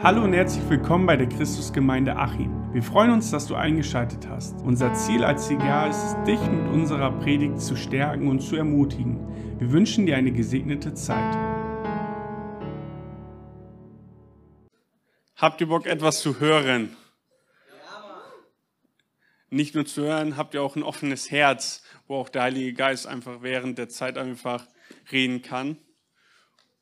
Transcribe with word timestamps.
Hallo 0.00 0.22
und 0.22 0.32
herzlich 0.32 0.62
willkommen 0.70 1.06
bei 1.06 1.16
der 1.16 1.28
Christusgemeinde 1.28 2.14
Achim. 2.14 2.72
Wir 2.72 2.84
freuen 2.84 3.10
uns, 3.10 3.32
dass 3.32 3.48
du 3.48 3.56
eingeschaltet 3.56 4.28
hast. 4.28 4.54
Unser 4.60 4.94
Ziel 4.94 5.24
als 5.24 5.48
CGA 5.48 5.88
ist 5.88 5.96
es, 5.96 6.24
dich 6.24 6.40
mit 6.40 6.72
unserer 6.72 7.10
Predigt 7.18 7.60
zu 7.60 7.74
stärken 7.74 8.28
und 8.28 8.38
zu 8.38 8.54
ermutigen. 8.54 9.18
Wir 9.58 9.72
wünschen 9.72 10.06
dir 10.06 10.16
eine 10.16 10.30
gesegnete 10.30 10.94
Zeit. 10.94 11.36
Habt 15.34 15.60
ihr 15.60 15.66
Bock, 15.66 15.84
etwas 15.84 16.20
zu 16.20 16.38
hören? 16.38 16.96
Nicht 19.50 19.74
nur 19.74 19.84
zu 19.84 20.02
hören, 20.02 20.36
habt 20.36 20.54
ihr 20.54 20.62
auch 20.62 20.76
ein 20.76 20.84
offenes 20.84 21.32
Herz, 21.32 21.82
wo 22.06 22.18
auch 22.18 22.28
der 22.28 22.42
Heilige 22.42 22.72
Geist 22.72 23.08
einfach 23.08 23.42
während 23.42 23.78
der 23.78 23.88
Zeit 23.88 24.16
einfach 24.16 24.64
reden 25.10 25.42
kann 25.42 25.76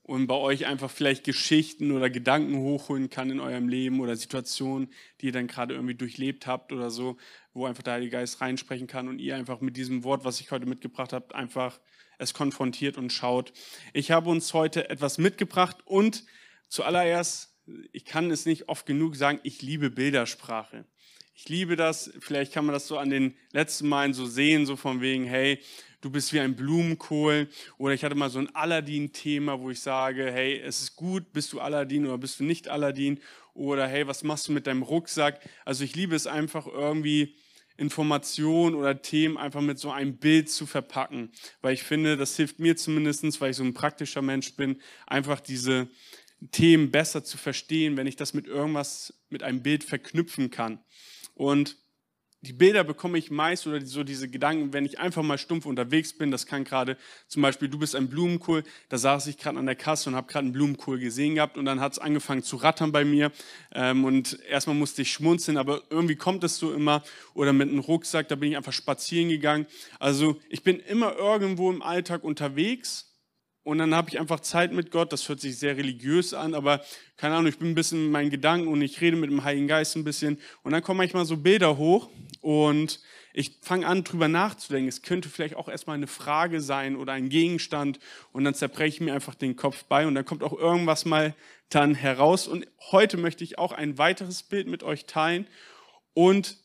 und 0.06 0.28
bei 0.28 0.36
euch 0.36 0.66
einfach 0.66 0.88
vielleicht 0.88 1.24
Geschichten 1.24 1.90
oder 1.90 2.08
Gedanken 2.08 2.58
hochholen 2.58 3.10
kann 3.10 3.28
in 3.28 3.40
eurem 3.40 3.68
Leben 3.68 3.98
oder 3.98 4.14
Situationen, 4.14 4.88
die 5.20 5.26
ihr 5.26 5.32
dann 5.32 5.48
gerade 5.48 5.74
irgendwie 5.74 5.96
durchlebt 5.96 6.46
habt 6.46 6.72
oder 6.72 6.90
so, 6.90 7.16
wo 7.54 7.66
einfach 7.66 7.82
der 7.82 7.94
Heilige 7.94 8.12
Geist 8.12 8.40
reinsprechen 8.40 8.86
kann 8.86 9.08
und 9.08 9.18
ihr 9.18 9.34
einfach 9.34 9.60
mit 9.60 9.76
diesem 9.76 10.04
Wort, 10.04 10.24
was 10.24 10.40
ich 10.40 10.52
heute 10.52 10.66
mitgebracht 10.66 11.12
habe, 11.12 11.34
einfach 11.34 11.80
es 12.18 12.34
konfrontiert 12.34 12.96
und 12.98 13.12
schaut. 13.12 13.52
Ich 13.92 14.12
habe 14.12 14.30
uns 14.30 14.54
heute 14.54 14.88
etwas 14.90 15.18
mitgebracht 15.18 15.78
und 15.84 16.22
zuallererst, 16.68 17.52
ich 17.90 18.04
kann 18.04 18.30
es 18.30 18.46
nicht 18.46 18.68
oft 18.68 18.86
genug 18.86 19.16
sagen, 19.16 19.40
ich 19.42 19.60
liebe 19.60 19.90
Bildersprache. 19.90 20.84
Ich 21.38 21.50
liebe 21.50 21.76
das, 21.76 22.10
vielleicht 22.20 22.54
kann 22.54 22.64
man 22.64 22.72
das 22.72 22.88
so 22.88 22.96
an 22.96 23.10
den 23.10 23.36
letzten 23.52 23.88
Malen 23.88 24.14
so 24.14 24.24
sehen, 24.24 24.64
so 24.64 24.74
von 24.74 25.02
wegen, 25.02 25.26
hey, 25.26 25.60
du 26.00 26.08
bist 26.08 26.32
wie 26.32 26.40
ein 26.40 26.56
Blumenkohl. 26.56 27.48
Oder 27.76 27.92
ich 27.92 28.04
hatte 28.04 28.14
mal 28.14 28.30
so 28.30 28.38
ein 28.38 28.54
Aladdin-Thema, 28.54 29.60
wo 29.60 29.68
ich 29.68 29.80
sage, 29.80 30.32
hey, 30.32 30.58
es 30.58 30.80
ist 30.80 30.96
gut, 30.96 31.34
bist 31.34 31.52
du 31.52 31.60
Aladdin 31.60 32.06
oder 32.06 32.16
bist 32.16 32.40
du 32.40 32.44
nicht 32.44 32.68
Aladdin? 32.68 33.20
Oder 33.52 33.86
hey, 33.86 34.06
was 34.06 34.22
machst 34.22 34.48
du 34.48 34.52
mit 34.52 34.66
deinem 34.66 34.82
Rucksack? 34.82 35.40
Also 35.66 35.84
ich 35.84 35.94
liebe 35.94 36.16
es 36.16 36.26
einfach 36.26 36.66
irgendwie, 36.66 37.36
Informationen 37.76 38.74
oder 38.74 39.02
Themen 39.02 39.36
einfach 39.36 39.60
mit 39.60 39.78
so 39.78 39.90
einem 39.90 40.16
Bild 40.16 40.48
zu 40.48 40.64
verpacken. 40.64 41.30
Weil 41.60 41.74
ich 41.74 41.82
finde, 41.82 42.16
das 42.16 42.34
hilft 42.34 42.60
mir 42.60 42.78
zumindest, 42.78 43.38
weil 43.42 43.50
ich 43.50 43.56
so 43.58 43.64
ein 43.64 43.74
praktischer 43.74 44.22
Mensch 44.22 44.54
bin, 44.56 44.80
einfach 45.06 45.40
diese 45.40 45.88
Themen 46.50 46.90
besser 46.90 47.24
zu 47.24 47.36
verstehen, 47.36 47.98
wenn 47.98 48.06
ich 48.06 48.16
das 48.16 48.32
mit 48.32 48.46
irgendwas, 48.46 49.12
mit 49.28 49.42
einem 49.42 49.62
Bild 49.62 49.84
verknüpfen 49.84 50.50
kann. 50.50 50.80
Und 51.36 51.76
die 52.42 52.52
Bilder 52.52 52.84
bekomme 52.84 53.18
ich 53.18 53.30
meist 53.30 53.66
oder 53.66 53.84
so 53.84 54.04
diese 54.04 54.28
Gedanken, 54.28 54.72
wenn 54.72 54.84
ich 54.84 54.98
einfach 54.98 55.22
mal 55.22 55.38
stumpf 55.38 55.66
unterwegs 55.66 56.16
bin. 56.16 56.30
Das 56.30 56.46
kann 56.46 56.64
gerade 56.64 56.96
zum 57.28 57.42
Beispiel, 57.42 57.68
du 57.68 57.78
bist 57.78 57.96
ein 57.96 58.08
Blumenkohl, 58.08 58.62
da 58.88 58.98
saß 58.98 59.26
ich 59.26 59.38
gerade 59.38 59.58
an 59.58 59.66
der 59.66 59.74
Kasse 59.74 60.10
und 60.10 60.16
habe 60.16 60.28
gerade 60.28 60.44
einen 60.44 60.52
Blumenkohl 60.52 60.98
gesehen 60.98 61.34
gehabt 61.34 61.58
und 61.58 61.64
dann 61.64 61.80
hat 61.80 61.92
es 61.92 61.98
angefangen 61.98 62.42
zu 62.42 62.56
rattern 62.56 62.92
bei 62.92 63.04
mir 63.04 63.32
ähm, 63.72 64.04
und 64.04 64.38
erstmal 64.48 64.76
musste 64.76 65.02
ich 65.02 65.12
schmunzeln, 65.12 65.56
aber 65.56 65.82
irgendwie 65.90 66.16
kommt 66.16 66.44
es 66.44 66.58
so 66.58 66.72
immer. 66.72 67.02
Oder 67.34 67.52
mit 67.52 67.68
einem 67.68 67.80
Rucksack, 67.80 68.28
da 68.28 68.36
bin 68.36 68.50
ich 68.50 68.56
einfach 68.56 68.72
spazieren 68.72 69.28
gegangen. 69.28 69.66
Also 69.98 70.40
ich 70.48 70.62
bin 70.62 70.78
immer 70.78 71.16
irgendwo 71.16 71.70
im 71.70 71.82
Alltag 71.82 72.22
unterwegs 72.22 73.15
und 73.66 73.78
dann 73.78 73.96
habe 73.96 74.08
ich 74.08 74.20
einfach 74.20 74.38
Zeit 74.38 74.72
mit 74.72 74.92
Gott. 74.92 75.12
Das 75.12 75.28
hört 75.28 75.40
sich 75.40 75.58
sehr 75.58 75.76
religiös 75.76 76.34
an, 76.34 76.54
aber 76.54 76.84
keine 77.16 77.34
Ahnung, 77.34 77.48
ich 77.48 77.58
bin 77.58 77.70
ein 77.70 77.74
bisschen 77.74 78.04
in 78.04 78.10
meinen 78.12 78.30
Gedanken 78.30 78.68
und 78.68 78.80
ich 78.80 79.00
rede 79.00 79.16
mit 79.16 79.28
dem 79.28 79.42
Heiligen 79.42 79.66
Geist 79.66 79.96
ein 79.96 80.04
bisschen. 80.04 80.38
Und 80.62 80.70
dann 80.70 80.84
kommen 80.84 80.98
manchmal 80.98 81.24
so 81.24 81.36
Bilder 81.36 81.76
hoch 81.76 82.08
und 82.42 83.00
ich 83.32 83.58
fange 83.62 83.88
an, 83.88 84.04
drüber 84.04 84.28
nachzudenken. 84.28 84.88
Es 84.88 85.02
könnte 85.02 85.28
vielleicht 85.28 85.56
auch 85.56 85.68
erstmal 85.68 85.96
eine 85.96 86.06
Frage 86.06 86.60
sein 86.60 86.94
oder 86.94 87.14
ein 87.14 87.28
Gegenstand 87.28 87.98
und 88.30 88.44
dann 88.44 88.54
zerbreche 88.54 88.94
ich 88.94 89.00
mir 89.00 89.14
einfach 89.14 89.34
den 89.34 89.56
Kopf 89.56 89.82
bei 89.86 90.06
und 90.06 90.14
dann 90.14 90.24
kommt 90.24 90.44
auch 90.44 90.56
irgendwas 90.56 91.04
mal 91.04 91.34
dann 91.68 91.96
heraus. 91.96 92.46
Und 92.46 92.68
heute 92.92 93.16
möchte 93.16 93.42
ich 93.42 93.58
auch 93.58 93.72
ein 93.72 93.98
weiteres 93.98 94.44
Bild 94.44 94.68
mit 94.68 94.84
euch 94.84 95.06
teilen 95.06 95.48
und 96.14 96.56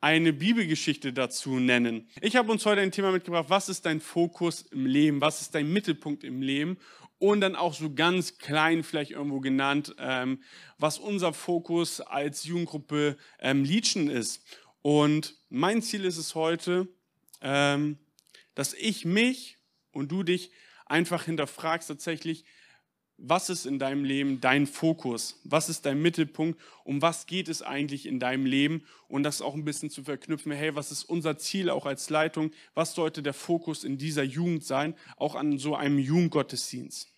eine 0.00 0.32
Bibelgeschichte 0.32 1.12
dazu 1.12 1.58
nennen. 1.58 2.08
Ich 2.20 2.36
habe 2.36 2.52
uns 2.52 2.64
heute 2.66 2.80
ein 2.80 2.92
Thema 2.92 3.12
mitgebracht, 3.12 3.46
was 3.48 3.68
ist 3.68 3.86
dein 3.86 4.00
Fokus 4.00 4.62
im 4.62 4.86
Leben, 4.86 5.20
was 5.20 5.40
ist 5.40 5.54
dein 5.54 5.72
Mittelpunkt 5.72 6.22
im 6.24 6.42
Leben 6.42 6.78
und 7.18 7.40
dann 7.40 7.56
auch 7.56 7.74
so 7.74 7.92
ganz 7.94 8.38
klein 8.38 8.82
vielleicht 8.82 9.12
irgendwo 9.12 9.40
genannt, 9.40 9.94
ähm, 9.98 10.42
was 10.78 10.98
unser 10.98 11.32
Fokus 11.32 12.00
als 12.00 12.44
Jugendgruppe 12.44 13.16
ähm, 13.38 13.64
Liedschen 13.64 14.10
ist. 14.10 14.44
Und 14.82 15.36
mein 15.48 15.82
Ziel 15.82 16.04
ist 16.04 16.18
es 16.18 16.34
heute, 16.34 16.88
ähm, 17.40 17.98
dass 18.54 18.74
ich 18.74 19.04
mich 19.04 19.58
und 19.92 20.12
du 20.12 20.22
dich 20.22 20.50
einfach 20.84 21.24
hinterfragst 21.24 21.88
tatsächlich, 21.88 22.44
was 23.18 23.48
ist 23.48 23.64
in 23.64 23.78
deinem 23.78 24.04
Leben 24.04 24.40
dein 24.40 24.66
Fokus? 24.66 25.40
Was 25.44 25.68
ist 25.68 25.86
dein 25.86 26.02
Mittelpunkt? 26.02 26.60
Um 26.84 27.00
was 27.00 27.26
geht 27.26 27.48
es 27.48 27.62
eigentlich 27.62 28.06
in 28.06 28.20
deinem 28.20 28.44
Leben? 28.44 28.84
Und 29.08 29.22
das 29.22 29.40
auch 29.40 29.54
ein 29.54 29.64
bisschen 29.64 29.90
zu 29.90 30.04
verknüpfen, 30.04 30.52
hey, 30.52 30.74
was 30.74 30.92
ist 30.92 31.04
unser 31.04 31.38
Ziel 31.38 31.70
auch 31.70 31.86
als 31.86 32.10
Leitung? 32.10 32.52
Was 32.74 32.94
sollte 32.94 33.22
der 33.22 33.32
Fokus 33.32 33.84
in 33.84 33.96
dieser 33.96 34.22
Jugend 34.22 34.64
sein? 34.64 34.94
Auch 35.16 35.34
an 35.34 35.58
so 35.58 35.74
einem 35.74 35.98
Jugendgottesdienst. 35.98 37.08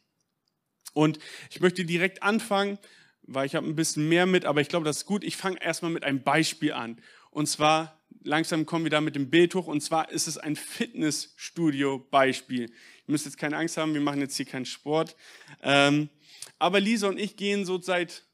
Und 0.95 1.19
ich 1.51 1.61
möchte 1.61 1.85
direkt 1.85 2.23
anfangen, 2.23 2.79
weil 3.23 3.47
ich 3.47 3.55
habe 3.55 3.67
ein 3.67 3.77
bisschen 3.77 4.09
mehr 4.09 4.27
mit, 4.27 4.45
aber 4.45 4.61
ich 4.61 4.69
glaube, 4.69 4.85
das 4.85 4.99
ist 4.99 5.07
gut. 5.07 5.25
Ich 5.25 5.37
fange 5.37 5.61
erstmal 5.61 5.91
mit 5.91 6.05
einem 6.05 6.23
Beispiel 6.23 6.73
an. 6.73 6.99
Und 7.31 7.47
zwar, 7.47 7.98
langsam 8.23 8.67
kommen 8.67 8.85
wir 8.85 8.91
da 8.91 9.01
mit 9.01 9.15
dem 9.15 9.31
Bild 9.31 9.55
hoch, 9.55 9.67
und 9.67 9.81
zwar 9.81 10.11
ist 10.11 10.27
es 10.27 10.39
ein 10.39 10.57
Fitnessstudio-Beispiel. 10.57 12.65
Ihr 12.65 12.71
müsst 13.07 13.25
jetzt 13.25 13.39
keine 13.39 13.57
Angst 13.57 13.77
haben, 13.77 13.95
wir 13.95 14.01
machen 14.01 14.21
jetzt 14.21 14.37
hier 14.37 14.47
keinen 14.47 14.67
Sport. 14.67 15.17
Ähm, 15.63 16.09
aber 16.59 16.81
Lisa 16.81 17.09
und 17.09 17.19
ich 17.19 17.37
gehen 17.37 17.65
so 17.65 17.81
seit. 17.81 18.25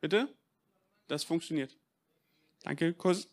Bitte? 0.00 0.28
Das 1.08 1.24
funktioniert. 1.24 1.76
Danke, 2.62 2.94
Kurs. 2.94 3.28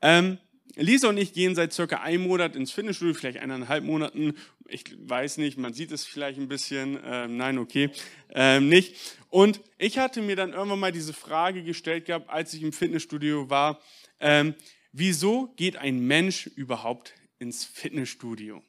Ähm, 0.00 0.38
Lisa 0.76 1.08
und 1.08 1.18
ich 1.18 1.32
gehen 1.32 1.54
seit 1.54 1.72
circa 1.72 2.00
einem 2.00 2.24
Monat 2.24 2.56
ins 2.56 2.72
Fitnessstudio, 2.72 3.14
vielleicht 3.14 3.38
eineinhalb 3.38 3.84
Monaten. 3.84 4.34
Ich 4.66 4.84
weiß 4.98 5.38
nicht, 5.38 5.56
man 5.56 5.72
sieht 5.72 5.92
es 5.92 6.04
vielleicht 6.04 6.38
ein 6.38 6.48
bisschen. 6.48 6.98
Ähm, 7.04 7.36
nein, 7.36 7.58
okay, 7.58 7.90
ähm, 8.30 8.68
nicht. 8.68 8.96
Und 9.30 9.60
ich 9.78 9.98
hatte 9.98 10.20
mir 10.20 10.36
dann 10.36 10.52
irgendwann 10.52 10.80
mal 10.80 10.92
diese 10.92 11.12
Frage 11.12 11.62
gestellt 11.62 12.06
gehabt, 12.06 12.28
als 12.28 12.54
ich 12.54 12.62
im 12.62 12.72
Fitnessstudio 12.72 13.50
war: 13.50 13.80
ähm, 14.20 14.54
Wieso 14.92 15.52
geht 15.56 15.76
ein 15.76 16.00
Mensch 16.00 16.46
überhaupt 16.46 17.14
ins 17.38 17.64
Fitnessstudio. 17.64 18.62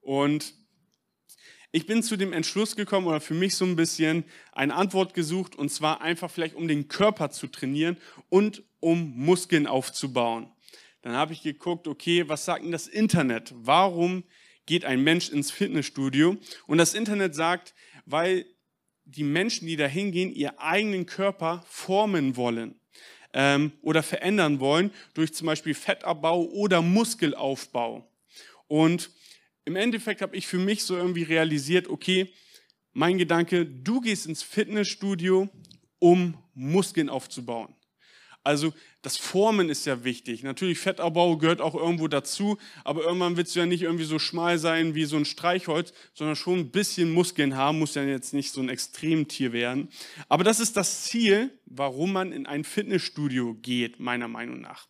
Und 0.00 0.54
ich 1.72 1.86
bin 1.86 2.02
zu 2.02 2.16
dem 2.16 2.32
Entschluss 2.32 2.76
gekommen 2.76 3.06
oder 3.06 3.20
für 3.20 3.34
mich 3.34 3.54
so 3.54 3.64
ein 3.64 3.76
bisschen 3.76 4.24
eine 4.52 4.74
Antwort 4.74 5.14
gesucht 5.14 5.56
und 5.56 5.70
zwar 5.70 6.00
einfach 6.00 6.30
vielleicht 6.30 6.54
um 6.54 6.68
den 6.68 6.88
Körper 6.88 7.30
zu 7.30 7.48
trainieren 7.48 7.96
und 8.28 8.62
um 8.80 9.12
Muskeln 9.16 9.66
aufzubauen. 9.66 10.50
Dann 11.06 11.14
habe 11.14 11.34
ich 11.34 11.42
geguckt, 11.42 11.86
okay, 11.86 12.28
was 12.28 12.46
sagt 12.46 12.64
denn 12.64 12.72
das 12.72 12.88
Internet? 12.88 13.54
Warum 13.54 14.24
geht 14.66 14.84
ein 14.84 15.04
Mensch 15.04 15.28
ins 15.28 15.52
Fitnessstudio? 15.52 16.36
Und 16.66 16.78
das 16.78 16.94
Internet 16.94 17.36
sagt, 17.36 17.74
weil 18.06 18.44
die 19.04 19.22
Menschen, 19.22 19.68
die 19.68 19.76
da 19.76 19.86
hingehen, 19.86 20.32
ihr 20.32 20.60
eigenen 20.60 21.06
Körper 21.06 21.64
formen 21.68 22.34
wollen 22.34 22.74
ähm, 23.34 23.70
oder 23.82 24.02
verändern 24.02 24.58
wollen 24.58 24.90
durch 25.14 25.32
zum 25.32 25.46
Beispiel 25.46 25.74
Fettabbau 25.74 26.42
oder 26.46 26.82
Muskelaufbau. 26.82 28.10
Und 28.66 29.10
im 29.64 29.76
Endeffekt 29.76 30.22
habe 30.22 30.36
ich 30.36 30.48
für 30.48 30.58
mich 30.58 30.82
so 30.82 30.96
irgendwie 30.96 31.22
realisiert, 31.22 31.86
okay, 31.86 32.32
mein 32.94 33.16
Gedanke, 33.16 33.64
du 33.64 34.00
gehst 34.00 34.26
ins 34.26 34.42
Fitnessstudio, 34.42 35.48
um 36.00 36.36
Muskeln 36.52 37.08
aufzubauen. 37.08 37.75
Also 38.46 38.72
das 39.02 39.16
Formen 39.16 39.68
ist 39.68 39.86
ja 39.86 40.04
wichtig. 40.04 40.44
Natürlich, 40.44 40.78
Fettabbau 40.78 41.36
gehört 41.36 41.60
auch 41.60 41.74
irgendwo 41.74 42.06
dazu, 42.06 42.58
aber 42.84 43.02
irgendwann 43.02 43.36
willst 43.36 43.56
du 43.56 43.58
ja 43.58 43.66
nicht 43.66 43.82
irgendwie 43.82 44.04
so 44.04 44.20
schmal 44.20 44.60
sein 44.60 44.94
wie 44.94 45.04
so 45.04 45.16
ein 45.16 45.24
Streichholz, 45.24 45.92
sondern 46.14 46.36
schon 46.36 46.60
ein 46.60 46.70
bisschen 46.70 47.12
Muskeln 47.12 47.56
haben, 47.56 47.80
muss 47.80 47.96
ja 47.96 48.04
jetzt 48.04 48.34
nicht 48.34 48.52
so 48.52 48.60
ein 48.60 48.68
Extremtier 48.68 49.52
werden. 49.52 49.88
Aber 50.28 50.44
das 50.44 50.60
ist 50.60 50.76
das 50.76 51.02
Ziel, 51.02 51.58
warum 51.64 52.12
man 52.12 52.30
in 52.30 52.46
ein 52.46 52.62
Fitnessstudio 52.62 53.54
geht, 53.54 53.98
meiner 53.98 54.28
Meinung 54.28 54.60
nach. 54.60 54.86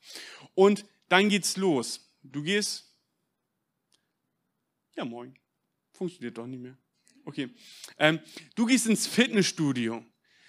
Und 0.54 0.84
dann 1.08 1.30
geht's 1.30 1.56
los. 1.56 2.12
Du 2.22 2.42
gehst. 2.42 2.94
Ja, 4.96 5.06
moin. 5.06 5.34
Funktioniert 5.92 6.36
doch 6.36 6.46
nicht 6.46 6.60
mehr. 6.60 6.76
Okay. 7.24 7.48
Ähm, 7.98 8.20
du 8.54 8.66
gehst 8.66 8.86
ins 8.86 9.06
Fitnessstudio. 9.06 10.04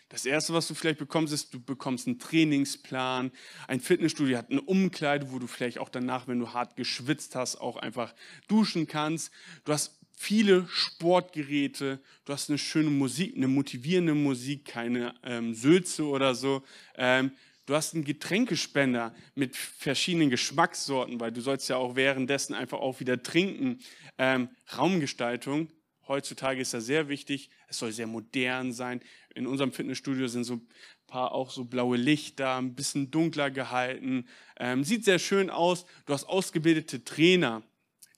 Das 0.09 0.25
Erste, 0.25 0.54
was 0.54 0.68
du 0.68 0.74
vielleicht 0.74 1.00
bekommst, 1.00 1.33
ist, 1.33 1.54
du 1.54 1.59
bekommst 1.59 2.07
einen 2.07 2.18
Trainingsplan. 2.18 3.31
Ein 3.68 3.80
Fitnessstudio 3.81 4.38
hat 4.38 4.50
eine 4.50 4.62
Umkleide, 4.62 5.31
wo 5.31 5.39
du 5.39 5.48
vielleicht 5.48 5.80
auch 5.80 5.89
danach, 5.89 6.27
wenn 6.27 6.39
du 6.39 6.54
hart 6.54 6.77
geschwitzt 6.77 7.36
hast, 7.36 7.57
auch 7.57 7.75
einfach 7.75 8.15
duschen 8.48 8.88
kannst. 8.88 9.31
Du 9.65 9.74
hast 9.74 10.00
viele 10.15 10.65
Sportgeräte, 10.69 12.00
du 12.24 12.33
hast 12.33 12.50
eine 12.50 12.57
schöne 12.57 12.89
Musik, 12.89 13.36
eine 13.36 13.50
motivierende 13.50 14.15
Musik, 14.15 14.65
keine 14.65 15.13
ähm, 15.24 15.54
Sülze 15.54 16.06
oder 16.06 16.36
so. 16.36 16.63
Ähm, 16.95 17.31
du 17.65 17.75
hast 17.75 17.94
einen 17.94 18.06
Getränkespender 18.06 19.13
mit 19.36 19.57
verschiedenen 19.57 20.30
Geschmackssorten, 20.30 21.19
weil 21.19 21.33
du 21.33 21.42
sollst 21.42 21.68
ja 21.68 21.75
auch 21.75 21.98
währenddessen 21.98 22.56
einfach 22.56 22.80
auch 22.80 23.01
wieder 23.01 23.21
trinken. 23.21 23.80
Ähm, 24.18 24.50
Raumgestaltung, 24.75 25.68
Heutzutage 26.07 26.62
ist 26.62 26.74
das 26.74 26.86
sehr 26.86 27.09
wichtig. 27.09 27.50
Es 27.68 27.80
soll 27.80 27.92
sehr 27.92 28.07
modern 28.07 28.71
sein. 28.71 29.01
In 29.36 29.48
unserem 29.48 29.71
Fitnessstudio 29.71 30.27
sind 30.27 30.44
so 30.44 30.56
ein 30.56 30.68
paar 31.07 31.31
auch 31.31 31.51
so 31.51 31.65
blaue 31.65 31.98
Lichter, 31.98 32.57
ein 32.57 32.75
bisschen 32.75 33.12
dunkler 33.12 33.51
gehalten. 33.51 34.27
Ähm, 34.59 34.83
sieht 34.83 35.06
sehr 35.06 35.19
schön 35.19 35.50
aus. 35.50 35.86
Du 36.06 36.13
hast 36.13 36.25
ausgebildete 36.25 37.04
Trainer, 37.04 37.63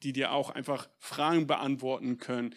die 0.04 0.14
dir 0.14 0.32
auch 0.32 0.50
einfach 0.50 0.88
Fragen 1.00 1.48
beantworten 1.48 2.18
können. 2.18 2.56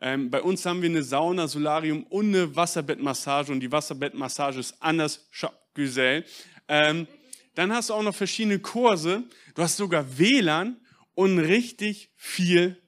Ähm, 0.00 0.30
bei 0.30 0.42
uns 0.42 0.64
haben 0.64 0.82
wir 0.82 0.88
eine 0.88 1.02
Sauna, 1.02 1.48
Solarium 1.48 2.04
und 2.04 2.28
eine 2.28 2.54
Wasserbettmassage 2.54 3.50
und 3.50 3.60
die 3.60 3.72
Wasserbettmassage 3.72 4.60
ist 4.60 4.80
anders 4.80 5.28
Güzel. 5.74 6.24
Ähm, 6.68 7.06
dann 7.54 7.72
hast 7.72 7.90
du 7.90 7.94
auch 7.94 8.02
noch 8.02 8.14
verschiedene 8.14 8.60
Kurse. 8.60 9.24
Du 9.54 9.62
hast 9.62 9.76
sogar 9.76 10.18
WLAN 10.18 10.76
und 11.14 11.38
richtig 11.40 12.12
viel 12.14 12.80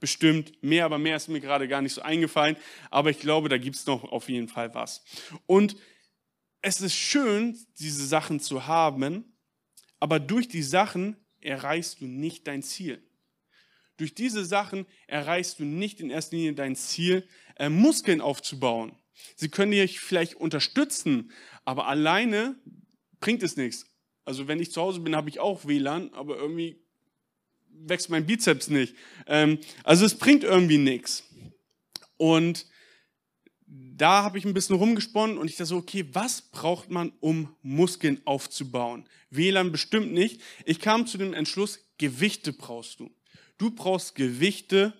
bestimmt 0.00 0.62
mehr, 0.62 0.84
aber 0.84 0.98
mehr 0.98 1.16
ist 1.16 1.28
mir 1.28 1.40
gerade 1.40 1.68
gar 1.68 1.82
nicht 1.82 1.92
so 1.92 2.02
eingefallen. 2.02 2.56
Aber 2.90 3.10
ich 3.10 3.20
glaube, 3.20 3.48
da 3.48 3.58
gibt 3.58 3.76
es 3.76 3.86
noch 3.86 4.04
auf 4.04 4.28
jeden 4.28 4.48
Fall 4.48 4.74
was. 4.74 5.04
Und 5.46 5.76
es 6.62 6.80
ist 6.80 6.94
schön, 6.94 7.58
diese 7.78 8.06
Sachen 8.06 8.40
zu 8.40 8.66
haben, 8.66 9.36
aber 10.00 10.20
durch 10.20 10.48
die 10.48 10.62
Sachen 10.62 11.16
erreichst 11.40 12.00
du 12.00 12.06
nicht 12.06 12.46
dein 12.46 12.62
Ziel. 12.62 13.02
Durch 13.96 14.14
diese 14.14 14.44
Sachen 14.44 14.86
erreichst 15.06 15.58
du 15.58 15.64
nicht 15.64 16.00
in 16.00 16.10
erster 16.10 16.36
Linie 16.36 16.54
dein 16.54 16.76
Ziel, 16.76 17.28
äh, 17.56 17.68
Muskeln 17.68 18.20
aufzubauen. 18.20 18.92
Sie 19.34 19.48
können 19.48 19.72
dich 19.72 19.98
vielleicht 19.98 20.36
unterstützen, 20.36 21.32
aber 21.64 21.88
alleine 21.88 22.56
bringt 23.18 23.42
es 23.42 23.56
nichts. 23.56 23.86
Also 24.24 24.46
wenn 24.46 24.60
ich 24.60 24.72
zu 24.72 24.80
Hause 24.80 25.00
bin, 25.00 25.16
habe 25.16 25.28
ich 25.28 25.40
auch 25.40 25.64
WLAN, 25.64 26.14
aber 26.14 26.36
irgendwie 26.36 26.84
wächst 27.86 28.10
mein 28.10 28.26
Bizeps 28.26 28.68
nicht. 28.68 28.94
Ähm, 29.26 29.58
also 29.84 30.04
es 30.04 30.16
bringt 30.16 30.44
irgendwie 30.44 30.78
nichts. 30.78 31.24
Und 32.16 32.66
da 33.66 34.22
habe 34.22 34.38
ich 34.38 34.44
ein 34.44 34.54
bisschen 34.54 34.76
rumgesponnen 34.76 35.38
und 35.38 35.48
ich 35.48 35.56
dachte 35.56 35.66
so, 35.66 35.76
okay, 35.76 36.06
was 36.12 36.42
braucht 36.42 36.90
man, 36.90 37.12
um 37.20 37.54
Muskeln 37.62 38.20
aufzubauen? 38.24 39.08
WLAN 39.30 39.72
bestimmt 39.72 40.12
nicht. 40.12 40.40
Ich 40.64 40.80
kam 40.80 41.06
zu 41.06 41.18
dem 41.18 41.34
Entschluss, 41.34 41.84
Gewichte 41.98 42.52
brauchst 42.52 43.00
du. 43.00 43.10
Du 43.58 43.70
brauchst 43.70 44.14
Gewichte, 44.14 44.94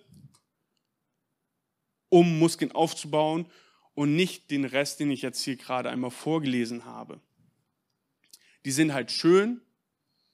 um 2.09 2.39
Muskeln 2.39 2.71
aufzubauen 2.71 3.47
und 3.93 4.15
nicht 4.15 4.51
den 4.51 4.65
Rest, 4.65 4.99
den 4.99 5.11
ich 5.11 5.21
jetzt 5.21 5.41
hier 5.43 5.55
gerade 5.55 5.89
einmal 5.89 6.11
vorgelesen 6.11 6.85
habe. 6.85 7.21
Die 8.65 8.71
sind 8.71 8.93
halt 8.93 9.11
schön, 9.11 9.61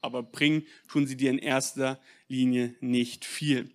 aber 0.06 0.24
bringen 0.24 0.66
tun 0.88 1.07
sie 1.07 1.18
dir 1.18 1.30
in 1.30 1.40
erster 1.40 2.00
Linie 2.28 2.75
nicht 2.80 3.25
viel. 3.25 3.72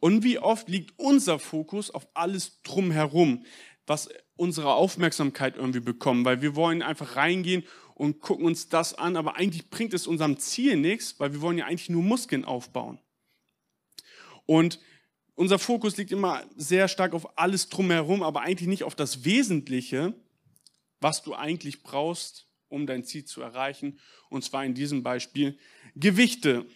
Und 0.00 0.24
wie 0.24 0.38
oft 0.38 0.68
liegt 0.68 0.98
unser 0.98 1.38
Fokus 1.38 1.90
auf 1.90 2.08
alles 2.14 2.62
drumherum, 2.62 3.44
was 3.86 4.08
unsere 4.36 4.74
Aufmerksamkeit 4.74 5.56
irgendwie 5.56 5.80
bekommen, 5.80 6.24
weil 6.24 6.42
wir 6.42 6.56
wollen 6.56 6.82
einfach 6.82 7.16
reingehen 7.16 7.64
und 7.94 8.20
gucken 8.20 8.44
uns 8.44 8.68
das 8.68 8.94
an, 8.94 9.16
aber 9.16 9.36
eigentlich 9.36 9.70
bringt 9.70 9.94
es 9.94 10.06
unserem 10.06 10.38
Ziel 10.38 10.76
nichts, 10.76 11.18
weil 11.18 11.32
wir 11.32 11.40
wollen 11.40 11.58
ja 11.58 11.66
eigentlich 11.66 11.88
nur 11.88 12.02
Muskeln 12.02 12.44
aufbauen. 12.44 12.98
Und 14.44 14.78
unser 15.34 15.58
Fokus 15.58 15.96
liegt 15.96 16.12
immer 16.12 16.44
sehr 16.56 16.88
stark 16.88 17.14
auf 17.14 17.38
alles 17.38 17.68
drumherum, 17.68 18.22
aber 18.22 18.42
eigentlich 18.42 18.68
nicht 18.68 18.84
auf 18.84 18.94
das 18.94 19.24
Wesentliche, 19.24 20.14
was 21.00 21.22
du 21.22 21.34
eigentlich 21.34 21.82
brauchst, 21.82 22.46
um 22.76 22.86
dein 22.86 23.02
Ziel 23.02 23.24
zu 23.24 23.40
erreichen. 23.40 23.98
Und 24.28 24.44
zwar 24.44 24.64
in 24.64 24.74
diesem 24.74 25.02
Beispiel 25.02 25.58
Gewichte. 25.96 26.66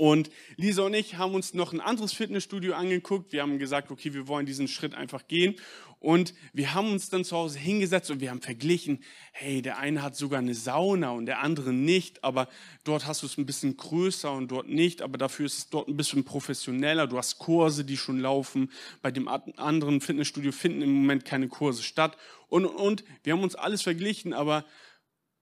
Und 0.00 0.30
Lisa 0.56 0.84
und 0.84 0.94
ich 0.94 1.18
haben 1.18 1.34
uns 1.34 1.52
noch 1.52 1.74
ein 1.74 1.80
anderes 1.82 2.14
Fitnessstudio 2.14 2.72
angeguckt. 2.72 3.34
Wir 3.34 3.42
haben 3.42 3.58
gesagt, 3.58 3.90
okay, 3.90 4.14
wir 4.14 4.28
wollen 4.28 4.46
diesen 4.46 4.66
Schritt 4.66 4.94
einfach 4.94 5.28
gehen. 5.28 5.56
Und 5.98 6.32
wir 6.54 6.72
haben 6.72 6.90
uns 6.90 7.10
dann 7.10 7.22
zu 7.22 7.36
Hause 7.36 7.58
hingesetzt 7.58 8.10
und 8.10 8.22
wir 8.22 8.30
haben 8.30 8.40
verglichen, 8.40 9.04
hey, 9.32 9.60
der 9.60 9.76
eine 9.76 10.00
hat 10.00 10.16
sogar 10.16 10.38
eine 10.38 10.54
Sauna 10.54 11.10
und 11.10 11.26
der 11.26 11.40
andere 11.40 11.74
nicht, 11.74 12.24
aber 12.24 12.48
dort 12.84 13.06
hast 13.06 13.22
du 13.22 13.26
es 13.26 13.36
ein 13.36 13.44
bisschen 13.44 13.76
größer 13.76 14.32
und 14.32 14.50
dort 14.50 14.70
nicht, 14.70 15.02
aber 15.02 15.18
dafür 15.18 15.44
ist 15.44 15.58
es 15.58 15.68
dort 15.68 15.88
ein 15.88 15.98
bisschen 15.98 16.24
professioneller. 16.24 17.06
Du 17.06 17.18
hast 17.18 17.38
Kurse, 17.38 17.84
die 17.84 17.98
schon 17.98 18.20
laufen. 18.20 18.70
Bei 19.02 19.10
dem 19.10 19.28
anderen 19.28 20.00
Fitnessstudio 20.00 20.52
finden 20.52 20.80
im 20.80 20.94
Moment 20.94 21.26
keine 21.26 21.48
Kurse 21.48 21.82
statt. 21.82 22.16
Und, 22.48 22.64
und, 22.64 22.76
und. 22.76 23.04
Wir 23.22 23.34
haben 23.34 23.42
uns 23.42 23.54
alles 23.54 23.82
verglichen, 23.82 24.32
aber 24.32 24.64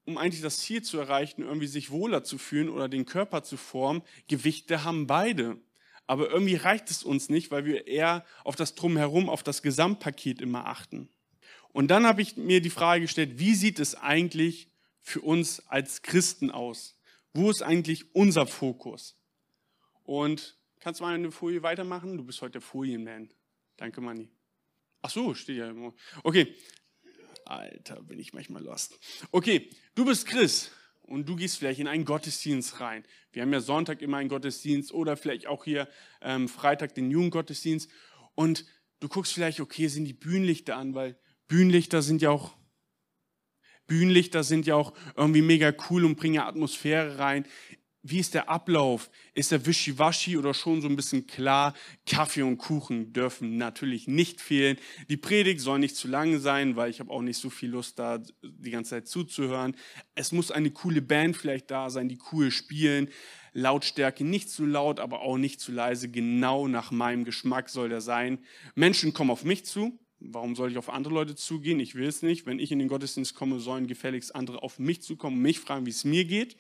um 0.08 0.16
eigentlich 0.16 0.40
das 0.40 0.60
Ziel 0.60 0.82
zu 0.82 0.98
erreichen, 0.98 1.42
irgendwie 1.42 1.66
sich 1.66 1.90
wohler 1.90 2.24
zu 2.24 2.38
fühlen 2.38 2.70
oder 2.70 2.88
den 2.88 3.04
Körper 3.04 3.42
zu 3.42 3.58
formen, 3.58 4.02
Gewichte 4.26 4.82
haben 4.82 5.06
beide. 5.06 5.58
Aber 6.06 6.30
irgendwie 6.30 6.54
reicht 6.54 6.90
es 6.90 7.02
uns 7.02 7.28
nicht, 7.28 7.50
weil 7.50 7.66
wir 7.66 7.86
eher 7.86 8.24
auf 8.42 8.56
das 8.56 8.74
Drumherum, 8.74 9.28
auf 9.28 9.42
das 9.42 9.60
Gesamtpaket 9.60 10.40
immer 10.40 10.66
achten. 10.66 11.10
Und 11.74 11.88
dann 11.88 12.06
habe 12.06 12.22
ich 12.22 12.38
mir 12.38 12.62
die 12.62 12.70
Frage 12.70 13.02
gestellt, 13.02 13.38
wie 13.38 13.54
sieht 13.54 13.78
es 13.78 13.94
eigentlich 13.96 14.70
für 14.98 15.20
uns 15.20 15.60
als 15.68 16.00
Christen 16.00 16.50
aus? 16.50 16.98
Wo 17.34 17.50
ist 17.50 17.60
eigentlich 17.60 18.14
unser 18.14 18.46
Fokus? 18.46 19.14
Und 20.04 20.56
kannst 20.80 21.00
du 21.00 21.04
mal 21.04 21.14
eine 21.14 21.30
Folie 21.30 21.62
weitermachen? 21.62 22.16
Du 22.16 22.24
bist 22.24 22.40
heute 22.40 22.52
der 22.52 22.62
Folienman. 22.62 23.28
Danke, 23.76 24.00
Manni. 24.00 24.30
Ach 25.02 25.10
so, 25.10 25.34
steht 25.34 25.58
ja 25.58 25.68
immer. 25.68 25.92
Okay, 26.22 26.54
Alter, 27.48 28.02
bin 28.02 28.18
ich 28.18 28.32
manchmal 28.34 28.62
lost. 28.62 28.98
Okay, 29.30 29.70
du 29.94 30.04
bist 30.04 30.26
Chris 30.26 30.70
und 31.02 31.28
du 31.28 31.36
gehst 31.36 31.58
vielleicht 31.58 31.80
in 31.80 31.88
einen 31.88 32.04
Gottesdienst 32.04 32.80
rein. 32.80 33.04
Wir 33.32 33.42
haben 33.42 33.52
ja 33.52 33.60
Sonntag 33.60 34.02
immer 34.02 34.18
einen 34.18 34.28
Gottesdienst 34.28 34.92
oder 34.92 35.16
vielleicht 35.16 35.46
auch 35.46 35.64
hier 35.64 35.88
ähm, 36.20 36.48
Freitag 36.48 36.94
den 36.94 37.10
Jugendgottesdienst. 37.10 37.90
Und 38.34 38.66
du 39.00 39.08
guckst 39.08 39.32
vielleicht, 39.32 39.60
okay, 39.60 39.88
sind 39.88 40.04
die 40.04 40.12
Bühnenlichter 40.12 40.76
an, 40.76 40.94
weil 40.94 41.18
Bühnenlichter 41.48 42.02
sind 42.02 42.20
ja 42.20 42.30
auch 42.30 42.56
Bühnenlichter 43.86 44.44
sind 44.44 44.66
ja 44.66 44.74
auch 44.74 44.92
irgendwie 45.16 45.40
mega 45.40 45.72
cool 45.88 46.04
und 46.04 46.16
bringen 46.16 46.40
Atmosphäre 46.40 47.18
rein 47.18 47.46
wie 48.02 48.20
ist 48.20 48.34
der 48.34 48.48
Ablauf? 48.48 49.10
Ist 49.34 49.52
er 49.52 49.66
wischiwaschi 49.66 50.36
oder 50.36 50.54
schon 50.54 50.80
so 50.80 50.88
ein 50.88 50.96
bisschen 50.96 51.26
klar? 51.26 51.74
Kaffee 52.06 52.42
und 52.42 52.58
Kuchen 52.58 53.12
dürfen 53.12 53.56
natürlich 53.56 54.06
nicht 54.06 54.40
fehlen. 54.40 54.78
Die 55.08 55.16
Predigt 55.16 55.60
soll 55.60 55.78
nicht 55.78 55.96
zu 55.96 56.08
lang 56.08 56.38
sein, 56.38 56.76
weil 56.76 56.90
ich 56.90 57.00
habe 57.00 57.10
auch 57.10 57.22
nicht 57.22 57.38
so 57.38 57.50
viel 57.50 57.70
Lust 57.70 57.98
da 57.98 58.22
die 58.42 58.70
ganze 58.70 58.90
Zeit 58.90 59.08
zuzuhören. 59.08 59.76
Es 60.14 60.32
muss 60.32 60.50
eine 60.50 60.70
coole 60.70 61.02
Band 61.02 61.36
vielleicht 61.36 61.70
da 61.70 61.90
sein, 61.90 62.08
die 62.08 62.18
cool 62.32 62.50
spielen. 62.50 63.08
Lautstärke 63.52 64.24
nicht 64.24 64.48
zu 64.48 64.64
laut, 64.64 65.00
aber 65.00 65.22
auch 65.22 65.36
nicht 65.36 65.60
zu 65.60 65.72
leise. 65.72 66.08
Genau 66.08 66.68
nach 66.68 66.92
meinem 66.92 67.24
Geschmack 67.24 67.68
soll 67.68 67.88
der 67.88 68.00
sein. 68.00 68.38
Menschen 68.76 69.12
kommen 69.12 69.30
auf 69.30 69.44
mich 69.44 69.64
zu. 69.64 69.98
Warum 70.20 70.56
soll 70.56 70.70
ich 70.70 70.78
auf 70.78 70.90
andere 70.90 71.14
Leute 71.14 71.36
zugehen? 71.36 71.78
Ich 71.78 71.94
will 71.94 72.08
es 72.08 72.22
nicht. 72.22 72.44
Wenn 72.44 72.58
ich 72.58 72.72
in 72.72 72.78
den 72.78 72.88
Gottesdienst 72.88 73.34
komme, 73.34 73.60
sollen 73.60 73.86
gefälligst 73.86 74.34
andere 74.34 74.62
auf 74.62 74.78
mich 74.78 75.02
zukommen, 75.02 75.40
mich 75.40 75.60
fragen, 75.60 75.86
wie 75.86 75.90
es 75.90 76.04
mir 76.04 76.24
geht. 76.24 76.56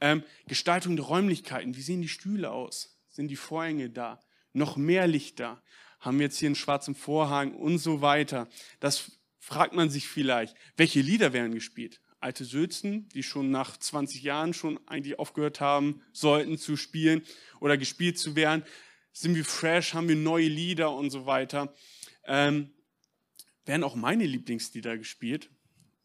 Ähm, 0.00 0.22
Gestaltung 0.46 0.96
der 0.96 1.06
Räumlichkeiten. 1.06 1.76
Wie 1.76 1.82
sehen 1.82 2.02
die 2.02 2.08
Stühle 2.08 2.50
aus? 2.50 2.98
Sind 3.08 3.28
die 3.28 3.36
Vorhänge 3.36 3.90
da? 3.90 4.20
Noch 4.52 4.76
mehr 4.76 5.06
Lichter? 5.06 5.62
Haben 6.00 6.18
wir 6.18 6.26
jetzt 6.26 6.38
hier 6.38 6.48
einen 6.48 6.54
schwarzen 6.54 6.94
Vorhang 6.94 7.54
und 7.54 7.78
so 7.78 8.00
weiter? 8.00 8.48
Das 8.80 9.12
fragt 9.38 9.74
man 9.74 9.90
sich 9.90 10.06
vielleicht. 10.06 10.54
Welche 10.76 11.00
Lieder 11.00 11.32
werden 11.32 11.54
gespielt? 11.54 12.00
Alte 12.20 12.44
Sülzen, 12.44 13.08
die 13.10 13.22
schon 13.22 13.50
nach 13.50 13.76
20 13.76 14.22
Jahren 14.22 14.54
schon 14.54 14.78
eigentlich 14.86 15.18
aufgehört 15.18 15.60
haben 15.60 16.02
sollten 16.12 16.58
zu 16.58 16.76
spielen 16.76 17.22
oder 17.60 17.76
gespielt 17.76 18.18
zu 18.18 18.36
werden. 18.36 18.64
Sind 19.12 19.34
wir 19.34 19.44
fresh? 19.44 19.94
Haben 19.94 20.08
wir 20.08 20.16
neue 20.16 20.48
Lieder 20.48 20.92
und 20.92 21.10
so 21.10 21.26
weiter? 21.26 21.74
Ähm, 22.24 22.72
werden 23.64 23.84
auch 23.84 23.94
meine 23.94 24.24
Lieblingslieder 24.24 24.96
gespielt 24.96 25.50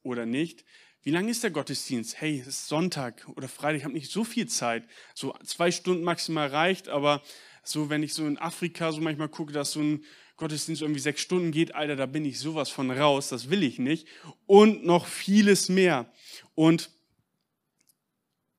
oder 0.03 0.25
nicht? 0.25 0.65
Wie 1.05 1.11
lange 1.11 1.31
ist 1.31 1.43
der 1.43 1.51
Gottesdienst? 1.51 2.21
Hey, 2.21 2.39
es 2.39 2.47
ist 2.47 2.67
Sonntag 2.69 3.27
oder 3.35 3.49
Freitag, 3.49 3.79
ich 3.79 3.83
habe 3.83 3.93
nicht 3.93 4.09
so 4.09 4.23
viel 4.23 4.47
Zeit. 4.47 4.85
So 5.13 5.35
zwei 5.43 5.69
Stunden 5.69 6.05
maximal 6.05 6.47
reicht, 6.47 6.87
aber 6.87 7.21
so, 7.61 7.89
wenn 7.89 8.03
ich 8.03 8.13
so 8.13 8.25
in 8.25 8.37
Afrika 8.37 8.89
so 8.93 9.01
manchmal 9.01 9.27
gucke, 9.27 9.51
dass 9.51 9.73
so 9.73 9.81
ein 9.81 10.05
Gottesdienst 10.37 10.81
irgendwie 10.81 11.01
sechs 11.01 11.19
Stunden 11.19 11.51
geht, 11.51 11.75
Alter, 11.75 11.97
da 11.97 12.05
bin 12.05 12.23
ich 12.23 12.39
sowas 12.39 12.69
von 12.69 12.89
raus, 12.89 13.27
das 13.27 13.49
will 13.49 13.63
ich 13.63 13.79
nicht. 13.79 14.07
Und 14.45 14.85
noch 14.85 15.05
vieles 15.05 15.67
mehr. 15.67 16.09
Und 16.55 16.89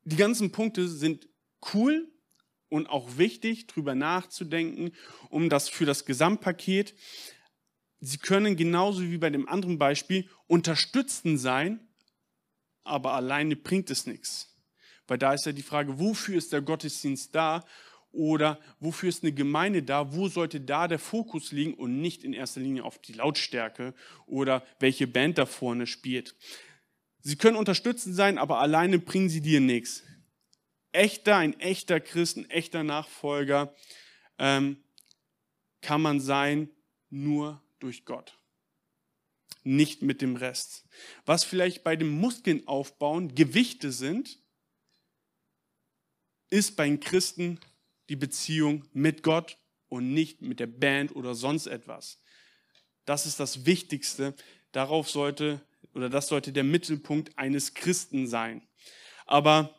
die 0.04 0.16
ganzen 0.16 0.52
Punkte 0.52 0.86
sind 0.86 1.26
cool 1.72 2.12
und 2.68 2.88
auch 2.90 3.16
wichtig, 3.16 3.68
drüber 3.68 3.94
nachzudenken, 3.94 4.92
um 5.30 5.48
das 5.48 5.70
für 5.70 5.86
das 5.86 6.04
Gesamtpaket. 6.04 6.94
Sie 8.00 8.18
können 8.18 8.54
genauso 8.54 9.00
wie 9.00 9.16
bei 9.16 9.30
dem 9.30 9.48
anderen 9.48 9.78
Beispiel 9.78 10.28
unterstützend 10.46 11.40
sein, 11.40 11.88
aber 12.84 13.14
alleine 13.14 13.56
bringt 13.56 13.90
es 13.90 14.06
nichts. 14.06 14.54
Weil 15.06 15.18
da 15.18 15.34
ist 15.34 15.46
ja 15.46 15.52
die 15.52 15.62
Frage, 15.62 15.98
wofür 15.98 16.36
ist 16.36 16.52
der 16.52 16.62
Gottesdienst 16.62 17.34
da 17.34 17.64
oder 18.12 18.60
wofür 18.78 19.08
ist 19.08 19.22
eine 19.22 19.32
Gemeinde 19.32 19.82
da? 19.82 20.14
Wo 20.14 20.28
sollte 20.28 20.60
da 20.60 20.86
der 20.88 20.98
Fokus 20.98 21.52
liegen 21.52 21.74
und 21.74 22.00
nicht 22.00 22.24
in 22.24 22.32
erster 22.32 22.60
Linie 22.60 22.84
auf 22.84 22.98
die 22.98 23.12
Lautstärke 23.12 23.94
oder 24.26 24.64
welche 24.78 25.06
Band 25.06 25.38
da 25.38 25.46
vorne 25.46 25.86
spielt? 25.86 26.34
Sie 27.20 27.36
können 27.36 27.56
unterstützend 27.56 28.14
sein, 28.14 28.38
aber 28.38 28.60
alleine 28.60 28.98
bringen 28.98 29.28
sie 29.28 29.40
dir 29.40 29.60
nichts. 29.60 30.04
Echter, 30.92 31.36
ein 31.36 31.58
echter 31.58 31.98
Christ, 31.98 32.36
ein 32.36 32.48
echter 32.50 32.84
Nachfolger 32.84 33.74
ähm, 34.38 34.76
kann 35.80 36.00
man 36.00 36.20
sein 36.20 36.70
nur 37.10 37.62
durch 37.80 38.04
Gott, 38.04 38.38
nicht 39.64 40.02
mit 40.02 40.22
dem 40.22 40.36
Rest. 40.36 40.84
Was 41.26 41.44
vielleicht 41.44 41.82
bei 41.82 41.96
dem 41.96 42.08
Muskeln 42.08 42.66
aufbauen 42.68 43.34
Gewichte 43.34 43.92
sind, 43.92 44.38
ist 46.50 46.76
bei 46.76 46.86
den 46.86 47.00
Christen 47.00 47.58
die 48.08 48.16
Beziehung 48.16 48.84
mit 48.92 49.22
Gott 49.22 49.58
und 49.88 50.12
nicht 50.12 50.42
mit 50.42 50.60
der 50.60 50.66
Band 50.66 51.16
oder 51.16 51.34
sonst 51.34 51.66
etwas. 51.66 52.20
Das 53.06 53.26
ist 53.26 53.40
das 53.40 53.66
Wichtigste. 53.66 54.34
Darauf 54.72 55.10
sollte 55.10 55.60
oder 55.94 56.10
das 56.10 56.28
sollte 56.28 56.52
der 56.52 56.64
Mittelpunkt 56.64 57.38
eines 57.38 57.74
Christen 57.74 58.26
sein. 58.26 58.62
Aber 59.26 59.74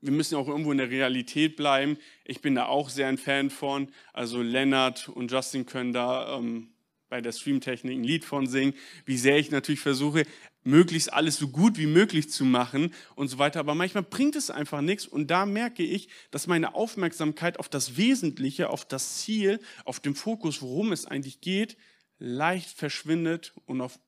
wir 0.00 0.12
müssen 0.12 0.36
auch 0.36 0.48
irgendwo 0.48 0.72
in 0.72 0.78
der 0.78 0.90
Realität 0.90 1.56
bleiben. 1.56 1.98
Ich 2.24 2.42
bin 2.42 2.54
da 2.54 2.66
auch 2.66 2.90
sehr 2.90 3.08
ein 3.08 3.16
Fan 3.16 3.48
von. 3.48 3.92
Also 4.12 4.42
Lennart 4.42 5.08
und 5.08 5.32
Justin 5.32 5.64
können 5.64 5.92
da 5.92 6.36
ähm, 6.36 6.73
bei 7.14 7.20
der 7.20 7.30
Streamtechnik 7.30 7.96
ein 7.96 8.02
Lied 8.02 8.24
von 8.24 8.48
singen, 8.48 8.74
wie 9.04 9.16
sehr 9.16 9.38
ich 9.38 9.52
natürlich 9.52 9.78
versuche, 9.78 10.26
möglichst 10.64 11.12
alles 11.12 11.36
so 11.36 11.46
gut 11.46 11.78
wie 11.78 11.86
möglich 11.86 12.28
zu 12.28 12.44
machen 12.44 12.92
und 13.14 13.28
so 13.28 13.38
weiter. 13.38 13.60
Aber 13.60 13.76
manchmal 13.76 14.02
bringt 14.02 14.34
es 14.34 14.50
einfach 14.50 14.80
nichts 14.80 15.06
und 15.06 15.28
da 15.28 15.46
merke 15.46 15.84
ich, 15.84 16.08
dass 16.32 16.48
meine 16.48 16.74
Aufmerksamkeit 16.74 17.60
auf 17.60 17.68
das 17.68 17.96
Wesentliche, 17.96 18.68
auf 18.68 18.84
das 18.84 19.18
Ziel, 19.18 19.60
auf 19.84 20.00
den 20.00 20.16
Fokus, 20.16 20.60
worum 20.60 20.90
es 20.90 21.06
eigentlich 21.06 21.40
geht, 21.40 21.76
leicht 22.18 22.70
verschwindet 22.70 23.54
und 23.64 23.80
auf 23.80 24.00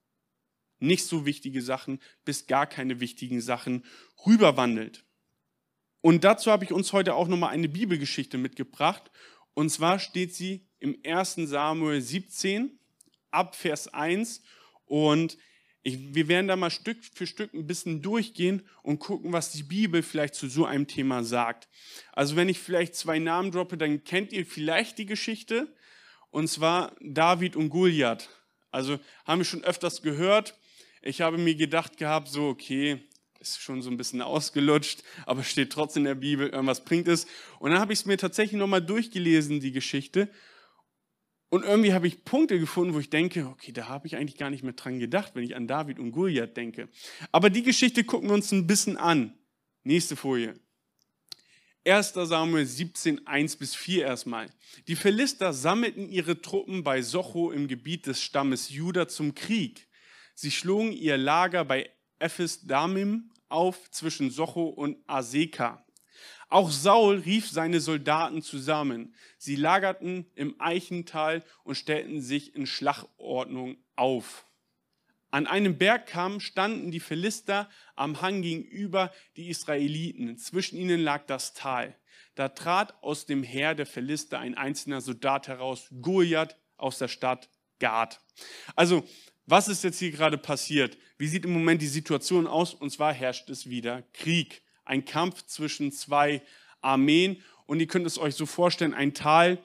nicht 0.80 1.04
so 1.04 1.24
wichtige 1.26 1.62
Sachen 1.62 2.00
bis 2.24 2.48
gar 2.48 2.66
keine 2.66 2.98
wichtigen 2.98 3.40
Sachen 3.40 3.84
rüberwandelt. 4.26 5.04
Und 6.00 6.24
dazu 6.24 6.50
habe 6.50 6.64
ich 6.64 6.72
uns 6.72 6.92
heute 6.92 7.14
auch 7.14 7.28
nochmal 7.28 7.50
eine 7.50 7.68
Bibelgeschichte 7.68 8.36
mitgebracht. 8.36 9.12
Und 9.54 9.70
zwar 9.70 10.00
steht 10.00 10.34
sie 10.34 10.66
im 10.80 10.98
1. 11.04 11.36
Samuel 11.44 12.00
17 12.00 12.80
ab 13.30 13.54
Vers 13.56 13.88
1. 13.88 14.42
Und 14.86 15.38
ich, 15.82 16.14
wir 16.14 16.28
werden 16.28 16.48
da 16.48 16.56
mal 16.56 16.70
Stück 16.70 16.98
für 17.14 17.26
Stück 17.26 17.54
ein 17.54 17.66
bisschen 17.66 18.02
durchgehen 18.02 18.66
und 18.82 18.98
gucken, 18.98 19.32
was 19.32 19.52
die 19.52 19.62
Bibel 19.62 20.02
vielleicht 20.02 20.34
zu 20.34 20.48
so 20.48 20.64
einem 20.64 20.88
Thema 20.88 21.22
sagt. 21.22 21.68
Also 22.12 22.34
wenn 22.36 22.48
ich 22.48 22.58
vielleicht 22.58 22.96
zwei 22.96 23.18
Namen 23.18 23.52
droppe, 23.52 23.76
dann 23.76 24.02
kennt 24.02 24.32
ihr 24.32 24.44
vielleicht 24.44 24.98
die 24.98 25.06
Geschichte. 25.06 25.72
Und 26.30 26.48
zwar 26.48 26.96
David 27.00 27.56
und 27.56 27.70
Goliath. 27.70 28.28
Also 28.70 28.98
haben 29.24 29.38
wir 29.38 29.44
schon 29.44 29.64
öfters 29.64 30.02
gehört. 30.02 30.58
Ich 31.02 31.20
habe 31.20 31.38
mir 31.38 31.54
gedacht 31.54 31.96
gehabt, 31.96 32.28
so, 32.28 32.48
okay, 32.48 33.00
ist 33.40 33.60
schon 33.60 33.80
so 33.80 33.90
ein 33.90 33.96
bisschen 33.96 34.22
ausgelutscht, 34.22 35.02
aber 35.24 35.44
steht 35.44 35.72
trotzdem 35.72 36.00
in 36.00 36.06
der 36.06 36.14
Bibel, 36.16 36.48
irgendwas 36.48 36.84
bringt 36.84 37.06
es. 37.06 37.26
Und 37.60 37.70
dann 37.70 37.80
habe 37.80 37.92
ich 37.92 38.00
es 38.00 38.06
mir 38.06 38.18
tatsächlich 38.18 38.58
nochmal 38.58 38.82
durchgelesen, 38.82 39.60
die 39.60 39.72
Geschichte. 39.72 40.28
Und 41.48 41.64
irgendwie 41.64 41.92
habe 41.92 42.08
ich 42.08 42.24
Punkte 42.24 42.58
gefunden, 42.58 42.94
wo 42.94 42.98
ich 42.98 43.10
denke, 43.10 43.46
okay, 43.46 43.72
da 43.72 43.88
habe 43.88 44.06
ich 44.06 44.16
eigentlich 44.16 44.36
gar 44.36 44.50
nicht 44.50 44.64
mehr 44.64 44.72
dran 44.72 44.98
gedacht, 44.98 45.32
wenn 45.34 45.44
ich 45.44 45.54
an 45.54 45.68
David 45.68 45.98
und 45.98 46.10
Goliath 46.10 46.56
denke. 46.56 46.88
Aber 47.30 47.50
die 47.50 47.62
Geschichte 47.62 48.04
gucken 48.04 48.28
wir 48.28 48.34
uns 48.34 48.50
ein 48.50 48.66
bisschen 48.66 48.96
an. 48.96 49.32
Nächste 49.84 50.16
Folie. 50.16 50.58
1. 51.86 52.14
Samuel 52.14 52.66
17, 52.66 53.28
1 53.28 53.56
bis 53.56 53.76
4 53.76 54.06
erstmal. 54.06 54.50
Die 54.88 54.96
Philister 54.96 55.52
sammelten 55.52 56.08
ihre 56.08 56.42
Truppen 56.42 56.82
bei 56.82 57.00
Socho 57.00 57.52
im 57.52 57.68
Gebiet 57.68 58.06
des 58.06 58.20
Stammes 58.20 58.70
Juda 58.70 59.06
zum 59.06 59.36
Krieg. 59.36 59.86
Sie 60.34 60.50
schlugen 60.50 60.90
ihr 60.90 61.16
Lager 61.16 61.64
bei 61.64 61.88
Ephes 62.18 62.66
Damim 62.66 63.30
auf 63.48 63.88
zwischen 63.92 64.30
Socho 64.30 64.64
und 64.64 64.98
Aseka. 65.06 65.85
Auch 66.48 66.70
Saul 66.70 67.18
rief 67.18 67.50
seine 67.50 67.80
Soldaten 67.80 68.42
zusammen. 68.42 69.14
Sie 69.36 69.56
lagerten 69.56 70.26
im 70.34 70.54
Eichental 70.60 71.42
und 71.64 71.74
stellten 71.74 72.20
sich 72.20 72.54
in 72.54 72.66
Schlachtordnung 72.66 73.76
auf. 73.96 74.46
An 75.30 75.46
einem 75.46 75.76
Bergkamm 75.76 76.40
standen 76.40 76.90
die 76.90 77.00
Philister 77.00 77.68
am 77.96 78.22
Hang 78.22 78.42
gegenüber 78.42 79.12
die 79.36 79.48
Israeliten. 79.48 80.38
Zwischen 80.38 80.78
ihnen 80.78 81.00
lag 81.00 81.26
das 81.26 81.52
Tal. 81.52 81.96
Da 82.36 82.48
trat 82.48 83.02
aus 83.02 83.26
dem 83.26 83.42
Heer 83.42 83.74
der 83.74 83.86
Philister 83.86 84.38
ein 84.38 84.54
einzelner 84.54 85.00
Soldat 85.00 85.48
heraus, 85.48 85.88
Goliath 86.00 86.56
aus 86.76 86.98
der 86.98 87.08
Stadt 87.08 87.50
Gad. 87.80 88.20
Also 88.76 89.04
was 89.46 89.68
ist 89.68 89.84
jetzt 89.84 89.98
hier 89.98 90.10
gerade 90.10 90.38
passiert? 90.38 90.98
Wie 91.18 91.28
sieht 91.28 91.44
im 91.44 91.52
Moment 91.52 91.80
die 91.80 91.86
Situation 91.86 92.46
aus? 92.46 92.74
Und 92.74 92.90
zwar 92.90 93.12
herrscht 93.12 93.48
es 93.48 93.68
wieder 93.68 94.02
Krieg. 94.12 94.62
Ein 94.86 95.04
Kampf 95.04 95.44
zwischen 95.44 95.92
zwei 95.92 96.42
Armeen. 96.80 97.42
Und 97.66 97.80
ihr 97.80 97.86
könnt 97.86 98.06
es 98.06 98.18
euch 98.18 98.34
so 98.34 98.46
vorstellen, 98.46 98.94
ein 98.94 99.12
Tal 99.12 99.58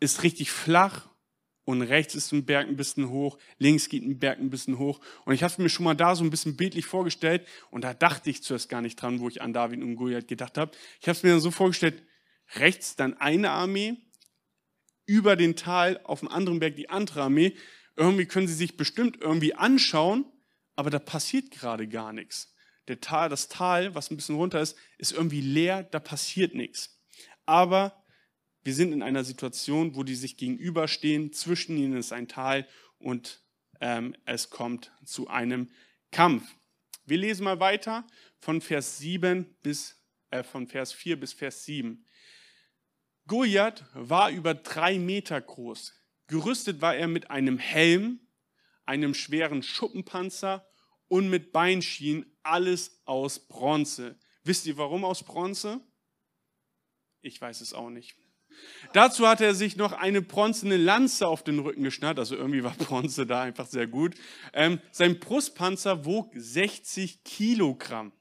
ist 0.00 0.22
richtig 0.22 0.50
flach 0.50 1.08
und 1.64 1.82
rechts 1.82 2.14
ist 2.14 2.32
ein 2.32 2.44
Berg 2.46 2.68
ein 2.68 2.76
bisschen 2.76 3.10
hoch, 3.10 3.38
links 3.58 3.88
geht 3.88 4.04
ein 4.04 4.18
Berg 4.18 4.38
ein 4.38 4.50
bisschen 4.50 4.78
hoch. 4.78 5.00
Und 5.24 5.34
ich 5.34 5.42
habe 5.42 5.52
es 5.52 5.58
mir 5.58 5.68
schon 5.68 5.84
mal 5.84 5.94
da 5.94 6.14
so 6.14 6.24
ein 6.24 6.30
bisschen 6.30 6.56
bildlich 6.56 6.86
vorgestellt 6.86 7.46
und 7.70 7.82
da 7.82 7.92
dachte 7.92 8.30
ich 8.30 8.42
zuerst 8.42 8.68
gar 8.68 8.82
nicht 8.82 9.00
dran, 9.00 9.20
wo 9.20 9.28
ich 9.28 9.42
an 9.42 9.52
David 9.52 9.82
und 9.82 9.96
Goliath 9.96 10.28
gedacht 10.28 10.58
habe. 10.58 10.72
Ich 11.00 11.08
habe 11.08 11.16
es 11.16 11.22
mir 11.22 11.30
dann 11.30 11.40
so 11.40 11.50
vorgestellt, 11.50 12.02
rechts 12.54 12.96
dann 12.96 13.14
eine 13.14 13.50
Armee, 13.50 13.96
über 15.06 15.36
den 15.36 15.56
Tal 15.56 16.00
auf 16.04 16.20
dem 16.20 16.28
anderen 16.28 16.58
Berg 16.58 16.76
die 16.76 16.90
andere 16.90 17.22
Armee 17.22 17.56
irgendwie 17.96 18.26
können 18.26 18.46
sie 18.46 18.54
sich 18.54 18.76
bestimmt 18.76 19.18
irgendwie 19.20 19.54
anschauen, 19.54 20.26
aber 20.76 20.90
da 20.90 20.98
passiert 20.98 21.50
gerade 21.50 21.88
gar 21.88 22.12
nichts. 22.12 22.54
Der 22.88 23.00
Tal, 23.00 23.28
das 23.28 23.48
Tal, 23.48 23.94
was 23.94 24.10
ein 24.10 24.16
bisschen 24.16 24.36
runter 24.36 24.60
ist, 24.60 24.76
ist 24.98 25.12
irgendwie 25.12 25.40
leer, 25.40 25.82
da 25.84 25.98
passiert 25.98 26.54
nichts. 26.54 27.00
Aber 27.44 28.04
wir 28.62 28.74
sind 28.74 28.92
in 28.92 29.02
einer 29.02 29.24
Situation, 29.24 29.94
wo 29.94 30.02
die 30.02 30.14
sich 30.14 30.36
gegenüberstehen, 30.36 31.32
zwischen 31.32 31.76
ihnen 31.76 31.96
ist 31.96 32.12
ein 32.12 32.28
Tal 32.28 32.66
und 32.98 33.42
ähm, 33.80 34.16
es 34.24 34.50
kommt 34.50 34.92
zu 35.04 35.28
einem 35.28 35.70
Kampf. 36.10 36.44
Wir 37.04 37.18
lesen 37.18 37.44
mal 37.44 37.60
weiter 37.60 38.06
von 38.38 38.60
Vers 38.60 38.98
7 38.98 39.56
bis 39.62 40.02
äh, 40.30 40.42
von 40.42 40.66
Vers 40.66 40.92
4 40.92 41.20
bis 41.20 41.32
Vers 41.32 41.64
7. 41.64 42.04
Goliath 43.26 43.84
war 43.94 44.30
über 44.30 44.54
drei 44.54 44.98
Meter 44.98 45.40
groß, 45.40 45.92
Gerüstet 46.28 46.80
war 46.80 46.96
er 46.96 47.06
mit 47.06 47.30
einem 47.30 47.58
Helm, 47.58 48.20
einem 48.84 49.14
schweren 49.14 49.62
Schuppenpanzer 49.62 50.66
und 51.08 51.28
mit 51.28 51.52
Beinschienen, 51.52 52.26
alles 52.42 53.00
aus 53.04 53.38
Bronze. 53.38 54.16
Wisst 54.44 54.66
ihr, 54.66 54.76
warum 54.76 55.04
aus 55.04 55.22
Bronze? 55.22 55.80
Ich 57.20 57.40
weiß 57.40 57.60
es 57.60 57.74
auch 57.74 57.90
nicht. 57.90 58.16
Dazu 58.92 59.26
hatte 59.26 59.44
er 59.44 59.54
sich 59.54 59.76
noch 59.76 59.92
eine 59.92 60.22
bronzene 60.22 60.76
Lanze 60.76 61.26
auf 61.26 61.42
den 61.42 61.58
Rücken 61.58 61.82
geschnallt, 61.82 62.18
also 62.18 62.36
irgendwie 62.36 62.64
war 62.64 62.74
Bronze 62.74 63.26
da 63.26 63.42
einfach 63.42 63.66
sehr 63.66 63.86
gut. 63.86 64.14
Ähm, 64.52 64.80
sein 64.92 65.18
Brustpanzer 65.18 66.04
wog 66.04 66.30
60 66.34 67.24
Kilogramm, 67.24 68.12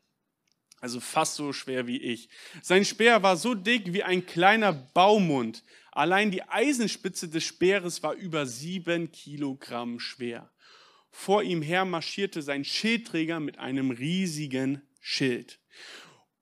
also 0.81 0.99
fast 0.99 1.35
so 1.35 1.53
schwer 1.53 1.87
wie 1.87 2.01
ich. 2.01 2.29
Sein 2.61 2.85
Speer 2.85 3.23
war 3.23 3.37
so 3.37 3.53
dick 3.53 3.93
wie 3.93 4.03
ein 4.03 4.25
kleiner 4.25 4.73
Baumund. 4.73 5.63
Allein 5.91 6.31
die 6.31 6.43
Eisenspitze 6.43 7.29
des 7.29 7.45
Speeres 7.45 8.03
war 8.03 8.13
über 8.13 8.45
sieben 8.45 9.11
Kilogramm 9.11 9.99
schwer. 9.99 10.51
Vor 11.17 11.43
ihm 11.43 11.61
her 11.61 11.85
marschierte 11.85 12.41
sein 12.41 12.65
Schildträger 12.65 13.39
mit 13.39 13.57
einem 13.57 13.89
riesigen 13.89 14.81
Schild. 14.99 15.59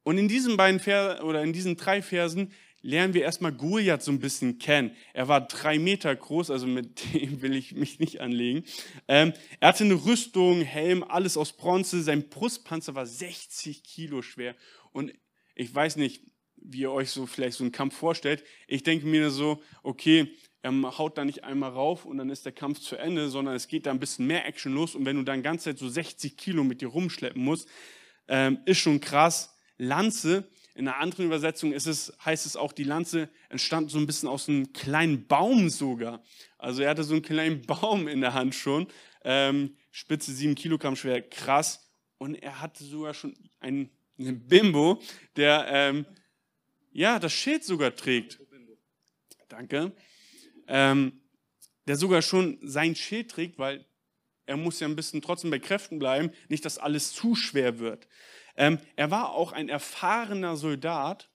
Und 0.02 0.18
in 0.18 0.28
diesen 0.28 0.58
beiden 0.58 0.80
Versen, 0.80 1.24
oder 1.24 1.44
in 1.44 1.54
diesen 1.54 1.78
drei 1.78 2.02
Versen 2.02 2.52
lernen 2.82 3.14
wir 3.14 3.22
erstmal 3.22 3.54
Goliath 3.54 4.02
so 4.02 4.12
ein 4.12 4.20
bisschen 4.20 4.58
kennen. 4.58 4.98
Er 5.14 5.28
war 5.28 5.48
drei 5.48 5.78
Meter 5.78 6.14
groß, 6.14 6.50
also 6.50 6.66
mit 6.66 7.02
dem 7.14 7.44
will 7.44 7.56
ich 7.56 7.74
mich 7.74 8.00
nicht 8.00 8.20
anlegen. 8.20 8.66
Ähm, 9.08 9.34
er 9.60 9.70
hatte 9.70 9.84
eine 9.84 9.94
Rüstung, 9.94 10.62
Helm, 10.62 11.04
alles 11.04 11.38
aus 11.38 11.54
Bronze. 11.54 12.02
Sein 12.02 12.28
Brustpanzer 12.28 12.96
war 12.96 13.06
60 13.06 13.84
Kilo 13.84 14.24
schwer. 14.24 14.56
Und 14.92 15.14
ich 15.54 15.74
weiß 15.74 15.98
nicht, 15.98 16.24
wie 16.56 16.80
ihr 16.80 16.92
euch 16.92 17.12
so 17.12 17.28
vielleicht 17.28 17.58
so 17.58 17.64
einen 17.64 17.72
Kampf 17.72 17.96
vorstellt. 17.96 18.44
Ich 18.68 18.82
denke 18.82 19.06
mir 19.06 19.30
so, 19.30 19.62
okay, 19.84 20.34
er 20.64 20.98
haut 20.98 21.18
da 21.18 21.26
nicht 21.26 21.44
einmal 21.44 21.72
rauf 21.72 22.06
und 22.06 22.18
dann 22.18 22.30
ist 22.30 22.46
der 22.46 22.54
Kampf 22.54 22.80
zu 22.80 22.96
Ende, 22.96 23.30
sondern 23.30 23.54
es 23.54 23.68
geht 23.68 23.86
da 23.86 23.92
ein 23.92 24.00
bisschen 24.00 24.26
mehr 24.26 24.48
Action 24.48 24.74
los. 24.74 24.96
Und 24.96 25.06
wenn 25.06 25.18
du 25.18 25.24
dann 25.24 25.44
ganze 25.44 25.66
Zeit 25.66 25.78
so 25.78 25.90
60 25.90 26.38
Kilo 26.38 26.64
mit 26.64 26.82
dir 26.82 26.88
rumschleppen 26.88 27.44
musst, 27.44 27.68
ähm, 28.30 28.60
ist 28.66 28.80
schon 28.80 29.02
krass. 29.02 29.56
Lanze, 29.78 30.50
in 30.74 30.88
einer 30.88 30.98
anderen 30.98 31.26
Übersetzung 31.26 31.74
ist 31.74 31.86
es, 31.86 32.14
heißt 32.24 32.46
es 32.46 32.56
auch, 32.56 32.72
die 32.72 32.86
Lanze 32.86 33.30
entstand 33.50 33.92
so 33.92 33.98
ein 33.98 34.06
bisschen 34.08 34.30
aus 34.30 34.48
einem 34.48 34.72
kleinen 34.72 35.28
Baum 35.28 35.70
sogar. 35.70 36.24
Also 36.58 36.82
er 36.82 36.92
hatte 36.92 37.04
so 37.04 37.14
einen 37.14 37.24
kleinen 37.24 37.62
Baum 37.68 38.08
in 38.08 38.22
der 38.22 38.34
Hand 38.34 38.56
schon, 38.56 38.88
ähm, 39.26 39.76
Spitze 39.92 40.32
7 40.32 40.56
Kilogramm 40.56 40.96
schwer, 40.96 41.22
krass. 41.22 41.92
Und 42.18 42.36
er 42.36 42.62
hatte 42.62 42.86
sogar 42.86 43.14
schon 43.14 43.36
einen, 43.60 43.90
einen 44.18 44.48
Bimbo, 44.48 45.02
der 45.36 45.66
ähm, 45.68 46.06
ja, 46.94 47.20
das 47.20 47.34
Schild 47.34 47.66
sogar 47.66 47.94
trägt. 47.94 48.40
Danke. 49.50 49.92
Ähm, 50.68 51.22
der 51.88 51.98
sogar 51.98 52.22
schon 52.22 52.60
sein 52.62 52.96
Schild 52.96 53.32
trägt, 53.32 53.60
weil 53.60 53.86
er 54.46 54.58
muss 54.58 54.80
ja 54.80 54.88
ein 54.88 54.96
bisschen 54.96 55.22
trotzdem 55.22 55.52
bei 55.52 55.60
Kräften 55.60 56.00
bleiben, 56.00 56.32
nicht, 56.50 56.66
dass 56.66 56.78
alles 56.78 57.14
zu 57.14 57.36
schwer 57.36 57.80
wird. 57.80 58.08
Ähm, 58.56 58.80
er 58.96 59.12
war 59.12 59.32
auch 59.32 59.52
ein 59.52 59.70
erfahrener 59.70 60.58
Soldat 60.58 61.30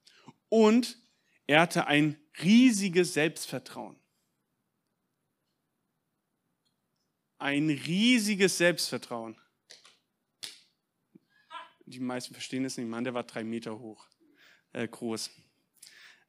und 0.48 0.98
er 1.46 1.62
hatte 1.62 1.86
ein 1.86 2.20
riesiges 2.42 3.14
Selbstvertrauen. 3.14 3.98
Ein 7.38 7.70
riesiges 7.70 8.58
Selbstvertrauen. 8.58 9.36
Die 11.86 12.00
meisten 12.00 12.34
verstehen 12.34 12.64
es 12.64 12.76
nicht, 12.76 12.88
Mann, 12.88 13.04
der 13.04 13.14
war 13.14 13.24
drei 13.24 13.44
Meter 13.44 13.78
hoch, 13.78 14.06
äh, 14.72 14.86
groß. 14.86 15.30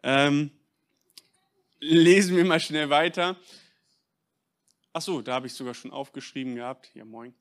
Ähm, 0.03 0.58
lesen 1.79 2.35
wir 2.35 2.45
mal 2.45 2.59
schnell 2.59 2.89
weiter. 2.89 3.37
Ach 4.93 5.01
so, 5.01 5.21
da 5.21 5.33
habe 5.33 5.47
ich 5.47 5.53
sogar 5.53 5.73
schon 5.73 5.91
aufgeschrieben 5.91 6.55
gehabt. 6.55 6.89
Ja, 6.93 7.05
moin. 7.05 7.33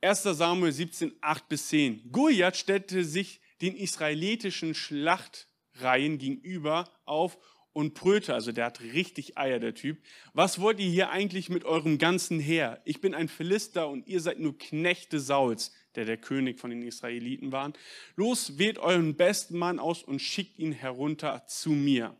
1. 0.00 0.22
Samuel 0.22 0.72
17, 0.72 1.12
8 1.20 1.48
bis 1.48 1.68
10. 1.68 2.10
Goliath 2.10 2.56
stellte 2.56 3.04
sich 3.04 3.40
den 3.60 3.76
israelitischen 3.76 4.74
Schlachtreihen 4.74 6.18
gegenüber 6.18 6.90
auf 7.04 7.38
und 7.72 7.94
brüllte, 7.94 8.34
also 8.34 8.52
der 8.52 8.66
hat 8.66 8.80
richtig 8.80 9.38
Eier, 9.38 9.58
der 9.58 9.74
Typ. 9.74 9.98
Was 10.34 10.60
wollt 10.60 10.78
ihr 10.78 10.90
hier 10.90 11.10
eigentlich 11.10 11.48
mit 11.48 11.64
eurem 11.64 11.98
ganzen 11.98 12.38
Heer? 12.38 12.82
Ich 12.84 13.00
bin 13.00 13.14
ein 13.14 13.28
Philister 13.28 13.88
und 13.88 14.06
ihr 14.06 14.20
seid 14.20 14.40
nur 14.40 14.58
Knechte 14.58 15.20
Sauls, 15.20 15.72
der 15.94 16.04
der 16.04 16.18
König 16.18 16.58
von 16.58 16.70
den 16.70 16.82
Israeliten 16.82 17.52
war. 17.52 17.72
Los, 18.16 18.58
wählt 18.58 18.78
euren 18.78 19.16
besten 19.16 19.56
Mann 19.56 19.78
aus 19.78 20.02
und 20.02 20.20
schickt 20.20 20.58
ihn 20.58 20.72
herunter 20.72 21.46
zu 21.46 21.70
mir. 21.70 22.16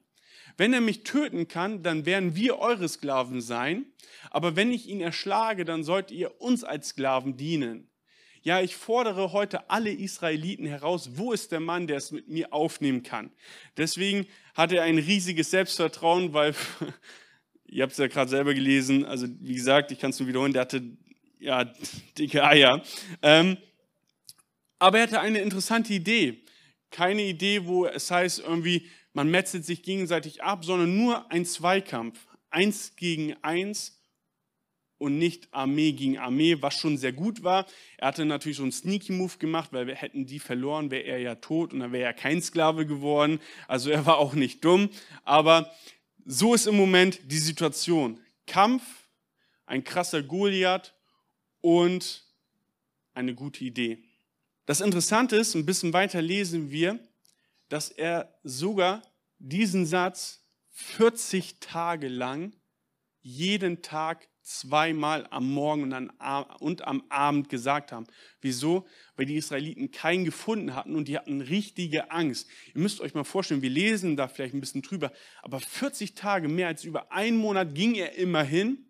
Wenn 0.56 0.73
er 0.73 0.80
mich 0.80 1.04
töten 1.04 1.49
kann, 1.49 1.82
dann 1.82 2.06
werden 2.06 2.37
wir 2.37 2.59
eure 2.59 2.88
Sklaven 2.88 3.40
sein. 3.40 3.87
Aber 4.30 4.56
wenn 4.56 4.73
ich 4.73 4.88
ihn 4.88 5.00
erschlage, 5.00 5.64
dann 5.64 5.85
sollt 5.85 6.11
ihr 6.11 6.40
uns 6.40 6.64
als 6.64 6.88
Sklaven 6.88 7.37
dienen. 7.37 7.88
Ja, 8.44 8.61
ich 8.61 8.75
fordere 8.75 9.32
heute 9.32 9.71
alle 9.71 9.92
Israeliten 9.92 10.66
heraus, 10.66 11.11
wo 11.14 11.32
ist 11.32 11.52
der 11.52 11.61
Mann, 11.61 11.87
der 11.87 11.99
es 11.99 12.11
mit 12.11 12.28
mir 12.28 12.52
aufnehmen 12.52 13.04
kann. 13.04 13.30
Deswegen 13.76 14.26
hat 14.54 14.73
er 14.73 14.82
ein 14.82 14.99
riesiges 14.99 15.50
Selbstvertrauen, 15.50 16.32
weil, 16.32 16.54
ihr 17.66 17.85
habt 17.85 17.92
es 17.92 17.99
ja 17.99 18.09
gerade 18.09 18.28
selber 18.30 18.52
gelesen, 18.52 19.04
also 19.04 19.28
wie 19.38 19.54
gesagt, 19.54 19.92
ich 19.92 20.00
kann 20.00 20.11
es 20.11 20.18
nur 20.18 20.28
wiederholen, 20.28 20.52
der 20.52 20.62
hatte 20.62 20.82
ja 21.38 21.73
dicke 22.18 22.44
Eier. 22.44 22.82
Ähm, 23.23 23.59
aber 24.80 24.99
er 24.99 25.04
hatte 25.04 25.21
eine 25.21 25.40
interessante 25.40 25.92
Idee. 25.92 26.42
Keine 26.90 27.23
Idee, 27.23 27.64
wo 27.66 27.87
es 27.87 28.11
heißt 28.11 28.40
irgendwie, 28.40 28.88
man 29.12 29.31
metzelt 29.31 29.64
sich 29.64 29.83
gegenseitig 29.83 30.42
ab, 30.42 30.64
sondern 30.64 30.97
nur 30.97 31.31
ein 31.31 31.45
Zweikampf. 31.45 32.19
Eins 32.50 32.97
gegen 32.97 33.35
eins 33.42 33.99
und 34.99 35.19
nicht 35.19 35.49
Armee 35.52 35.92
gegen 35.92 36.19
Armee, 36.19 36.59
was 36.61 36.75
schon 36.75 36.97
sehr 36.97 37.12
gut 37.12 37.42
war. 37.42 37.66
Er 37.99 38.09
hatte 38.09 38.25
natürlich 38.25 38.59
so 38.59 38.62
einen 38.62 38.73
Sneaky 38.73 39.12
Move 39.12 39.37
gemacht, 39.38 39.73
weil 39.73 39.87
wir 39.87 39.97
hätten 39.97 40.26
die 40.26 40.38
verloren, 40.38 40.90
wäre 40.90 41.02
er 41.02 41.19
ja 41.19 41.35
tot 41.35 41.73
und 41.73 41.81
dann 41.81 41.92
wäre 41.92 42.04
er 42.04 42.14
kein 42.14 42.40
Sklave 42.40 42.87
geworden. 42.87 43.40
Also 43.66 43.90
er 43.90 44.07
war 44.07 44.19
auch 44.19 44.35
nicht 44.35 44.64
dumm. 44.64 44.90
Aber 45.25 45.73
so 46.25 46.54
ist 46.54 46.66
im 46.66 46.76
Moment 46.76 47.21
die 47.25 47.38
Situation. 47.38 48.21
Kampf, 48.47 48.83
ein 49.66 49.83
krasser 49.83 50.23
Goliath 50.23 50.95
und 51.61 52.25
eine 53.14 53.35
gute 53.35 53.64
Idee. 53.64 54.04
Das 54.66 54.81
Interessante 54.81 55.37
ist, 55.37 55.54
ein 55.54 55.66
bisschen 55.66 55.92
weiter 55.92 56.23
lesen 56.23 56.71
wir, 56.71 57.00
dass 57.73 57.88
er 57.88 58.38
sogar 58.43 59.00
diesen 59.38 59.87
Satz 59.87 60.45
40 60.73 61.59
Tage 61.59 62.09
lang 62.09 62.55
jeden 63.23 63.81
Tag 63.81 64.29
zweimal 64.43 65.26
am 65.31 65.50
Morgen 65.50 66.11
und 66.61 66.83
am 66.83 67.02
Abend 67.09 67.49
gesagt 67.49 67.91
haben. 67.91 68.07
Wieso? 68.43 68.87
Weil 69.17 69.25
die 69.25 69.37
Israeliten 69.37 69.91
keinen 69.91 70.26
gefunden 70.26 70.75
hatten 70.75 70.95
und 70.95 71.09
die 71.09 71.17
hatten 71.17 71.41
richtige 71.41 72.11
Angst. 72.11 72.47
Ihr 72.75 72.83
müsst 72.83 73.00
euch 73.00 73.14
mal 73.14 73.25
vorstellen, 73.25 73.62
wir 73.62 73.71
lesen 73.71 74.19
da 74.19 74.29
vielleicht 74.29 74.52
ein 74.52 74.61
bisschen 74.61 74.83
drüber, 74.83 75.11
aber 75.41 75.59
40 75.59 76.14
Tage, 76.14 76.49
mehr 76.49 76.67
als 76.67 76.85
über 76.85 77.11
einen 77.11 77.38
Monat 77.38 77.75
ging 77.75 77.95
er 77.95 78.17
immer 78.17 78.43
hin 78.43 78.85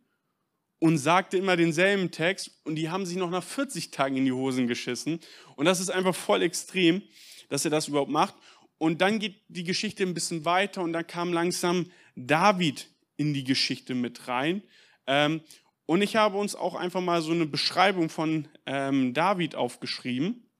und 0.80 0.98
sagte 0.98 1.36
immer 1.36 1.56
denselben 1.56 2.10
Text 2.10 2.50
und 2.64 2.74
die 2.74 2.90
haben 2.90 3.06
sich 3.06 3.16
noch 3.16 3.30
nach 3.30 3.44
40 3.44 3.92
Tagen 3.92 4.16
in 4.16 4.24
die 4.24 4.32
Hosen 4.32 4.66
geschissen. 4.66 5.20
Und 5.54 5.66
das 5.66 5.78
ist 5.78 5.90
einfach 5.90 6.16
voll 6.16 6.42
extrem, 6.42 7.02
dass 7.48 7.64
er 7.64 7.70
das 7.70 7.86
überhaupt 7.86 8.10
macht. 8.10 8.34
Und 8.82 9.00
dann 9.00 9.20
geht 9.20 9.36
die 9.46 9.62
Geschichte 9.62 10.02
ein 10.02 10.12
bisschen 10.12 10.44
weiter 10.44 10.82
und 10.82 10.92
dann 10.92 11.06
kam 11.06 11.32
langsam 11.32 11.86
David 12.16 12.88
in 13.16 13.32
die 13.32 13.44
Geschichte 13.44 13.94
mit 13.94 14.26
rein. 14.26 14.60
Ähm, 15.06 15.40
und 15.86 16.02
ich 16.02 16.16
habe 16.16 16.36
uns 16.36 16.56
auch 16.56 16.74
einfach 16.74 17.00
mal 17.00 17.22
so 17.22 17.30
eine 17.30 17.46
Beschreibung 17.46 18.08
von 18.08 18.48
ähm, 18.66 19.14
David 19.14 19.54
aufgeschrieben. 19.54 20.50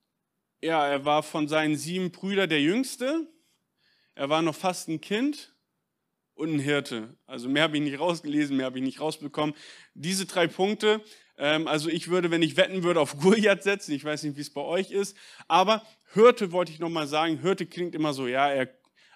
Ja, 0.63 0.87
er 0.87 1.05
war 1.05 1.25
von 1.25 1.49
seinen 1.49 1.75
sieben 1.75 2.13
Brüdern 2.13 2.49
der 2.49 2.61
Jüngste. 2.61 3.27
Er 4.15 4.29
war 4.29 4.41
noch 4.41 4.55
fast 4.55 4.89
ein 4.89 5.01
Kind 5.01 5.53
und 6.35 6.55
ein 6.55 6.61
Hirte. 6.61 7.17
Also 7.27 7.49
mehr 7.49 7.65
habe 7.65 7.77
ich 7.77 7.83
nicht 7.83 7.99
rausgelesen, 7.99 8.57
mehr 8.57 8.67
habe 8.67 8.79
ich 8.79 8.85
nicht 8.85 9.01
rausbekommen. 9.01 9.57
Diese 9.95 10.27
drei 10.27 10.47
Punkte, 10.47 11.01
ähm, 11.39 11.67
also 11.67 11.89
ich 11.89 12.07
würde, 12.07 12.31
wenn 12.31 12.43
ich 12.43 12.57
wetten 12.57 12.85
würde, 12.85 13.01
auf 13.01 13.19
Goliath 13.19 13.65
setzen. 13.65 13.91
Ich 13.93 14.05
weiß 14.05 14.23
nicht, 14.23 14.37
wie 14.37 14.43
es 14.43 14.51
bei 14.51 14.61
euch 14.61 14.93
ist. 14.93 15.17
Aber 15.49 15.85
Hirte 16.13 16.53
wollte 16.53 16.73
ich 16.73 16.79
nochmal 16.79 17.07
sagen. 17.07 17.41
Hirte 17.41 17.67
klingt 17.67 17.95
immer 17.95 18.13
so, 18.13 18.27
ja, 18.27 18.51
er 18.51 18.69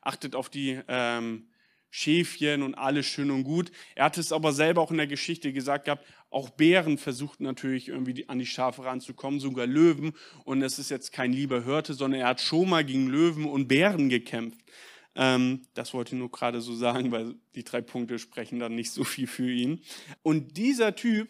achtet 0.03 0.35
auf 0.35 0.49
die 0.49 0.81
ähm, 0.89 1.49
Schäfchen 1.91 2.63
und 2.63 2.75
alles 2.75 3.07
schön 3.07 3.31
und 3.31 3.45
gut. 3.45 3.71
Er 3.95 4.05
hat 4.07 4.19
es 4.19 4.33
aber 4.33 4.53
selber 4.53 4.83
auch 4.83 4.91
in 4.91 4.97
der 4.97 5.07
Geschichte 5.07 5.53
gesagt 5.53 5.87
gehabt, 5.87 6.07
auch 6.31 6.51
Bären 6.51 6.99
versuchten 6.99 7.45
natürlich 7.45 7.89
irgendwie 7.89 8.29
an 8.29 8.39
die 8.39 8.47
Schafe 8.47 8.85
ranzukommen, 8.85 9.41
sogar 9.41 9.67
Löwen. 9.67 10.13
Und 10.45 10.63
es 10.63 10.79
ist 10.79 10.91
jetzt 10.91 11.13
kein 11.13 11.33
lieber 11.33 11.65
Hirte, 11.65 11.95
sondern 11.95 12.21
er 12.21 12.29
hat 12.29 12.41
schon 12.41 12.69
mal 12.69 12.85
gegen 12.85 13.09
Löwen 13.09 13.47
und 13.47 13.69
Bären 13.69 14.09
gekämpft. 14.09 14.61
Ähm, 15.15 15.67
das 15.75 15.95
wollte 15.95 16.15
ich 16.15 16.19
nur 16.19 16.31
gerade 16.31 16.61
so 16.61 16.75
sagen, 16.75 17.11
weil 17.11 17.35
die 17.55 17.65
drei 17.65 17.81
Punkte 17.81 18.19
sprechen 18.19 18.59
dann 18.59 18.75
nicht 18.75 18.91
so 18.91 19.05
viel 19.05 19.27
für 19.27 19.51
ihn. 19.51 19.83
Und 20.23 20.57
dieser 20.57 20.95
Typ 20.95 21.29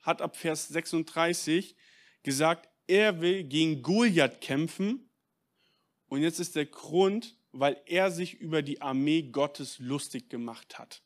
hat 0.00 0.22
ab 0.22 0.36
Vers 0.36 0.68
36 0.68 1.74
gesagt, 2.22 2.68
er 2.86 3.20
will 3.20 3.44
gegen 3.44 3.82
Goliath 3.82 4.40
kämpfen. 4.40 5.08
Und 6.08 6.22
jetzt 6.22 6.40
ist 6.40 6.56
der 6.56 6.66
Grund, 6.66 7.36
weil 7.52 7.80
er 7.86 8.10
sich 8.10 8.34
über 8.34 8.62
die 8.62 8.80
Armee 8.80 9.22
Gottes 9.22 9.78
lustig 9.78 10.28
gemacht 10.30 10.78
hat. 10.78 11.02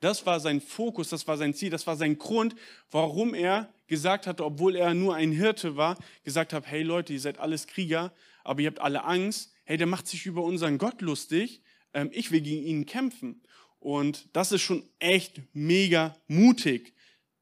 Das 0.00 0.26
war 0.26 0.40
sein 0.40 0.60
Fokus, 0.60 1.10
das 1.10 1.28
war 1.28 1.36
sein 1.36 1.54
Ziel, 1.54 1.70
das 1.70 1.86
war 1.86 1.96
sein 1.96 2.18
Grund, 2.18 2.56
warum 2.90 3.34
er 3.34 3.72
gesagt 3.86 4.26
hatte, 4.26 4.44
obwohl 4.44 4.74
er 4.74 4.94
nur 4.94 5.14
ein 5.14 5.30
Hirte 5.30 5.76
war, 5.76 5.96
gesagt 6.24 6.52
hat, 6.52 6.66
hey 6.66 6.82
Leute, 6.82 7.12
ihr 7.12 7.20
seid 7.20 7.38
alles 7.38 7.66
Krieger, 7.66 8.12
aber 8.42 8.60
ihr 8.60 8.68
habt 8.68 8.80
alle 8.80 9.04
Angst. 9.04 9.52
Hey, 9.64 9.76
der 9.76 9.86
macht 9.86 10.08
sich 10.08 10.26
über 10.26 10.42
unseren 10.42 10.78
Gott 10.78 11.00
lustig. 11.02 11.62
Ähm, 11.94 12.10
ich 12.12 12.32
will 12.32 12.40
gegen 12.40 12.66
ihn 12.66 12.84
kämpfen. 12.84 13.42
Und 13.78 14.28
das 14.32 14.50
ist 14.50 14.62
schon 14.62 14.88
echt 14.98 15.40
mega 15.52 16.16
mutig. 16.26 16.94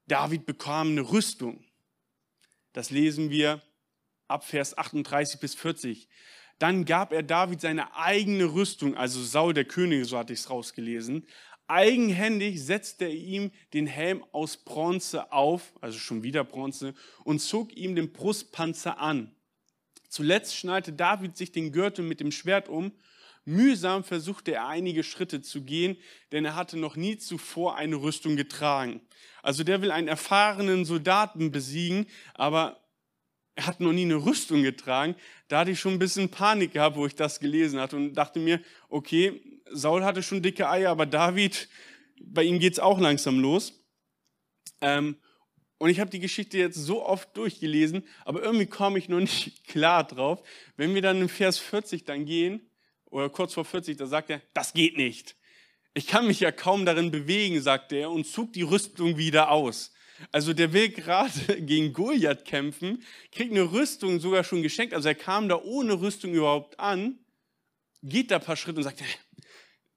David 0.06 0.44
bekam 0.44 0.88
eine 0.88 1.12
Rüstung. 1.12 1.64
Das 2.72 2.90
lesen 2.90 3.30
wir 3.30 3.62
ab 4.30 4.44
Vers 4.44 4.78
38 4.78 5.40
bis 5.40 5.54
40. 5.54 6.08
Dann 6.58 6.84
gab 6.84 7.12
er 7.12 7.22
David 7.22 7.60
seine 7.60 7.96
eigene 7.96 8.44
Rüstung, 8.44 8.96
also 8.96 9.22
Saul 9.22 9.54
der 9.54 9.64
König, 9.64 10.06
so 10.06 10.18
hatte 10.18 10.32
ich 10.32 10.40
es 10.40 10.50
rausgelesen. 10.50 11.26
Eigenhändig 11.66 12.64
setzte 12.64 13.04
er 13.04 13.14
ihm 13.14 13.52
den 13.72 13.86
Helm 13.86 14.24
aus 14.32 14.56
Bronze 14.56 15.32
auf, 15.32 15.72
also 15.80 15.98
schon 15.98 16.22
wieder 16.22 16.44
Bronze, 16.44 16.94
und 17.24 17.38
zog 17.38 17.76
ihm 17.76 17.94
den 17.94 18.12
Brustpanzer 18.12 18.98
an. 18.98 19.34
Zuletzt 20.08 20.56
schnallte 20.56 20.92
David 20.92 21.36
sich 21.36 21.52
den 21.52 21.70
Gürtel 21.70 22.04
mit 22.04 22.20
dem 22.20 22.32
Schwert 22.32 22.68
um. 22.68 22.92
Mühsam 23.44 24.04
versuchte 24.04 24.52
er 24.52 24.66
einige 24.66 25.04
Schritte 25.04 25.40
zu 25.40 25.62
gehen, 25.62 25.96
denn 26.32 26.44
er 26.44 26.56
hatte 26.56 26.76
noch 26.76 26.96
nie 26.96 27.16
zuvor 27.16 27.76
eine 27.76 27.96
Rüstung 27.96 28.36
getragen. 28.36 29.00
Also 29.42 29.64
der 29.64 29.80
will 29.80 29.92
einen 29.92 30.08
erfahrenen 30.08 30.84
Soldaten 30.84 31.52
besiegen, 31.52 32.06
aber 32.34 32.79
er 33.60 33.66
hat 33.66 33.80
noch 33.80 33.92
nie 33.92 34.04
eine 34.04 34.14
Rüstung 34.14 34.62
getragen. 34.62 35.14
Da 35.48 35.58
hatte 35.58 35.72
ich 35.72 35.80
schon 35.80 35.92
ein 35.92 35.98
bisschen 35.98 36.30
Panik 36.30 36.72
gehabt, 36.72 36.96
wo 36.96 37.04
ich 37.04 37.14
das 37.14 37.40
gelesen 37.40 37.78
hatte 37.78 37.94
und 37.94 38.14
dachte 38.14 38.38
mir, 38.38 38.58
okay, 38.88 39.38
Saul 39.70 40.02
hatte 40.02 40.22
schon 40.22 40.40
dicke 40.40 40.70
Eier, 40.70 40.90
aber 40.90 41.04
David, 41.04 41.68
bei 42.22 42.42
ihm 42.42 42.58
geht 42.58 42.72
es 42.72 42.78
auch 42.78 42.98
langsam 42.98 43.38
los. 43.38 43.74
Ähm, 44.80 45.16
und 45.76 45.90
ich 45.90 46.00
habe 46.00 46.08
die 46.08 46.20
Geschichte 46.20 46.56
jetzt 46.56 46.76
so 46.76 47.04
oft 47.04 47.36
durchgelesen, 47.36 48.02
aber 48.24 48.42
irgendwie 48.42 48.64
komme 48.64 48.98
ich 48.98 49.10
noch 49.10 49.20
nicht 49.20 49.64
klar 49.68 50.04
drauf. 50.04 50.42
Wenn 50.78 50.94
wir 50.94 51.02
dann 51.02 51.20
in 51.20 51.28
Vers 51.28 51.58
40 51.58 52.04
dann 52.04 52.24
gehen, 52.24 52.62
oder 53.10 53.28
kurz 53.28 53.52
vor 53.52 53.66
40, 53.66 53.98
da 53.98 54.06
sagt 54.06 54.30
er, 54.30 54.40
das 54.54 54.72
geht 54.72 54.96
nicht. 54.96 55.36
Ich 55.92 56.06
kann 56.06 56.26
mich 56.26 56.40
ja 56.40 56.50
kaum 56.50 56.86
darin 56.86 57.10
bewegen, 57.10 57.60
sagte 57.60 57.96
er, 57.96 58.10
und 58.10 58.26
zog 58.26 58.54
die 58.54 58.62
Rüstung 58.62 59.18
wieder 59.18 59.50
aus. 59.50 59.92
Also 60.32 60.52
der 60.52 60.72
will 60.72 60.90
gerade 60.90 61.60
gegen 61.62 61.92
Goliath 61.92 62.44
kämpfen, 62.44 63.02
kriegt 63.32 63.52
eine 63.52 63.72
Rüstung 63.72 64.20
sogar 64.20 64.44
schon 64.44 64.62
geschenkt. 64.62 64.94
Also 64.94 65.08
er 65.08 65.14
kam 65.14 65.48
da 65.48 65.60
ohne 65.62 66.00
Rüstung 66.00 66.32
überhaupt 66.34 66.78
an, 66.78 67.18
geht 68.02 68.30
da 68.30 68.36
ein 68.36 68.42
paar 68.42 68.56
Schritte 68.56 68.78
und 68.78 68.84
sagt, 68.84 69.02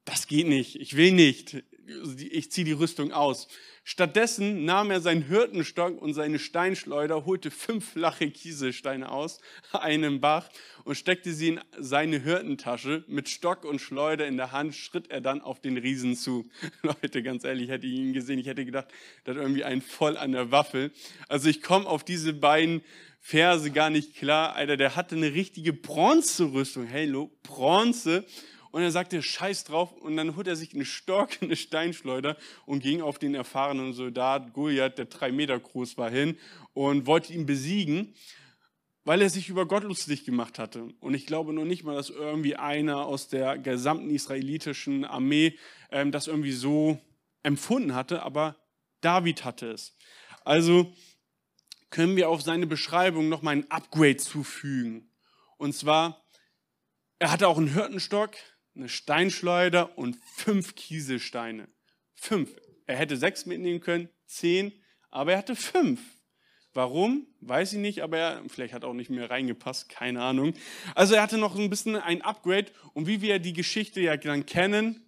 das 0.05 0.27
geht 0.27 0.47
nicht, 0.47 0.75
ich 0.75 0.95
will 0.95 1.11
nicht. 1.11 1.63
Ich 2.17 2.51
ziehe 2.51 2.65
die 2.65 2.71
Rüstung 2.71 3.11
aus. 3.11 3.47
Stattdessen 3.83 4.63
nahm 4.63 4.91
er 4.91 5.01
seinen 5.01 5.23
Hirtenstock 5.23 6.01
und 6.01 6.13
seine 6.13 6.39
Steinschleuder, 6.39 7.25
holte 7.25 7.51
fünf 7.51 7.91
flache 7.91 8.31
Kieselsteine 8.31 9.11
aus, 9.11 9.39
einen 9.73 10.21
Bach 10.21 10.49
und 10.85 10.95
steckte 10.95 11.33
sie 11.33 11.49
in 11.49 11.59
seine 11.77 12.19
Hirtentasche. 12.19 13.03
Mit 13.07 13.27
Stock 13.27 13.65
und 13.65 13.81
Schleuder 13.81 14.25
in 14.25 14.37
der 14.37 14.51
Hand 14.51 14.75
schritt 14.75 15.11
er 15.11 15.19
dann 15.19 15.41
auf 15.41 15.59
den 15.59 15.77
Riesen 15.77 16.15
zu. 16.15 16.49
Leute, 16.81 17.23
ganz 17.23 17.43
ehrlich, 17.43 17.69
hätte 17.69 17.87
ich 17.87 17.93
ihn 17.93 18.13
gesehen, 18.13 18.39
ich 18.39 18.47
hätte 18.47 18.65
gedacht, 18.65 18.87
das 19.25 19.35
irgendwie 19.35 19.65
ein 19.65 19.81
voll 19.81 20.17
an 20.17 20.31
der 20.31 20.51
Waffel. 20.51 20.91
Also 21.27 21.49
ich 21.49 21.61
komme 21.61 21.87
auf 21.87 22.05
diese 22.05 22.33
beiden 22.33 22.81
Verse 23.19 23.71
gar 23.71 23.89
nicht 23.89 24.15
klar. 24.15 24.55
Alter, 24.55 24.77
der 24.77 24.95
hatte 24.95 25.15
eine 25.15 25.33
richtige 25.33 25.73
Bronzerüstung. 25.73 26.85
Hello, 26.85 27.31
Bronze. 27.43 28.25
Und 28.73 28.81
er 28.81 28.89
sagte, 28.89 29.21
scheiß 29.21 29.65
drauf. 29.65 29.91
Und 29.91 30.17
dann 30.17 30.35
holt 30.35 30.47
er 30.47 30.55
sich 30.55 30.73
einen 30.73 30.83
Stock, 30.83 31.29
eine 31.41 31.55
Steinschleuder 31.55 32.35
und 32.65 32.81
ging 32.81 33.01
auf 33.01 33.19
den 33.19 33.35
erfahrenen 33.35 33.93
Soldat 33.93 34.51
Goliath, 34.51 34.97
der 34.97 35.05
drei 35.05 35.31
Meter 35.31 35.59
groß 35.59 35.95
war, 35.99 36.09
hin 36.09 36.39
und 36.73 37.05
wollte 37.05 37.33
ihn 37.33 37.45
besiegen, 37.45 38.15
weil 39.05 39.21
er 39.21 39.29
sich 39.29 39.47
über 39.47 39.67
Gott 39.67 39.83
lustig 39.83 40.25
gemacht 40.25 40.57
hatte. 40.57 40.87
Und 41.01 41.13
ich 41.13 41.27
glaube 41.27 41.53
noch 41.53 41.65
nicht 41.65 41.83
mal, 41.83 41.93
dass 41.93 42.09
irgendwie 42.09 42.55
einer 42.55 43.05
aus 43.05 43.27
der 43.27 43.59
gesamten 43.59 44.09
israelitischen 44.09 45.05
Armee 45.05 45.55
ähm, 45.91 46.11
das 46.11 46.25
irgendwie 46.25 46.51
so 46.51 46.99
empfunden 47.43 47.93
hatte, 47.93 48.23
aber 48.23 48.55
David 49.01 49.45
hatte 49.45 49.67
es. 49.69 49.95
Also 50.45 50.91
können 51.91 52.15
wir 52.15 52.27
auf 52.27 52.41
seine 52.41 52.65
Beschreibung 52.65 53.29
noch 53.29 53.43
mal 53.43 53.51
ein 53.51 53.69
Upgrade 53.69 54.17
zufügen. 54.17 55.11
Und 55.57 55.75
zwar, 55.75 56.25
er 57.19 57.31
hatte 57.31 57.47
auch 57.47 57.59
einen 57.59 57.71
Hirtenstock, 57.71 58.31
eine 58.75 58.89
Steinschleuder 58.89 59.97
und 59.97 60.17
fünf 60.35 60.75
Kieselsteine. 60.75 61.67
Fünf. 62.15 62.49
Er 62.85 62.97
hätte 62.97 63.17
sechs 63.17 63.45
mitnehmen 63.45 63.79
können, 63.79 64.09
zehn, 64.25 64.73
aber 65.09 65.33
er 65.33 65.37
hatte 65.39 65.55
fünf. 65.55 66.01
Warum? 66.73 67.27
Weiß 67.39 67.73
ich 67.73 67.79
nicht, 67.79 68.01
aber 68.01 68.17
er, 68.17 68.43
vielleicht 68.47 68.73
hat 68.73 68.83
auch 68.83 68.93
nicht 68.93 69.11
mehr 69.11 69.29
reingepasst, 69.29 69.89
keine 69.89 70.21
Ahnung. 70.23 70.53
Also 70.95 71.13
er 71.13 71.21
hatte 71.21 71.37
noch 71.37 71.55
ein 71.55 71.69
bisschen 71.69 71.95
ein 71.95 72.23
Upgrade 72.23 72.71
und 72.93 73.05
wie 73.05 73.21
wir 73.21 73.39
die 73.39 73.53
Geschichte 73.53 74.01
ja 74.01 74.17
dann 74.17 74.45
kennen, 74.45 75.05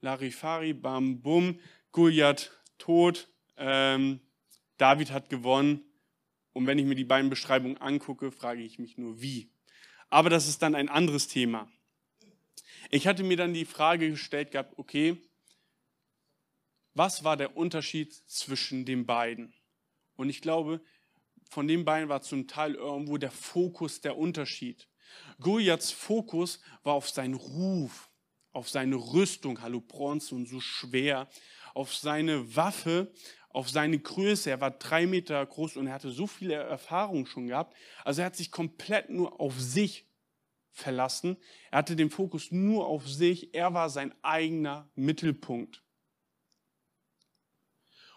Larifari, 0.00 0.74
Bam, 0.74 1.22
Bum, 1.22 1.58
Goliath 1.92 2.52
tot, 2.76 3.28
ähm, 3.56 4.20
David 4.76 5.10
hat 5.10 5.30
gewonnen 5.30 5.82
und 6.52 6.66
wenn 6.66 6.78
ich 6.78 6.84
mir 6.84 6.94
die 6.94 7.04
beiden 7.04 7.30
Beschreibungen 7.30 7.78
angucke, 7.78 8.30
frage 8.30 8.62
ich 8.62 8.78
mich 8.78 8.98
nur 8.98 9.20
wie. 9.20 9.50
Aber 10.10 10.30
das 10.30 10.46
ist 10.46 10.62
dann 10.62 10.74
ein 10.74 10.88
anderes 10.88 11.26
Thema. 11.28 11.68
Ich 12.90 13.06
hatte 13.06 13.22
mir 13.22 13.36
dann 13.36 13.54
die 13.54 13.64
Frage 13.64 14.10
gestellt 14.10 14.52
gehabt, 14.52 14.78
okay, 14.78 15.20
was 16.94 17.22
war 17.24 17.36
der 17.36 17.56
Unterschied 17.56 18.12
zwischen 18.12 18.84
den 18.84 19.06
beiden? 19.06 19.54
Und 20.16 20.30
ich 20.30 20.40
glaube, 20.40 20.80
von 21.48 21.68
den 21.68 21.84
beiden 21.84 22.08
war 22.08 22.22
zum 22.22 22.48
Teil 22.48 22.74
irgendwo 22.74 23.16
der 23.16 23.30
Fokus 23.30 24.00
der 24.00 24.18
Unterschied. 24.18 24.88
Goliaths 25.40 25.92
Fokus 25.92 26.60
war 26.82 26.94
auf 26.94 27.08
seinen 27.08 27.34
Ruf, 27.34 28.10
auf 28.52 28.68
seine 28.68 28.96
Rüstung, 28.96 29.62
hallo 29.62 29.80
Bronze 29.80 30.34
und 30.34 30.48
so 30.48 30.60
schwer, 30.60 31.28
auf 31.74 31.94
seine 31.94 32.56
Waffe, 32.56 33.12
auf 33.50 33.70
seine 33.70 33.98
Größe. 33.98 34.50
Er 34.50 34.60
war 34.60 34.72
drei 34.72 35.06
Meter 35.06 35.44
groß 35.44 35.76
und 35.76 35.86
er 35.86 35.94
hatte 35.94 36.10
so 36.10 36.26
viele 36.26 36.54
Erfahrungen 36.54 37.26
schon 37.26 37.46
gehabt. 37.46 37.76
Also 38.04 38.22
er 38.22 38.26
hat 38.26 38.36
sich 38.36 38.50
komplett 38.50 39.08
nur 39.10 39.40
auf 39.40 39.58
sich 39.58 40.07
verlassen. 40.78 41.36
Er 41.70 41.78
hatte 41.78 41.96
den 41.96 42.10
Fokus 42.10 42.50
nur 42.50 42.86
auf 42.86 43.08
sich. 43.08 43.54
Er 43.54 43.74
war 43.74 43.90
sein 43.90 44.14
eigener 44.22 44.88
Mittelpunkt. 44.94 45.82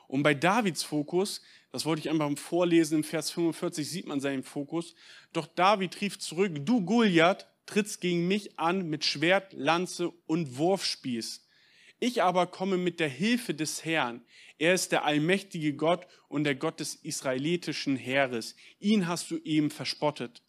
Und 0.07 0.23
bei 0.23 0.33
Davids 0.33 0.83
Fokus, 0.83 1.41
das 1.71 1.85
wollte 1.85 2.01
ich 2.01 2.09
einfach 2.09 2.29
vorlesen, 2.37 2.97
im 2.97 3.03
Vers 3.03 3.31
45 3.31 3.89
sieht 3.89 4.07
man 4.07 4.19
seinen 4.19 4.43
Fokus. 4.43 4.93
Doch 5.31 5.47
David 5.47 6.01
rief 6.01 6.19
zurück, 6.19 6.51
du 6.65 6.83
Goliath 6.83 7.47
trittst 7.65 8.01
gegen 8.01 8.27
mich 8.27 8.59
an 8.59 8.89
mit 8.89 9.05
Schwert, 9.05 9.53
Lanze 9.53 10.09
und 10.25 10.57
Wurfspieß. 10.57 11.47
Ich 11.99 12.21
aber 12.21 12.47
komme 12.47 12.77
mit 12.77 12.99
der 12.99 13.07
Hilfe 13.07 13.53
des 13.53 13.85
Herrn. 13.85 14.25
Er 14.57 14.73
ist 14.73 14.91
der 14.91 15.05
allmächtige 15.05 15.75
Gott 15.75 16.05
und 16.27 16.43
der 16.43 16.55
Gott 16.55 16.79
des 16.79 16.95
israelitischen 16.95 17.95
Heeres. 17.95 18.55
Ihn 18.79 19.07
hast 19.07 19.31
du 19.31 19.37
eben 19.37 19.69
verspottet. 19.69 20.43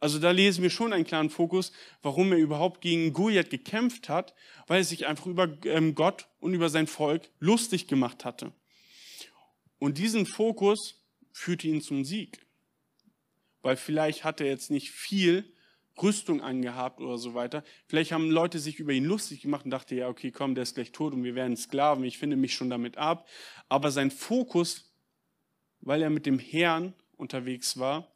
Also 0.00 0.18
da 0.18 0.30
lesen 0.30 0.62
wir 0.62 0.70
schon 0.70 0.94
einen 0.94 1.04
klaren 1.04 1.28
Fokus, 1.28 1.72
warum 2.02 2.32
er 2.32 2.38
überhaupt 2.38 2.80
gegen 2.80 3.12
Goliath 3.12 3.50
gekämpft 3.50 4.08
hat, 4.08 4.34
weil 4.66 4.78
er 4.78 4.84
sich 4.84 5.06
einfach 5.06 5.26
über 5.26 5.48
ähm, 5.66 5.94
Gott 5.94 6.26
und 6.40 6.54
über 6.54 6.70
sein 6.70 6.86
Volk 6.86 7.28
lustig 7.38 7.86
gemacht 7.86 8.24
hatte. 8.24 8.52
Und 9.78 9.98
diesen 9.98 10.24
Fokus 10.24 11.02
führte 11.32 11.68
ihn 11.68 11.82
zum 11.82 12.04
Sieg. 12.04 12.46
Weil 13.62 13.76
vielleicht 13.76 14.24
hat 14.24 14.40
er 14.40 14.46
jetzt 14.46 14.70
nicht 14.70 14.90
viel 14.90 15.44
Rüstung 16.02 16.40
angehabt 16.40 17.00
oder 17.00 17.18
so 17.18 17.34
weiter. 17.34 17.62
Vielleicht 17.86 18.12
haben 18.12 18.30
Leute 18.30 18.58
sich 18.58 18.78
über 18.78 18.92
ihn 18.92 19.04
lustig 19.04 19.42
gemacht 19.42 19.66
und 19.66 19.70
dachten, 19.70 19.96
ja, 19.96 20.08
okay, 20.08 20.30
komm, 20.30 20.54
der 20.54 20.62
ist 20.62 20.74
gleich 20.74 20.92
tot 20.92 21.12
und 21.12 21.24
wir 21.24 21.34
werden 21.34 21.58
Sklaven, 21.58 22.04
ich 22.04 22.18
finde 22.18 22.36
mich 22.36 22.54
schon 22.54 22.70
damit 22.70 22.96
ab. 22.96 23.28
Aber 23.68 23.90
sein 23.90 24.10
Fokus, 24.10 24.94
weil 25.80 26.02
er 26.02 26.08
mit 26.08 26.24
dem 26.24 26.38
Herrn 26.38 26.94
unterwegs 27.16 27.78
war, 27.78 28.10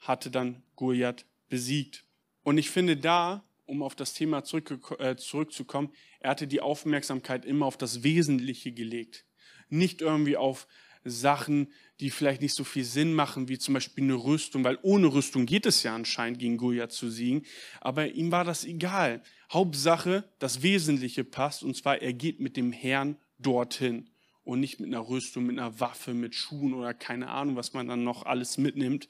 hatte 0.00 0.30
dann 0.30 0.62
Goliath 0.76 1.26
besiegt. 1.48 2.04
Und 2.42 2.58
ich 2.58 2.70
finde 2.70 2.96
da, 2.96 3.44
um 3.66 3.82
auf 3.82 3.94
das 3.94 4.14
Thema 4.14 4.42
zurück, 4.42 4.96
äh, 4.98 5.16
zurückzukommen, 5.16 5.92
er 6.18 6.30
hatte 6.30 6.46
die 6.46 6.60
Aufmerksamkeit 6.60 7.44
immer 7.44 7.66
auf 7.66 7.76
das 7.76 8.02
Wesentliche 8.02 8.72
gelegt. 8.72 9.24
Nicht 9.68 10.00
irgendwie 10.00 10.36
auf 10.36 10.66
Sachen, 11.04 11.72
die 12.00 12.10
vielleicht 12.10 12.42
nicht 12.42 12.54
so 12.54 12.64
viel 12.64 12.84
Sinn 12.84 13.14
machen, 13.14 13.48
wie 13.48 13.58
zum 13.58 13.74
Beispiel 13.74 14.04
eine 14.04 14.14
Rüstung, 14.14 14.64
weil 14.64 14.78
ohne 14.82 15.06
Rüstung 15.06 15.46
geht 15.46 15.66
es 15.66 15.82
ja 15.82 15.94
anscheinend 15.94 16.38
gegen 16.38 16.56
Goliath 16.56 16.92
zu 16.92 17.10
siegen. 17.10 17.44
Aber 17.80 18.08
ihm 18.08 18.32
war 18.32 18.44
das 18.44 18.64
egal. 18.64 19.22
Hauptsache, 19.52 20.24
das 20.38 20.62
Wesentliche 20.62 21.24
passt, 21.24 21.62
und 21.62 21.76
zwar 21.76 22.02
er 22.02 22.12
geht 22.12 22.40
mit 22.40 22.56
dem 22.56 22.72
Herrn 22.72 23.16
dorthin 23.38 24.10
und 24.44 24.60
nicht 24.60 24.80
mit 24.80 24.88
einer 24.88 25.08
Rüstung, 25.08 25.46
mit 25.46 25.58
einer 25.58 25.80
Waffe, 25.80 26.14
mit 26.14 26.34
Schuhen 26.34 26.74
oder 26.74 26.94
keine 26.94 27.28
Ahnung, 27.28 27.56
was 27.56 27.72
man 27.72 27.88
dann 27.88 28.04
noch 28.04 28.24
alles 28.24 28.58
mitnimmt. 28.58 29.08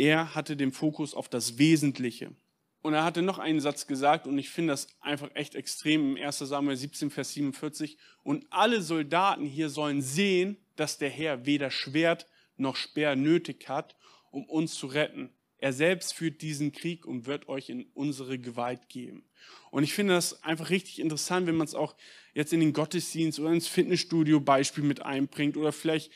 Er 0.00 0.34
hatte 0.34 0.56
den 0.56 0.72
Fokus 0.72 1.12
auf 1.12 1.28
das 1.28 1.58
Wesentliche. 1.58 2.34
Und 2.80 2.94
er 2.94 3.04
hatte 3.04 3.20
noch 3.20 3.38
einen 3.38 3.60
Satz 3.60 3.86
gesagt, 3.86 4.26
und 4.26 4.38
ich 4.38 4.48
finde 4.48 4.72
das 4.72 4.88
einfach 5.02 5.28
echt 5.34 5.54
extrem 5.54 6.16
im 6.16 6.24
1 6.24 6.38
Samuel 6.38 6.74
17, 6.74 7.10
Vers 7.10 7.34
47. 7.34 7.98
Und 8.22 8.46
alle 8.48 8.80
Soldaten 8.80 9.44
hier 9.44 9.68
sollen 9.68 10.00
sehen, 10.00 10.56
dass 10.76 10.96
der 10.96 11.10
Herr 11.10 11.44
weder 11.44 11.70
Schwert 11.70 12.26
noch 12.56 12.76
Speer 12.76 13.14
nötig 13.14 13.68
hat, 13.68 13.94
um 14.30 14.48
uns 14.48 14.74
zu 14.74 14.86
retten. 14.86 15.34
Er 15.58 15.74
selbst 15.74 16.14
führt 16.14 16.40
diesen 16.40 16.72
Krieg 16.72 17.04
und 17.04 17.26
wird 17.26 17.50
euch 17.50 17.68
in 17.68 17.84
unsere 17.92 18.38
Gewalt 18.38 18.88
geben. 18.88 19.28
Und 19.70 19.84
ich 19.84 19.92
finde 19.92 20.14
das 20.14 20.42
einfach 20.42 20.70
richtig 20.70 20.98
interessant, 20.98 21.46
wenn 21.46 21.56
man 21.56 21.66
es 21.66 21.74
auch 21.74 21.94
jetzt 22.32 22.54
in 22.54 22.60
den 22.60 22.72
Gottesdienst 22.72 23.38
oder 23.38 23.52
ins 23.52 23.68
Fitnessstudio 23.68 24.40
Beispiel 24.40 24.84
mit 24.84 25.02
einbringt 25.02 25.58
oder 25.58 25.72
vielleicht 25.72 26.10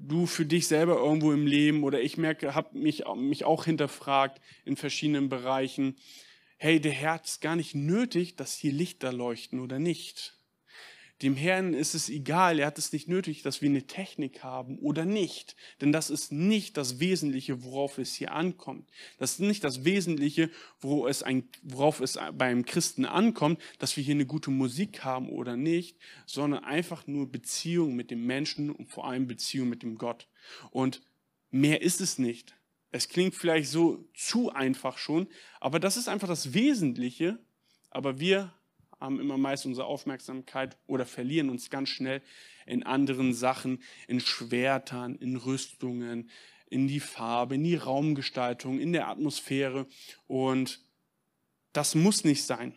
du 0.00 0.26
für 0.26 0.46
dich 0.46 0.68
selber 0.68 0.96
irgendwo 0.96 1.32
im 1.32 1.46
Leben 1.46 1.84
oder 1.84 2.00
ich 2.00 2.16
merke, 2.16 2.54
habe 2.54 2.78
mich, 2.78 3.04
mich 3.16 3.44
auch 3.44 3.64
hinterfragt 3.64 4.40
in 4.64 4.76
verschiedenen 4.76 5.28
Bereichen. 5.28 5.96
Hey, 6.56 6.80
der 6.80 7.20
es 7.24 7.40
gar 7.40 7.56
nicht 7.56 7.74
nötig, 7.74 8.36
dass 8.36 8.56
hier 8.56 8.72
Lichter 8.72 9.12
leuchten 9.12 9.60
oder 9.60 9.78
nicht. 9.78 10.37
Dem 11.22 11.34
Herrn 11.34 11.74
ist 11.74 11.94
es 11.94 12.08
egal, 12.08 12.60
er 12.60 12.68
hat 12.68 12.78
es 12.78 12.92
nicht 12.92 13.08
nötig, 13.08 13.42
dass 13.42 13.60
wir 13.60 13.68
eine 13.68 13.88
Technik 13.88 14.44
haben 14.44 14.78
oder 14.78 15.04
nicht. 15.04 15.56
Denn 15.80 15.90
das 15.90 16.10
ist 16.10 16.30
nicht 16.30 16.76
das 16.76 17.00
Wesentliche, 17.00 17.64
worauf 17.64 17.98
es 17.98 18.14
hier 18.14 18.32
ankommt. 18.32 18.88
Das 19.18 19.32
ist 19.32 19.40
nicht 19.40 19.64
das 19.64 19.84
Wesentliche, 19.84 20.48
worauf 20.80 21.08
es, 21.10 21.22
ein, 21.24 21.48
worauf 21.62 22.00
es 22.00 22.18
beim 22.34 22.64
Christen 22.64 23.04
ankommt, 23.04 23.60
dass 23.80 23.96
wir 23.96 24.04
hier 24.04 24.14
eine 24.14 24.26
gute 24.26 24.52
Musik 24.52 25.02
haben 25.02 25.28
oder 25.28 25.56
nicht, 25.56 25.98
sondern 26.24 26.62
einfach 26.62 27.08
nur 27.08 27.30
Beziehung 27.30 27.96
mit 27.96 28.12
dem 28.12 28.24
Menschen 28.24 28.70
und 28.70 28.88
vor 28.88 29.08
allem 29.08 29.26
Beziehung 29.26 29.68
mit 29.68 29.82
dem 29.82 29.98
Gott. 29.98 30.28
Und 30.70 31.02
mehr 31.50 31.82
ist 31.82 32.00
es 32.00 32.18
nicht. 32.18 32.54
Es 32.92 33.08
klingt 33.08 33.34
vielleicht 33.34 33.70
so 33.70 34.08
zu 34.14 34.50
einfach 34.50 34.98
schon, 34.98 35.26
aber 35.60 35.80
das 35.80 35.96
ist 35.96 36.08
einfach 36.08 36.28
das 36.28 36.54
Wesentliche. 36.54 37.38
Aber 37.90 38.20
wir 38.20 38.52
haben 39.00 39.20
immer 39.20 39.38
meist 39.38 39.66
unsere 39.66 39.86
Aufmerksamkeit 39.86 40.76
oder 40.86 41.06
verlieren 41.06 41.50
uns 41.50 41.70
ganz 41.70 41.88
schnell 41.88 42.22
in 42.66 42.82
anderen 42.82 43.32
Sachen, 43.32 43.82
in 44.06 44.20
Schwertern, 44.20 45.14
in 45.16 45.36
Rüstungen, 45.36 46.30
in 46.68 46.88
die 46.88 47.00
Farbe, 47.00 47.54
in 47.54 47.64
die 47.64 47.76
Raumgestaltung, 47.76 48.78
in 48.78 48.92
der 48.92 49.08
Atmosphäre. 49.08 49.86
Und 50.26 50.80
das 51.72 51.94
muss 51.94 52.24
nicht 52.24 52.44
sein. 52.44 52.74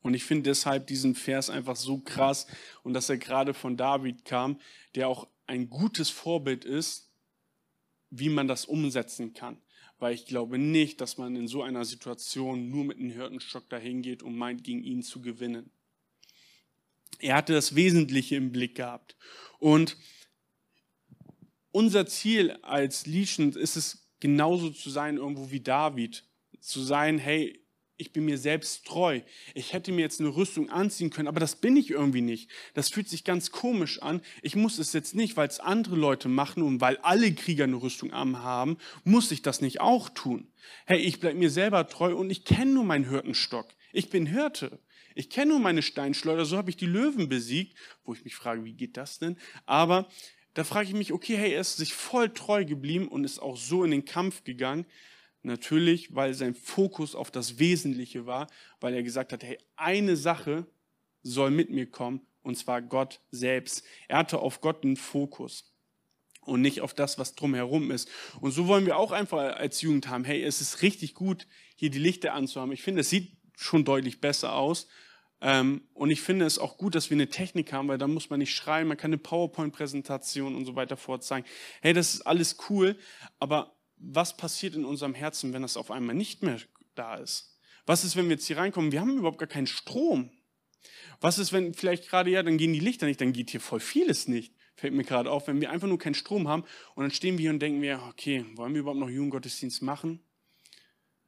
Und 0.00 0.12
ich 0.14 0.24
finde 0.24 0.50
deshalb 0.50 0.86
diesen 0.86 1.14
Vers 1.14 1.48
einfach 1.48 1.76
so 1.76 1.98
krass 1.98 2.46
und 2.82 2.92
dass 2.92 3.08
er 3.08 3.16
gerade 3.16 3.54
von 3.54 3.76
David 3.76 4.26
kam, 4.26 4.60
der 4.94 5.08
auch 5.08 5.28
ein 5.46 5.70
gutes 5.70 6.10
Vorbild 6.10 6.64
ist, 6.64 7.10
wie 8.10 8.28
man 8.28 8.46
das 8.46 8.66
umsetzen 8.66 9.32
kann. 9.32 9.56
Weil 9.98 10.14
ich 10.14 10.26
glaube 10.26 10.58
nicht, 10.58 11.00
dass 11.00 11.18
man 11.18 11.36
in 11.36 11.48
so 11.48 11.62
einer 11.62 11.84
Situation 11.84 12.70
nur 12.70 12.84
mit 12.84 12.98
einem 12.98 13.10
Hirtenstock 13.10 13.68
dahin 13.68 14.02
geht 14.02 14.22
und 14.22 14.36
meint, 14.36 14.64
gegen 14.64 14.82
ihn 14.82 15.02
zu 15.02 15.20
gewinnen. 15.20 15.70
Er 17.18 17.36
hatte 17.36 17.52
das 17.52 17.74
Wesentliche 17.74 18.36
im 18.36 18.52
Blick 18.52 18.74
gehabt. 18.74 19.16
Und 19.58 19.96
unser 21.70 22.06
Ziel 22.06 22.52
als 22.62 23.06
Legion 23.06 23.52
ist 23.52 23.76
es, 23.76 24.08
genauso 24.20 24.70
zu 24.70 24.90
sein 24.90 25.16
irgendwo 25.16 25.50
wie 25.50 25.60
David. 25.60 26.24
Zu 26.60 26.80
sein, 26.82 27.18
hey, 27.18 27.63
ich 27.96 28.12
bin 28.12 28.24
mir 28.24 28.38
selbst 28.38 28.86
treu. 28.86 29.20
Ich 29.54 29.72
hätte 29.72 29.92
mir 29.92 30.02
jetzt 30.02 30.20
eine 30.20 30.34
Rüstung 30.34 30.68
anziehen 30.68 31.10
können, 31.10 31.28
aber 31.28 31.40
das 31.40 31.56
bin 31.56 31.76
ich 31.76 31.90
irgendwie 31.90 32.22
nicht. 32.22 32.50
Das 32.74 32.88
fühlt 32.88 33.08
sich 33.08 33.22
ganz 33.22 33.52
komisch 33.52 34.02
an. 34.02 34.20
Ich 34.42 34.56
muss 34.56 34.78
es 34.78 34.92
jetzt 34.92 35.14
nicht, 35.14 35.36
weil 35.36 35.48
es 35.48 35.60
andere 35.60 35.94
Leute 35.94 36.28
machen 36.28 36.62
und 36.62 36.80
weil 36.80 36.96
alle 36.98 37.32
Krieger 37.32 37.64
eine 37.64 37.80
Rüstung 37.80 38.12
haben, 38.12 38.78
muss 39.04 39.30
ich 39.30 39.42
das 39.42 39.60
nicht 39.60 39.80
auch 39.80 40.08
tun. 40.08 40.48
Hey, 40.86 40.98
ich 40.98 41.20
bleibe 41.20 41.38
mir 41.38 41.50
selber 41.50 41.86
treu 41.88 42.16
und 42.16 42.30
ich 42.30 42.44
kenne 42.44 42.72
nur 42.72 42.84
meinen 42.84 43.08
Hirtenstock. 43.08 43.68
Ich 43.92 44.10
bin 44.10 44.26
Hirte. 44.26 44.80
Ich 45.14 45.30
kenne 45.30 45.52
nur 45.52 45.60
meine 45.60 45.82
Steinschleuder, 45.82 46.44
so 46.44 46.56
habe 46.56 46.70
ich 46.70 46.76
die 46.76 46.86
Löwen 46.86 47.28
besiegt, 47.28 47.76
wo 48.04 48.14
ich 48.14 48.24
mich 48.24 48.34
frage, 48.34 48.64
wie 48.64 48.72
geht 48.72 48.96
das 48.96 49.20
denn? 49.20 49.36
Aber 49.64 50.08
da 50.54 50.64
frage 50.64 50.88
ich 50.88 50.94
mich, 50.94 51.12
okay, 51.12 51.36
hey, 51.36 51.52
er 51.52 51.60
ist 51.60 51.76
sich 51.76 51.94
voll 51.94 52.30
treu 52.30 52.64
geblieben 52.64 53.06
und 53.06 53.22
ist 53.22 53.38
auch 53.38 53.56
so 53.56 53.84
in 53.84 53.92
den 53.92 54.04
Kampf 54.04 54.42
gegangen. 54.42 54.86
Natürlich, 55.44 56.14
weil 56.14 56.32
sein 56.32 56.54
Fokus 56.54 57.14
auf 57.14 57.30
das 57.30 57.58
Wesentliche 57.58 58.24
war, 58.24 58.46
weil 58.80 58.94
er 58.94 59.02
gesagt 59.02 59.30
hat, 59.32 59.44
hey, 59.44 59.58
eine 59.76 60.16
Sache 60.16 60.66
soll 61.22 61.50
mit 61.50 61.68
mir 61.68 61.90
kommen, 61.90 62.22
und 62.42 62.56
zwar 62.56 62.80
Gott 62.80 63.20
selbst. 63.30 63.84
Er 64.08 64.18
hatte 64.18 64.38
auf 64.38 64.62
Gott 64.62 64.84
einen 64.84 64.96
Fokus 64.96 65.74
und 66.40 66.62
nicht 66.62 66.80
auf 66.80 66.94
das, 66.94 67.18
was 67.18 67.34
drumherum 67.34 67.90
ist. 67.90 68.08
Und 68.40 68.52
so 68.52 68.68
wollen 68.68 68.86
wir 68.86 68.96
auch 68.96 69.12
einfach 69.12 69.56
als 69.56 69.82
Jugend 69.82 70.08
haben, 70.08 70.24
hey, 70.24 70.42
es 70.42 70.62
ist 70.62 70.80
richtig 70.80 71.14
gut, 71.14 71.46
hier 71.76 71.90
die 71.90 71.98
Lichter 71.98 72.32
anzuhaben. 72.32 72.72
Ich 72.72 72.82
finde, 72.82 73.02
es 73.02 73.10
sieht 73.10 73.36
schon 73.54 73.84
deutlich 73.84 74.22
besser 74.22 74.54
aus. 74.54 74.88
Ähm, 75.42 75.82
und 75.92 76.10
ich 76.10 76.22
finde 76.22 76.46
es 76.46 76.58
auch 76.58 76.78
gut, 76.78 76.94
dass 76.94 77.10
wir 77.10 77.16
eine 77.16 77.28
Technik 77.28 77.70
haben, 77.74 77.88
weil 77.88 77.98
da 77.98 78.08
muss 78.08 78.30
man 78.30 78.38
nicht 78.38 78.54
schreien, 78.54 78.88
man 78.88 78.96
kann 78.96 79.10
eine 79.10 79.18
PowerPoint-Präsentation 79.18 80.54
und 80.54 80.64
so 80.64 80.74
weiter 80.74 80.96
vorzeigen. 80.96 81.46
Hey, 81.82 81.92
das 81.92 82.14
ist 82.14 82.22
alles 82.22 82.56
cool, 82.70 82.96
aber 83.38 83.74
was 84.12 84.36
passiert 84.36 84.74
in 84.74 84.84
unserem 84.84 85.14
Herzen, 85.14 85.52
wenn 85.52 85.62
das 85.62 85.76
auf 85.76 85.90
einmal 85.90 86.14
nicht 86.14 86.42
mehr 86.42 86.60
da 86.94 87.16
ist? 87.16 87.56
Was 87.86 88.04
ist, 88.04 88.16
wenn 88.16 88.26
wir 88.26 88.36
jetzt 88.36 88.46
hier 88.46 88.56
reinkommen? 88.56 88.92
Wir 88.92 89.00
haben 89.00 89.16
überhaupt 89.16 89.38
gar 89.38 89.48
keinen 89.48 89.66
Strom. 89.66 90.30
Was 91.20 91.38
ist, 91.38 91.52
wenn 91.52 91.74
vielleicht 91.74 92.08
gerade, 92.08 92.30
ja, 92.30 92.42
dann 92.42 92.58
gehen 92.58 92.72
die 92.72 92.80
Lichter 92.80 93.06
nicht, 93.06 93.20
dann 93.20 93.32
geht 93.32 93.50
hier 93.50 93.60
voll 93.60 93.80
vieles 93.80 94.28
nicht. 94.28 94.54
Fällt 94.76 94.94
mir 94.94 95.04
gerade 95.04 95.30
auf, 95.30 95.46
wenn 95.46 95.60
wir 95.60 95.70
einfach 95.70 95.88
nur 95.88 95.98
keinen 95.98 96.14
Strom 96.14 96.48
haben 96.48 96.64
und 96.94 97.02
dann 97.02 97.10
stehen 97.10 97.38
wir 97.38 97.42
hier 97.42 97.50
und 97.50 97.60
denken 97.60 97.80
wir, 97.80 98.02
okay, 98.08 98.44
wollen 98.54 98.74
wir 98.74 98.80
überhaupt 98.80 99.00
noch 99.00 99.08
Jugendgottesdienst 99.08 99.82
machen? 99.82 100.20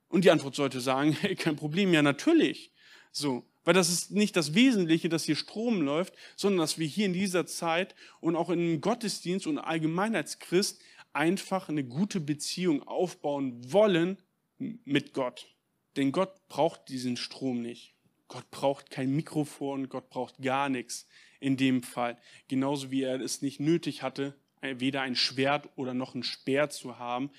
Und 0.09 0.25
die 0.25 0.31
Antwort 0.31 0.55
sollte 0.55 0.81
sagen, 0.81 1.13
hey, 1.21 1.37
kein 1.37 1.57
Problem, 1.57 1.93
ja, 1.93 2.03
natürlich. 2.03 2.73
So, 3.13 3.47
weil 3.65 3.75
das 3.75 3.89
ist 3.89 4.11
nicht 4.13 4.37
das 4.37 4.55
Wesentliche, 4.55 5.09
dass 5.09 5.25
hier 5.25 5.37
Strom 5.37 5.83
läuft, 5.83 6.15
sondern 6.37 6.61
dass 6.61 6.79
wir 6.79 6.87
hier 6.87 7.07
in 7.07 7.13
dieser 7.13 7.47
Zeit 7.47 7.95
und 8.21 8.37
auch 8.37 8.51
im 8.51 8.81
Gottesdienst 8.81 9.47
und 9.47 9.59
allgemein 9.59 10.15
als 10.15 10.39
Christ 10.39 10.81
einfach 11.17 11.69
eine 11.69 11.85
gute 11.85 12.21
Beziehung 12.21 12.83
aufbauen 12.85 13.73
wollen 13.73 14.19
mit 14.59 15.13
Gott. 15.15 15.55
Denn 15.97 16.13
Gott 16.13 16.47
braucht 16.49 16.89
diesen 16.89 17.17
Strom 17.17 17.63
nicht. 17.63 17.95
Gott 18.29 18.51
braucht 18.51 18.91
kein 18.91 19.15
Mikrofon, 19.15 19.89
Gott 19.89 20.11
braucht 20.11 20.43
gar 20.43 20.69
nichts 20.69 21.07
in 21.41 21.57
dem 21.57 21.83
Fall. 21.83 22.19
Genauso 22.49 22.91
wie 22.91 23.03
er 23.03 23.21
es 23.21 23.43
nicht 23.43 23.61
nötig 23.61 24.03
hatte, 24.03 24.35
weder 24.61 25.03
ein 25.03 25.17
Schwert 25.17 25.69
oder 25.77 25.95
noch 25.95 26.15
ein 26.15 26.23
Speer 26.23 26.71
zu 26.71 26.99
haben, 26.99 27.31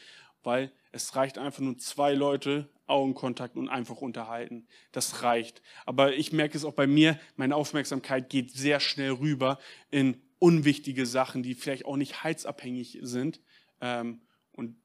weil 0.43 0.71
es 0.91 1.15
reicht 1.15 1.37
einfach 1.37 1.59
nur 1.59 1.77
zwei 1.77 2.13
Leute, 2.13 2.69
Augenkontakt 2.87 3.57
und 3.57 3.67
einfach 3.67 3.97
unterhalten. 3.97 4.65
Das 4.93 5.21
reicht. 5.21 5.61
Aber 5.85 6.13
ich 6.13 6.31
merke 6.31 6.57
es 6.57 6.63
auch 6.63 6.73
bei 6.73 6.87
mir, 6.87 7.19
meine 7.35 7.55
Aufmerksamkeit 7.55 8.29
geht 8.29 8.51
sehr 8.51 8.79
schnell 8.79 9.11
rüber 9.11 9.59
in 9.91 10.21
unwichtige 10.39 11.05
Sachen, 11.05 11.43
die 11.43 11.53
vielleicht 11.53 11.85
auch 11.85 11.97
nicht 11.97 12.23
heizabhängig 12.23 12.99
sind. 13.01 13.41
Ähm, 13.81 14.21
und 14.51 14.75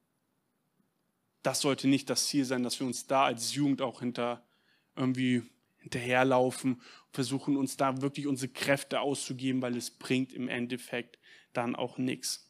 das 1.41 1.61
sollte 1.61 1.87
nicht 1.87 2.09
das 2.09 2.27
Ziel 2.27 2.45
sein, 2.45 2.63
dass 2.63 2.79
wir 2.79 2.87
uns 2.87 3.07
da 3.07 3.25
als 3.25 3.53
Jugend 3.53 3.81
auch 3.81 3.99
hinter 3.99 4.45
irgendwie 4.95 5.43
hinterherlaufen, 5.77 6.81
versuchen 7.11 7.57
uns 7.57 7.77
da 7.77 8.01
wirklich 8.01 8.27
unsere 8.27 8.51
Kräfte 8.51 9.01
auszugeben, 9.01 9.61
weil 9.61 9.75
es 9.75 9.91
bringt 9.91 10.33
im 10.33 10.47
Endeffekt 10.47 11.19
dann 11.51 11.75
auch 11.75 11.97
nichts. 11.97 12.49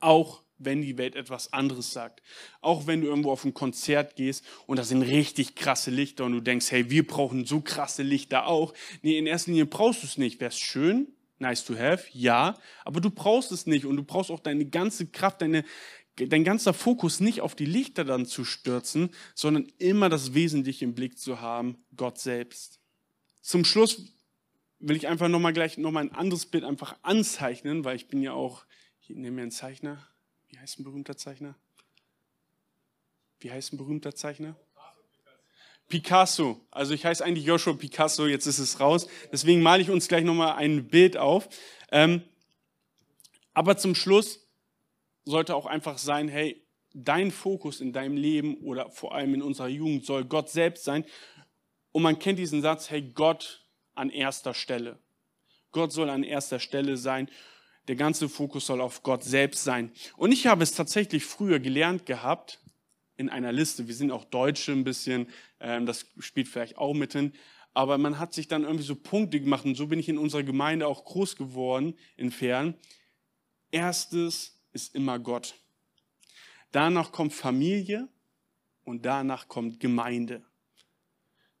Auch 0.00 0.42
wenn 0.58 0.82
die 0.82 0.98
Welt 0.98 1.14
etwas 1.16 1.52
anderes 1.52 1.92
sagt. 1.92 2.22
Auch 2.60 2.86
wenn 2.86 3.00
du 3.00 3.06
irgendwo 3.06 3.30
auf 3.30 3.44
ein 3.44 3.54
Konzert 3.54 4.16
gehst 4.16 4.44
und 4.66 4.78
da 4.78 4.84
sind 4.84 5.02
richtig 5.02 5.54
krasse 5.54 5.90
Lichter 5.90 6.24
und 6.24 6.32
du 6.32 6.40
denkst, 6.40 6.70
hey, 6.70 6.90
wir 6.90 7.06
brauchen 7.06 7.44
so 7.44 7.60
krasse 7.60 8.02
Lichter 8.02 8.46
auch. 8.46 8.72
Nee, 9.02 9.18
in 9.18 9.26
erster 9.26 9.50
Linie 9.50 9.66
brauchst 9.66 10.02
du 10.02 10.06
es 10.06 10.18
nicht. 10.18 10.40
Wäre 10.40 10.50
es 10.50 10.58
schön, 10.58 11.08
nice 11.38 11.64
to 11.64 11.76
have, 11.76 12.06
ja, 12.12 12.58
aber 12.84 13.00
du 13.00 13.10
brauchst 13.10 13.52
es 13.52 13.66
nicht 13.66 13.84
und 13.84 13.96
du 13.96 14.02
brauchst 14.02 14.30
auch 14.30 14.40
deine 14.40 14.66
ganze 14.66 15.06
Kraft, 15.06 15.42
deine, 15.42 15.64
dein 16.16 16.44
ganzer 16.44 16.72
Fokus 16.74 17.20
nicht 17.20 17.40
auf 17.40 17.54
die 17.54 17.66
Lichter 17.66 18.04
dann 18.04 18.26
zu 18.26 18.44
stürzen, 18.44 19.10
sondern 19.34 19.66
immer 19.78 20.08
das 20.08 20.34
Wesentliche 20.34 20.84
im 20.84 20.94
Blick 20.94 21.18
zu 21.18 21.40
haben, 21.40 21.84
Gott 21.96 22.18
selbst. 22.18 22.80
Zum 23.42 23.64
Schluss 23.64 24.12
will 24.78 24.96
ich 24.96 25.08
einfach 25.08 25.28
nochmal 25.28 25.52
gleich 25.52 25.78
nochmal 25.78 26.04
ein 26.04 26.12
anderes 26.12 26.46
Bild 26.46 26.64
einfach 26.64 26.96
anzeichnen, 27.02 27.84
weil 27.84 27.96
ich 27.96 28.08
bin 28.08 28.22
ja 28.22 28.32
auch, 28.32 28.64
hier 28.98 29.16
nehme 29.16 29.36
mir 29.36 29.42
einen 29.42 29.50
Zeichner. 29.50 30.06
Wie 30.48 30.58
heißt 30.58 30.80
ein 30.80 30.84
berühmter 30.84 31.16
Zeichner? 31.16 31.56
Wie 33.40 33.50
heißt 33.50 33.72
ein 33.72 33.76
berühmter 33.76 34.14
Zeichner? 34.14 34.56
Picasso. 35.88 36.60
Also 36.70 36.94
ich 36.94 37.04
heiße 37.04 37.24
eigentlich 37.24 37.46
Joshua 37.46 37.74
Picasso, 37.74 38.26
jetzt 38.26 38.46
ist 38.46 38.58
es 38.58 38.80
raus. 38.80 39.06
Deswegen 39.30 39.62
male 39.62 39.82
ich 39.82 39.90
uns 39.90 40.08
gleich 40.08 40.24
nochmal 40.24 40.56
ein 40.56 40.88
Bild 40.88 41.16
auf. 41.16 41.48
Ähm, 41.92 42.22
aber 43.54 43.76
zum 43.76 43.94
Schluss 43.94 44.46
sollte 45.24 45.54
auch 45.54 45.66
einfach 45.66 45.98
sein, 45.98 46.28
hey, 46.28 46.62
dein 46.92 47.30
Fokus 47.30 47.80
in 47.80 47.92
deinem 47.92 48.16
Leben 48.16 48.56
oder 48.58 48.90
vor 48.90 49.14
allem 49.14 49.34
in 49.34 49.42
unserer 49.42 49.68
Jugend 49.68 50.04
soll 50.04 50.24
Gott 50.24 50.50
selbst 50.50 50.84
sein. 50.84 51.04
Und 51.92 52.02
man 52.02 52.18
kennt 52.18 52.38
diesen 52.38 52.62
Satz, 52.62 52.90
hey, 52.90 53.02
Gott 53.02 53.64
an 53.94 54.10
erster 54.10 54.54
Stelle. 54.54 54.98
Gott 55.72 55.92
soll 55.92 56.10
an 56.10 56.22
erster 56.22 56.58
Stelle 56.58 56.96
sein. 56.96 57.30
Der 57.88 57.96
ganze 57.96 58.28
Fokus 58.28 58.66
soll 58.66 58.80
auf 58.80 59.02
Gott 59.02 59.22
selbst 59.22 59.62
sein. 59.62 59.92
Und 60.16 60.32
ich 60.32 60.46
habe 60.46 60.62
es 60.62 60.72
tatsächlich 60.72 61.24
früher 61.24 61.60
gelernt 61.60 62.06
gehabt, 62.06 62.60
in 63.16 63.28
einer 63.28 63.52
Liste. 63.52 63.88
Wir 63.88 63.94
sind 63.94 64.10
auch 64.10 64.24
Deutsche 64.24 64.72
ein 64.72 64.84
bisschen, 64.84 65.28
das 65.58 66.06
spielt 66.18 66.48
vielleicht 66.48 66.78
auch 66.78 66.94
mit 66.94 67.12
hin. 67.12 67.32
Aber 67.74 67.98
man 67.98 68.18
hat 68.18 68.32
sich 68.32 68.48
dann 68.48 68.64
irgendwie 68.64 68.84
so 68.84 68.96
Punkte 68.96 69.40
gemacht 69.40 69.64
und 69.64 69.74
so 69.74 69.86
bin 69.86 69.98
ich 69.98 70.08
in 70.08 70.18
unserer 70.18 70.42
Gemeinde 70.42 70.86
auch 70.86 71.04
groß 71.04 71.36
geworden 71.36 71.94
in 72.16 72.30
Fern. 72.30 72.74
Erstes 73.70 74.58
ist 74.72 74.94
immer 74.94 75.18
Gott. 75.18 75.54
Danach 76.72 77.12
kommt 77.12 77.34
Familie 77.34 78.08
und 78.84 79.04
danach 79.04 79.48
kommt 79.48 79.80
Gemeinde. 79.80 80.44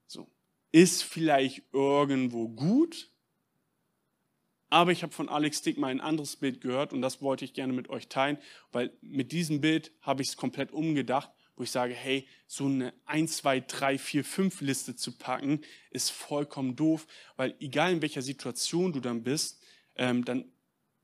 So. 0.06 0.30
Ist 0.72 1.02
vielleicht 1.02 1.62
irgendwo 1.72 2.48
gut, 2.48 3.10
aber 4.68 4.90
ich 4.92 5.02
habe 5.02 5.12
von 5.12 5.28
Alex 5.28 5.62
Dick 5.62 5.78
mal 5.78 5.88
ein 5.88 6.00
anderes 6.00 6.36
Bild 6.36 6.60
gehört 6.60 6.92
und 6.92 7.00
das 7.00 7.22
wollte 7.22 7.44
ich 7.44 7.54
gerne 7.54 7.72
mit 7.72 7.88
euch 7.88 8.08
teilen, 8.08 8.38
weil 8.72 8.96
mit 9.00 9.32
diesem 9.32 9.60
Bild 9.60 9.92
habe 10.00 10.22
ich 10.22 10.28
es 10.28 10.36
komplett 10.36 10.72
umgedacht 10.72 11.30
wo 11.56 11.62
ich 11.62 11.70
sage, 11.70 11.94
hey, 11.94 12.28
so 12.46 12.66
eine 12.66 12.92
1, 13.06 13.38
2, 13.38 13.60
3, 13.60 13.98
4, 13.98 14.24
5 14.24 14.60
Liste 14.60 14.94
zu 14.94 15.12
packen, 15.12 15.62
ist 15.90 16.10
vollkommen 16.10 16.76
doof, 16.76 17.06
weil 17.36 17.54
egal 17.60 17.92
in 17.92 18.02
welcher 18.02 18.22
Situation 18.22 18.92
du 18.92 19.00
dann 19.00 19.22
bist, 19.22 19.62
ähm, 19.96 20.24
dann, 20.24 20.44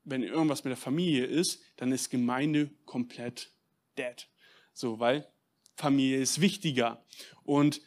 wenn 0.03 0.21
irgendwas 0.23 0.63
mit 0.63 0.69
der 0.69 0.77
Familie 0.77 1.25
ist, 1.25 1.61
dann 1.77 1.91
ist 1.91 2.09
Gemeinde 2.09 2.69
komplett 2.85 3.51
dead. 3.97 4.27
So, 4.73 4.99
weil 4.99 5.27
Familie 5.75 6.21
ist 6.21 6.39
wichtiger. 6.39 7.03
Und 7.43 7.81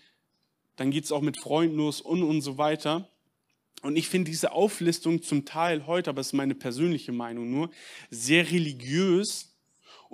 dann 0.74 0.90
geht 0.90 1.05
es 1.05 1.12
auch 1.12 1.22
mit 1.22 1.38
Freunden 1.40 1.76
los 1.76 2.00
und 2.00 2.22
und 2.22 2.40
so 2.42 2.59
weiter. 2.59 3.09
Und 3.83 3.96
ich 3.96 4.09
finde 4.09 4.31
diese 4.31 4.52
Auflistung 4.52 5.22
zum 5.22 5.44
Teil 5.44 5.87
heute, 5.87 6.11
aber 6.11 6.20
es 6.20 6.29
ist 6.29 6.33
meine 6.33 6.55
persönliche 6.55 7.12
Meinung 7.12 7.50
nur, 7.50 7.70
sehr 8.11 8.50
religiös 8.50 9.55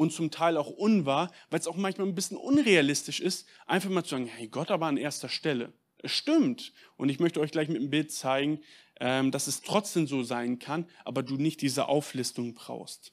und 0.02 0.12
zum 0.12 0.30
Teil 0.30 0.56
auch 0.56 0.68
unwahr, 0.68 1.32
weil 1.50 1.60
es 1.60 1.66
auch 1.66 1.76
manchmal 1.76 2.08
ein 2.08 2.14
bisschen 2.14 2.36
unrealistisch 2.36 3.20
ist, 3.20 3.46
einfach 3.66 3.88
mal 3.88 4.02
zu 4.02 4.10
sagen, 4.10 4.26
hey, 4.26 4.48
Gott 4.48 4.70
aber 4.70 4.86
an 4.86 4.96
erster 4.96 5.28
Stelle. 5.28 5.72
Es 5.98 6.12
stimmt. 6.12 6.72
Und 6.96 7.08
ich 7.08 7.20
möchte 7.20 7.40
euch 7.40 7.52
gleich 7.52 7.68
mit 7.68 7.78
einem 7.78 7.90
Bild 7.90 8.10
zeigen, 8.10 8.60
ähm, 9.00 9.30
dass 9.30 9.46
es 9.46 9.62
trotzdem 9.62 10.06
so 10.06 10.22
sein 10.22 10.58
kann, 10.58 10.86
aber 11.04 11.22
du 11.22 11.36
nicht 11.36 11.62
diese 11.62 11.88
Auflistung 11.88 12.54
brauchst. 12.54 13.12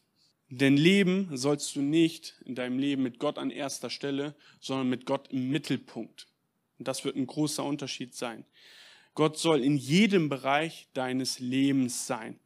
Denn 0.49 0.77
Leben 0.77 1.29
sollst 1.37 1.75
du 1.75 1.81
nicht 1.81 2.41
in 2.43 2.55
deinem 2.55 2.79
Leben 2.79 3.03
mit 3.03 3.19
Gott 3.19 3.37
an 3.37 3.51
erster 3.51 3.91
Stelle, 3.91 4.35
sondern 4.59 4.89
mit 4.89 5.05
Gott 5.05 5.27
im 5.31 5.49
Mittelpunkt. 5.49 6.27
Und 6.79 6.87
das 6.87 7.05
wird 7.05 7.15
ein 7.15 7.27
großer 7.27 7.63
Unterschied 7.63 8.15
sein. 8.15 8.45
Gott 9.13 9.37
soll 9.37 9.63
in 9.63 9.77
jedem 9.77 10.27
Bereich 10.29 10.87
deines 10.93 11.39
Lebens 11.39 12.07
sein. 12.07 12.39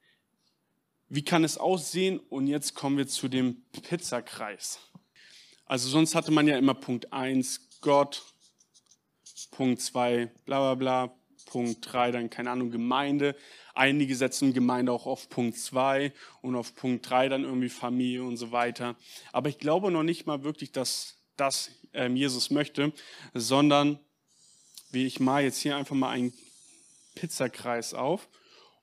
Wie 1.15 1.23
kann 1.23 1.43
es 1.43 1.59
aussehen? 1.59 2.17
Und 2.17 2.47
jetzt 2.47 2.73
kommen 2.73 2.97
wir 2.97 3.07
zu 3.07 3.27
dem 3.27 3.61
Pizzakreis. 3.83 4.79
Also 5.67 5.87
sonst 5.87 6.15
hatte 6.15 6.31
man 6.31 6.47
ja 6.47 6.57
immer 6.57 6.73
Punkt 6.73 7.13
1, 7.13 7.69
Gott, 7.81 8.23
Punkt 9.51 9.79
2, 9.79 10.31
bla 10.45 10.73
bla 10.73 10.73
bla, 10.73 11.15
Punkt 11.45 11.93
3, 11.93 12.13
dann 12.13 12.31
keine 12.31 12.49
Ahnung, 12.49 12.71
Gemeinde. 12.71 13.35
Einige 13.75 14.15
setzen 14.15 14.53
Gemeinde 14.53 14.91
auch 14.91 15.05
auf 15.05 15.29
Punkt 15.29 15.55
2 15.55 16.11
und 16.41 16.55
auf 16.55 16.73
Punkt 16.73 17.07
3 17.07 17.29
dann 17.29 17.43
irgendwie 17.43 17.69
Familie 17.69 18.23
und 18.23 18.37
so 18.37 18.51
weiter. 18.51 18.95
Aber 19.31 19.49
ich 19.49 19.59
glaube 19.59 19.91
noch 19.91 20.01
nicht 20.01 20.25
mal 20.25 20.43
wirklich, 20.43 20.71
dass 20.71 21.19
das 21.37 21.69
ähm, 21.93 22.15
Jesus 22.15 22.49
möchte, 22.49 22.91
sondern 23.35 23.99
wie 24.89 25.05
ich 25.05 25.19
mal 25.19 25.43
jetzt 25.43 25.59
hier 25.59 25.77
einfach 25.77 25.95
mal 25.95 26.09
einen 26.09 26.33
Pizzakreis 27.13 27.93
auf. 27.93 28.27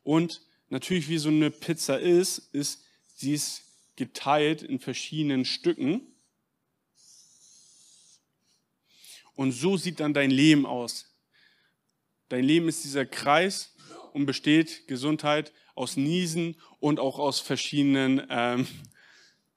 Und 0.04 0.42
natürlich, 0.70 1.08
wie 1.08 1.18
so 1.18 1.28
eine 1.28 1.50
Pizza 1.50 1.98
ist, 1.98 2.38
ist, 2.52 2.84
sie 3.14 3.34
ist 3.34 3.62
geteilt 3.96 4.62
in 4.62 4.78
verschiedenen 4.78 5.44
Stücken. 5.44 6.00
Und 9.34 9.52
so 9.52 9.76
sieht 9.76 10.00
dann 10.00 10.14
dein 10.14 10.30
Leben 10.30 10.66
aus. 10.66 11.06
Dein 12.28 12.44
Leben 12.44 12.68
ist 12.68 12.84
dieser 12.84 13.06
Kreis 13.06 13.74
und 14.12 14.26
besteht 14.26 14.86
Gesundheit 14.86 15.52
aus 15.74 15.96
Niesen 15.96 16.56
und 16.78 17.00
auch 17.00 17.18
aus 17.18 17.40
verschiedenen 17.40 18.26
ähm, 18.30 18.66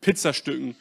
Pizzastücken. 0.01 0.75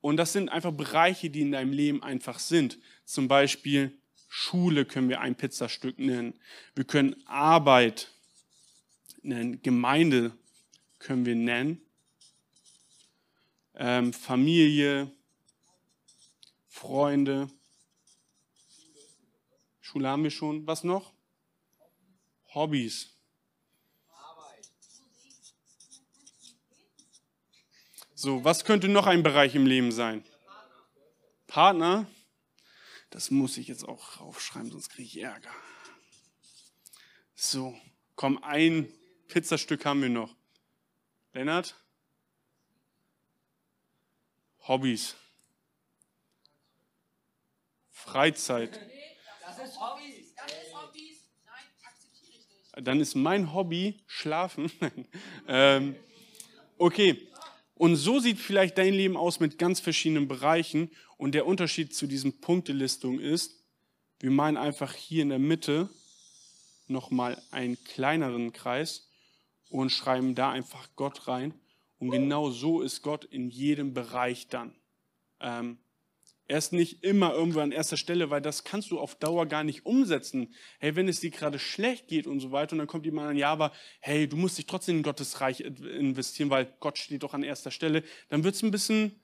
Und 0.00 0.16
das 0.16 0.32
sind 0.32 0.48
einfach 0.48 0.72
Bereiche, 0.72 1.30
die 1.30 1.40
in 1.40 1.52
deinem 1.52 1.72
Leben 1.72 2.02
einfach 2.02 2.38
sind. 2.38 2.78
Zum 3.04 3.28
Beispiel 3.28 3.98
Schule 4.28 4.84
können 4.84 5.08
wir 5.08 5.20
ein 5.20 5.34
Pizzastück 5.34 5.98
nennen. 5.98 6.34
Wir 6.74 6.84
können 6.84 7.16
Arbeit 7.26 8.12
nennen. 9.22 9.62
Gemeinde 9.62 10.36
können 10.98 11.26
wir 11.26 11.34
nennen. 11.34 11.80
Ähm, 13.74 14.12
Familie, 14.12 15.10
Freunde. 16.68 17.50
Schule 19.80 20.08
haben 20.08 20.24
wir 20.24 20.30
schon. 20.30 20.66
Was 20.66 20.84
noch? 20.84 21.12
Hobbys. 22.54 23.10
So, 28.14 28.42
was 28.42 28.64
könnte 28.64 28.88
noch 28.88 29.06
ein 29.06 29.22
Bereich 29.22 29.54
im 29.54 29.64
Leben 29.64 29.92
sein? 29.92 30.24
Partner. 31.46 32.06
Das 33.10 33.30
muss 33.30 33.56
ich 33.56 33.68
jetzt 33.68 33.88
auch 33.88 34.20
aufschreiben, 34.20 34.70
sonst 34.70 34.90
kriege 34.90 35.06
ich 35.06 35.20
Ärger. 35.20 35.54
So, 37.36 37.78
komm, 38.16 38.42
ein 38.42 38.92
Pizzastück 39.28 39.84
haben 39.84 40.02
wir 40.02 40.08
noch. 40.08 40.34
Lennart? 41.32 41.76
Hobbys. 44.66 45.14
Freizeit. 47.90 48.80
Das 49.40 49.58
ist 49.58 49.80
Hobbys. 49.80 50.34
Das 50.34 50.52
ist 50.52 50.74
Hobbys. 50.74 51.24
Nein, 51.44 51.64
akzeptiere 51.86 52.32
ich 52.38 52.48
nicht. 52.48 52.86
Dann 52.86 53.00
ist 53.00 53.14
mein 53.14 53.52
Hobby 53.54 54.00
Schlafen. 54.06 54.70
ähm, 55.48 55.96
okay. 56.78 57.28
Und 57.74 57.96
so 57.96 58.18
sieht 58.18 58.38
vielleicht 58.38 58.76
dein 58.78 58.92
Leben 58.92 59.16
aus 59.16 59.40
mit 59.40 59.58
ganz 59.58 59.80
verschiedenen 59.80 60.26
Bereichen. 60.26 60.90
Und 61.16 61.32
der 61.32 61.46
Unterschied 61.46 61.94
zu 61.94 62.06
diesen 62.06 62.40
Punktelistung 62.40 63.20
ist, 63.20 63.62
wir 64.20 64.30
meinen 64.30 64.56
einfach 64.56 64.94
hier 64.94 65.22
in 65.22 65.28
der 65.28 65.38
Mitte 65.38 65.88
nochmal 66.88 67.40
einen 67.50 67.82
kleineren 67.84 68.52
Kreis 68.52 69.07
und 69.68 69.90
schreiben 69.90 70.34
da 70.34 70.50
einfach 70.50 70.88
Gott 70.96 71.28
rein. 71.28 71.54
Und 71.98 72.10
genau 72.10 72.50
so 72.50 72.80
ist 72.80 73.02
Gott 73.02 73.24
in 73.24 73.48
jedem 73.48 73.92
Bereich 73.92 74.48
dann. 74.48 74.74
Ähm, 75.40 75.78
er 76.48 76.56
ist 76.56 76.72
nicht 76.72 77.04
immer 77.04 77.34
irgendwo 77.34 77.60
an 77.60 77.72
erster 77.72 77.98
Stelle, 77.98 78.30
weil 78.30 78.40
das 78.40 78.64
kannst 78.64 78.90
du 78.90 78.98
auf 78.98 79.16
Dauer 79.16 79.44
gar 79.44 79.64
nicht 79.64 79.84
umsetzen. 79.84 80.54
Hey, 80.78 80.96
wenn 80.96 81.06
es 81.06 81.20
dir 81.20 81.30
gerade 81.30 81.58
schlecht 81.58 82.08
geht 82.08 82.26
und 82.26 82.40
so 82.40 82.52
weiter, 82.52 82.72
und 82.72 82.78
dann 82.78 82.86
kommt 82.86 83.04
jemand 83.04 83.28
an, 83.28 83.36
ja, 83.36 83.52
aber 83.52 83.70
hey, 84.00 84.26
du 84.26 84.36
musst 84.36 84.56
dich 84.56 84.64
trotzdem 84.64 84.96
in 84.98 85.02
Gottes 85.02 85.42
Reich 85.42 85.60
investieren, 85.60 86.48
weil 86.48 86.72
Gott 86.80 86.96
steht 86.96 87.22
doch 87.22 87.34
an 87.34 87.42
erster 87.42 87.70
Stelle, 87.70 88.02
dann 88.30 88.44
wird 88.44 88.54
es 88.54 88.62
ein 88.62 88.70
bisschen 88.70 89.20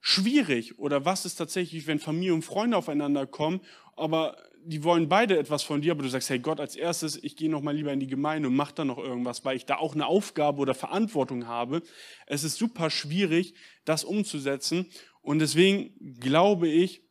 schwierig. 0.00 0.78
Oder 0.78 1.06
was 1.06 1.24
ist 1.24 1.36
tatsächlich, 1.36 1.86
wenn 1.86 1.98
Familie 1.98 2.34
und 2.34 2.42
Freunde 2.42 2.76
aufeinander 2.76 3.26
kommen, 3.26 3.62
aber 3.96 4.36
die 4.64 4.84
wollen 4.84 5.08
beide 5.08 5.38
etwas 5.38 5.62
von 5.62 5.82
dir, 5.82 5.92
aber 5.92 6.02
du 6.02 6.08
sagst, 6.08 6.30
hey 6.30 6.38
Gott, 6.38 6.60
als 6.60 6.76
erstes, 6.76 7.22
ich 7.22 7.36
gehe 7.36 7.50
noch 7.50 7.62
mal 7.62 7.74
lieber 7.74 7.92
in 7.92 8.00
die 8.00 8.06
Gemeinde 8.06 8.48
und 8.48 8.56
mach 8.56 8.72
da 8.72 8.84
noch 8.84 8.98
irgendwas, 8.98 9.44
weil 9.44 9.56
ich 9.56 9.66
da 9.66 9.76
auch 9.76 9.94
eine 9.94 10.06
Aufgabe 10.06 10.60
oder 10.60 10.74
Verantwortung 10.74 11.46
habe. 11.46 11.82
Es 12.26 12.44
ist 12.44 12.56
super 12.56 12.90
schwierig, 12.90 13.54
das 13.84 14.04
umzusetzen. 14.04 14.86
Und 15.20 15.40
deswegen 15.40 16.18
glaube 16.20 16.68
ich, 16.68 17.02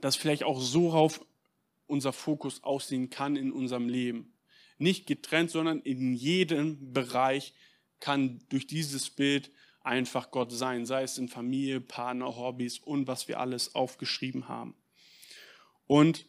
dass 0.00 0.16
vielleicht 0.16 0.44
auch 0.44 0.60
so 0.60 0.90
rauf 0.90 1.24
unser 1.86 2.12
Fokus 2.12 2.62
aussehen 2.62 3.10
kann 3.10 3.36
in 3.36 3.52
unserem 3.52 3.88
Leben. 3.88 4.34
Nicht 4.78 5.06
getrennt, 5.06 5.50
sondern 5.50 5.80
in 5.80 6.14
jedem 6.14 6.92
Bereich 6.92 7.54
kann 8.00 8.40
durch 8.48 8.66
dieses 8.66 9.10
Bild 9.10 9.50
einfach 9.80 10.30
Gott 10.30 10.52
sein, 10.52 10.86
sei 10.86 11.02
es 11.02 11.18
in 11.18 11.28
Familie, 11.28 11.80
Partner, 11.80 12.36
Hobbys 12.36 12.78
und 12.78 13.06
was 13.08 13.26
wir 13.26 13.40
alles 13.40 13.74
aufgeschrieben 13.74 14.48
haben. 14.48 14.76
Und 15.86 16.26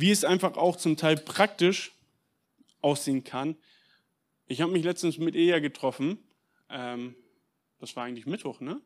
wie 0.00 0.12
es 0.12 0.24
einfach 0.24 0.56
auch 0.56 0.76
zum 0.76 0.96
Teil 0.96 1.16
praktisch 1.16 1.90
aussehen 2.82 3.24
kann. 3.24 3.56
Ich 4.46 4.60
habe 4.60 4.70
mich 4.70 4.84
letztens 4.84 5.18
mit 5.18 5.34
Eja 5.34 5.58
getroffen. 5.58 6.18
Ähm, 6.70 7.16
das 7.80 7.96
war 7.96 8.04
eigentlich 8.04 8.24
Mittwoch, 8.24 8.60
ne? 8.60 8.80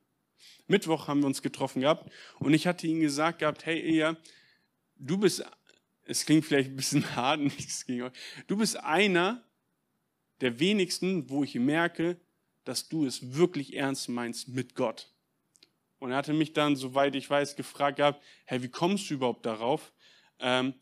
Mittwoch 0.68 1.08
haben 1.08 1.20
wir 1.20 1.26
uns 1.26 1.42
getroffen 1.42 1.82
gehabt 1.82 2.10
und 2.38 2.54
ich 2.54 2.66
hatte 2.66 2.86
ihm 2.86 3.00
gesagt 3.00 3.40
gehabt, 3.40 3.66
hey 3.66 3.78
Eja, 3.78 4.16
du 4.96 5.18
bist, 5.18 5.44
es 6.04 6.24
klingt 6.24 6.46
vielleicht 6.46 6.70
ein 6.70 6.76
bisschen 6.76 7.14
hart, 7.14 7.40
nichts 7.40 7.84
gegen 7.84 8.04
euch, 8.04 8.12
du 8.46 8.56
bist 8.56 8.78
einer 8.78 9.44
der 10.40 10.60
wenigsten, 10.60 11.28
wo 11.28 11.44
ich 11.44 11.54
merke, 11.56 12.16
dass 12.64 12.88
du 12.88 13.04
es 13.04 13.34
wirklich 13.34 13.76
ernst 13.76 14.08
meinst 14.08 14.48
mit 14.48 14.74
Gott. 14.74 15.12
Und 15.98 16.10
er 16.10 16.16
hatte 16.16 16.32
mich 16.32 16.54
dann, 16.54 16.74
soweit 16.74 17.14
ich 17.14 17.28
weiß, 17.28 17.54
gefragt 17.54 17.98
gehabt, 17.98 18.24
hey, 18.46 18.62
wie 18.62 18.70
kommst 18.70 19.10
du 19.10 19.14
überhaupt 19.14 19.44
darauf? 19.44 19.92
Ähm, 20.40 20.74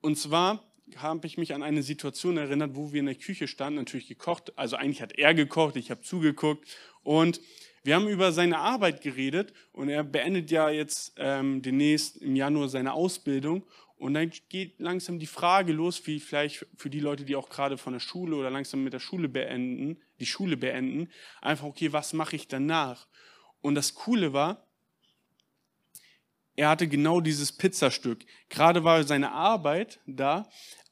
und 0.00 0.16
zwar 0.16 0.64
habe 0.96 1.26
ich 1.26 1.38
mich 1.38 1.54
an 1.54 1.62
eine 1.62 1.82
Situation 1.82 2.36
erinnert, 2.36 2.74
wo 2.74 2.92
wir 2.92 3.00
in 3.00 3.06
der 3.06 3.14
Küche 3.14 3.46
standen, 3.46 3.78
natürlich 3.78 4.08
gekocht. 4.08 4.52
Also 4.56 4.76
eigentlich 4.76 5.02
hat 5.02 5.12
er 5.18 5.34
gekocht, 5.34 5.76
ich 5.76 5.90
habe 5.90 6.00
zugeguckt. 6.00 6.66
Und 7.02 7.40
wir 7.82 7.94
haben 7.94 8.08
über 8.08 8.32
seine 8.32 8.58
Arbeit 8.58 9.00
geredet 9.00 9.54
und 9.72 9.88
er 9.88 10.04
beendet 10.04 10.50
ja 10.50 10.68
jetzt 10.68 11.14
ähm, 11.16 11.62
demnächst 11.62 12.18
im 12.18 12.36
Januar 12.36 12.68
seine 12.68 12.92
Ausbildung. 12.92 13.64
Und 13.96 14.14
dann 14.14 14.32
geht 14.48 14.80
langsam 14.80 15.18
die 15.18 15.26
Frage 15.26 15.72
los, 15.72 16.06
wie 16.06 16.20
vielleicht 16.20 16.66
für 16.74 16.90
die 16.90 17.00
Leute, 17.00 17.24
die 17.24 17.36
auch 17.36 17.50
gerade 17.50 17.76
von 17.76 17.92
der 17.92 18.00
Schule 18.00 18.36
oder 18.36 18.50
langsam 18.50 18.82
mit 18.82 18.92
der 18.92 18.98
Schule 18.98 19.28
beenden, 19.28 19.98
die 20.20 20.26
Schule 20.26 20.56
beenden, 20.56 21.10
einfach, 21.42 21.66
okay, 21.66 21.92
was 21.92 22.12
mache 22.12 22.36
ich 22.36 22.48
danach? 22.48 23.06
Und 23.60 23.74
das 23.74 23.94
Coole 23.94 24.32
war, 24.32 24.66
er 26.60 26.68
hatte 26.68 26.88
genau 26.88 27.22
dieses 27.22 27.52
Pizzastück. 27.52 28.26
Gerade 28.50 28.84
war 28.84 29.02
seine 29.04 29.32
Arbeit 29.32 29.98
da, 30.06 30.46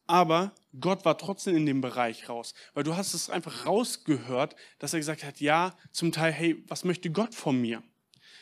aber 0.06 0.54
Gott 0.80 1.04
war 1.04 1.18
trotzdem 1.18 1.56
in 1.56 1.66
dem 1.66 1.82
Bereich 1.82 2.30
raus, 2.30 2.54
weil 2.72 2.84
du 2.84 2.96
hast 2.96 3.12
es 3.12 3.28
einfach 3.28 3.66
rausgehört, 3.66 4.56
dass 4.78 4.94
er 4.94 4.98
gesagt 4.98 5.24
hat, 5.24 5.40
ja, 5.40 5.76
zum 5.92 6.10
Teil, 6.10 6.32
hey, 6.32 6.64
was 6.68 6.84
möchte 6.84 7.10
Gott 7.10 7.34
von 7.34 7.60
mir? 7.60 7.82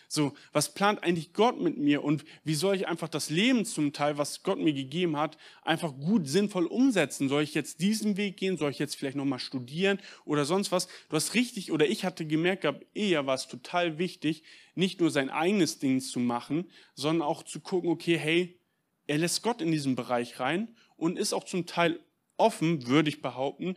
So, 0.08 0.34
was 0.52 0.72
plant 0.72 1.02
eigentlich 1.02 1.32
Gott 1.32 1.60
mit 1.60 1.78
mir 1.78 2.04
und 2.04 2.24
wie 2.44 2.54
soll 2.54 2.76
ich 2.76 2.86
einfach 2.86 3.08
das 3.08 3.30
Leben 3.30 3.64
zum 3.64 3.92
Teil, 3.92 4.18
was 4.18 4.42
Gott 4.42 4.58
mir 4.58 4.72
gegeben 4.72 5.16
hat, 5.16 5.36
einfach 5.62 5.92
gut 5.92 6.28
sinnvoll 6.28 6.66
umsetzen? 6.66 7.28
Soll 7.28 7.42
ich 7.42 7.54
jetzt 7.54 7.80
diesen 7.80 8.16
Weg 8.16 8.36
gehen? 8.36 8.56
Soll 8.56 8.70
ich 8.70 8.78
jetzt 8.78 8.96
vielleicht 8.96 9.16
nochmal 9.16 9.38
studieren 9.38 9.98
oder 10.24 10.44
sonst 10.44 10.70
was? 10.72 10.88
Du 11.08 11.16
hast 11.16 11.34
richtig, 11.34 11.72
oder 11.72 11.86
ich 11.86 12.04
hatte 12.04 12.26
gemerkt 12.26 12.62
gehabt, 12.62 12.86
eher 12.94 13.26
war 13.26 13.34
es 13.34 13.48
total 13.48 13.98
wichtig, 13.98 14.44
nicht 14.74 15.00
nur 15.00 15.10
sein 15.10 15.30
eigenes 15.30 15.78
Ding 15.78 16.00
zu 16.00 16.20
machen, 16.20 16.70
sondern 16.94 17.26
auch 17.26 17.42
zu 17.42 17.60
gucken, 17.60 17.90
okay, 17.90 18.18
hey, 18.18 18.60
er 19.06 19.18
lässt 19.18 19.42
Gott 19.42 19.60
in 19.60 19.72
diesen 19.72 19.96
Bereich 19.96 20.40
rein 20.40 20.76
und 20.96 21.18
ist 21.18 21.32
auch 21.32 21.44
zum 21.44 21.66
Teil 21.66 22.00
offen, 22.36 22.86
würde 22.86 23.08
ich 23.08 23.22
behaupten, 23.22 23.76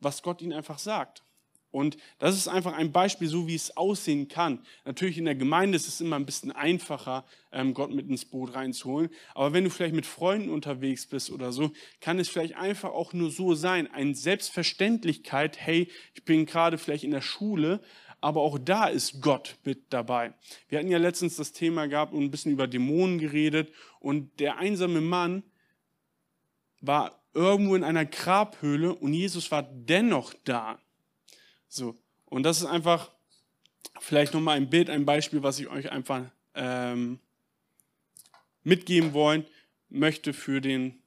was 0.00 0.22
Gott 0.22 0.42
ihnen 0.42 0.52
einfach 0.52 0.78
sagt. 0.78 1.22
Und 1.70 1.98
das 2.18 2.36
ist 2.36 2.48
einfach 2.48 2.72
ein 2.72 2.92
Beispiel, 2.92 3.28
so 3.28 3.46
wie 3.46 3.54
es 3.54 3.76
aussehen 3.76 4.28
kann. 4.28 4.60
Natürlich 4.86 5.18
in 5.18 5.26
der 5.26 5.34
Gemeinde 5.34 5.76
ist 5.76 5.86
es 5.86 6.00
immer 6.00 6.16
ein 6.16 6.24
bisschen 6.24 6.50
einfacher, 6.50 7.24
ähm, 7.52 7.74
Gott 7.74 7.92
mit 7.92 8.08
ins 8.08 8.24
Boot 8.24 8.54
reinzuholen. 8.54 9.10
Aber 9.34 9.52
wenn 9.52 9.64
du 9.64 9.70
vielleicht 9.70 9.94
mit 9.94 10.06
Freunden 10.06 10.48
unterwegs 10.48 11.06
bist 11.06 11.30
oder 11.30 11.52
so, 11.52 11.72
kann 12.00 12.18
es 12.18 12.28
vielleicht 12.28 12.56
einfach 12.56 12.90
auch 12.90 13.12
nur 13.12 13.30
so 13.30 13.54
sein. 13.54 13.86
Eine 13.92 14.14
Selbstverständlichkeit, 14.14 15.58
hey, 15.60 15.90
ich 16.14 16.24
bin 16.24 16.46
gerade 16.46 16.78
vielleicht 16.78 17.04
in 17.04 17.10
der 17.10 17.20
Schule, 17.20 17.80
aber 18.20 18.40
auch 18.40 18.58
da 18.58 18.86
ist 18.86 19.20
Gott 19.20 19.56
mit 19.64 19.92
dabei. 19.92 20.32
Wir 20.68 20.78
hatten 20.78 20.90
ja 20.90 20.98
letztens 20.98 21.36
das 21.36 21.52
Thema 21.52 21.86
gehabt 21.86 22.14
und 22.14 22.24
ein 22.24 22.30
bisschen 22.30 22.52
über 22.52 22.66
Dämonen 22.66 23.18
geredet. 23.18 23.72
Und 24.00 24.40
der 24.40 24.56
einsame 24.56 25.00
Mann 25.00 25.42
war 26.80 27.22
irgendwo 27.34 27.76
in 27.76 27.84
einer 27.84 28.06
Grabhöhle 28.06 28.94
und 28.94 29.12
Jesus 29.12 29.50
war 29.50 29.62
dennoch 29.62 30.34
da. 30.44 30.80
So. 31.68 31.96
Und 32.26 32.42
das 32.42 32.58
ist 32.58 32.66
einfach 32.66 33.10
vielleicht 34.00 34.34
nochmal 34.34 34.56
ein 34.56 34.70
Bild, 34.70 34.90
ein 34.90 35.04
Beispiel, 35.04 35.42
was 35.42 35.58
ich 35.58 35.68
euch 35.68 35.90
einfach 35.90 36.24
ähm, 36.54 37.18
mitgeben 38.62 39.12
wollen, 39.12 39.46
möchte 39.88 40.32
für 40.32 40.60
den 40.60 41.02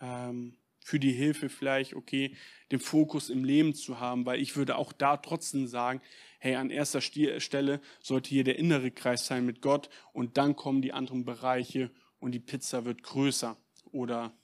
ähm, 0.00 0.56
für 0.84 1.00
die 1.00 1.12
Hilfe 1.12 1.48
vielleicht, 1.48 1.94
okay, 1.94 2.36
den 2.70 2.78
Fokus 2.78 3.30
im 3.30 3.42
Leben 3.42 3.74
zu 3.74 4.00
haben, 4.00 4.26
weil 4.26 4.38
ich 4.38 4.54
würde 4.54 4.76
auch 4.76 4.92
da 4.92 5.16
trotzdem 5.16 5.66
sagen, 5.66 6.02
hey, 6.38 6.56
an 6.56 6.68
erster 6.68 7.00
Stelle 7.00 7.80
sollte 8.00 8.28
hier 8.28 8.44
der 8.44 8.58
innere 8.58 8.90
Kreis 8.90 9.26
sein 9.26 9.46
mit 9.46 9.62
Gott 9.62 9.88
und 10.12 10.36
dann 10.36 10.56
kommen 10.56 10.82
die 10.82 10.92
anderen 10.92 11.24
Bereiche 11.24 11.90
und 12.20 12.32
die 12.32 12.40
Pizza 12.40 12.84
wird 12.84 13.02
größer 13.02 13.56
oder 13.92 14.36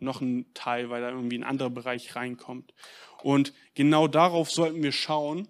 noch 0.00 0.20
ein 0.20 0.46
Teil, 0.54 0.90
weil 0.90 1.00
da 1.00 1.10
irgendwie 1.10 1.38
ein 1.38 1.44
anderer 1.44 1.70
Bereich 1.70 2.16
reinkommt. 2.16 2.74
Und 3.22 3.52
genau 3.74 4.08
darauf 4.08 4.50
sollten 4.50 4.82
wir 4.82 4.92
schauen, 4.92 5.48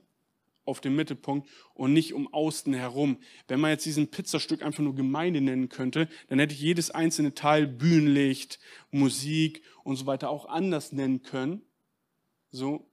auf 0.68 0.80
den 0.80 0.94
Mittelpunkt 0.94 1.48
und 1.72 1.94
nicht 1.94 2.12
um 2.12 2.32
außen 2.32 2.74
herum. 2.74 3.18
Wenn 3.48 3.58
man 3.58 3.70
jetzt 3.70 3.86
diesen 3.86 4.10
Pizzastück 4.10 4.62
einfach 4.62 4.82
nur 4.82 4.94
Gemeinde 4.94 5.40
nennen 5.40 5.70
könnte, 5.70 6.08
dann 6.28 6.38
hätte 6.38 6.54
ich 6.54 6.60
jedes 6.60 6.90
einzelne 6.90 7.34
Teil 7.34 7.66
Bühnenlicht, 7.66 8.60
Musik 8.90 9.62
und 9.82 9.96
so 9.96 10.04
weiter 10.06 10.28
auch 10.28 10.44
anders 10.46 10.92
nennen 10.92 11.22
können. 11.22 11.62
So, 12.50 12.86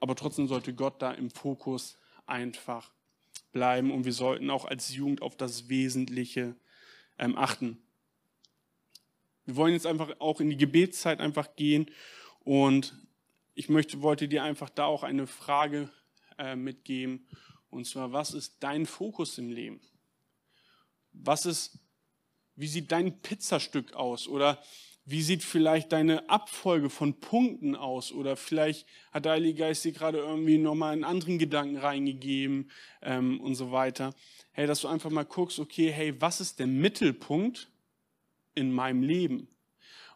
aber 0.00 0.16
trotzdem 0.16 0.48
sollte 0.48 0.74
Gott 0.74 1.00
da 1.00 1.12
im 1.12 1.30
Fokus 1.30 1.96
einfach 2.26 2.92
bleiben 3.52 3.90
und 3.92 4.04
wir 4.04 4.12
sollten 4.12 4.50
auch 4.50 4.64
als 4.64 4.94
Jugend 4.94 5.22
auf 5.22 5.36
das 5.36 5.68
Wesentliche 5.68 6.56
ähm, 7.18 7.36
achten. 7.38 7.78
Wir 9.50 9.56
wollen 9.56 9.72
jetzt 9.72 9.86
einfach 9.86 10.12
auch 10.20 10.40
in 10.40 10.48
die 10.48 10.56
Gebetszeit 10.56 11.18
einfach 11.18 11.56
gehen 11.56 11.90
und 12.44 12.94
ich 13.54 13.68
möchte, 13.68 14.00
wollte 14.00 14.28
dir 14.28 14.44
einfach 14.44 14.70
da 14.70 14.84
auch 14.84 15.02
eine 15.02 15.26
Frage 15.26 15.90
äh, 16.38 16.54
mitgeben. 16.54 17.26
Und 17.68 17.84
zwar, 17.84 18.12
was 18.12 18.32
ist 18.32 18.58
dein 18.60 18.86
Fokus 18.86 19.38
im 19.38 19.50
Leben? 19.50 19.80
Was 21.12 21.46
ist, 21.46 21.80
wie 22.54 22.68
sieht 22.68 22.92
dein 22.92 23.22
Pizzastück 23.22 23.94
aus? 23.94 24.28
Oder 24.28 24.62
wie 25.04 25.20
sieht 25.20 25.42
vielleicht 25.42 25.90
deine 25.90 26.30
Abfolge 26.30 26.88
von 26.88 27.18
Punkten 27.18 27.74
aus? 27.74 28.12
Oder 28.12 28.36
vielleicht 28.36 28.86
hat 29.10 29.24
der 29.24 29.32
Heilige 29.32 29.58
Geist 29.58 29.84
dir 29.84 29.90
gerade 29.90 30.18
irgendwie 30.18 30.58
nochmal 30.58 30.92
einen 30.92 31.02
anderen 31.02 31.40
Gedanken 31.40 31.76
reingegeben 31.76 32.70
ähm, 33.02 33.40
und 33.40 33.56
so 33.56 33.72
weiter. 33.72 34.14
Hey, 34.52 34.68
dass 34.68 34.82
du 34.82 34.86
einfach 34.86 35.10
mal 35.10 35.24
guckst, 35.24 35.58
okay, 35.58 35.90
hey, 35.90 36.20
was 36.20 36.40
ist 36.40 36.60
der 36.60 36.68
Mittelpunkt 36.68 37.68
in 38.60 38.72
meinem 38.72 39.02
Leben? 39.02 39.48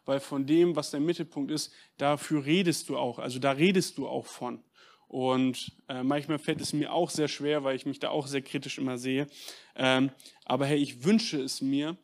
Weil 0.05 0.19
von 0.19 0.45
dem, 0.45 0.75
was 0.75 0.91
der 0.91 0.99
Mittelpunkt 0.99 1.51
ist, 1.51 1.73
dafür 1.97 2.45
redest 2.45 2.89
du 2.89 2.97
auch. 2.97 3.19
Also 3.19 3.39
da 3.39 3.51
redest 3.51 3.97
du 3.97 4.07
auch 4.07 4.27
von. 4.27 4.63
Und 5.07 5.71
äh, 5.87 6.03
manchmal 6.03 6.39
fällt 6.39 6.61
es 6.61 6.73
mir 6.73 6.93
auch 6.93 7.09
sehr 7.09 7.27
schwer, 7.27 7.63
weil 7.63 7.75
ich 7.75 7.85
mich 7.85 7.99
da 7.99 8.09
auch 8.09 8.27
sehr 8.27 8.41
kritisch 8.41 8.77
immer 8.77 8.97
sehe. 8.97 9.27
Ähm, 9.75 10.11
aber 10.45 10.65
hey, 10.65 10.77
ich 10.77 11.03
wünsche 11.03 11.41
es 11.41 11.61
mir, 11.61 11.97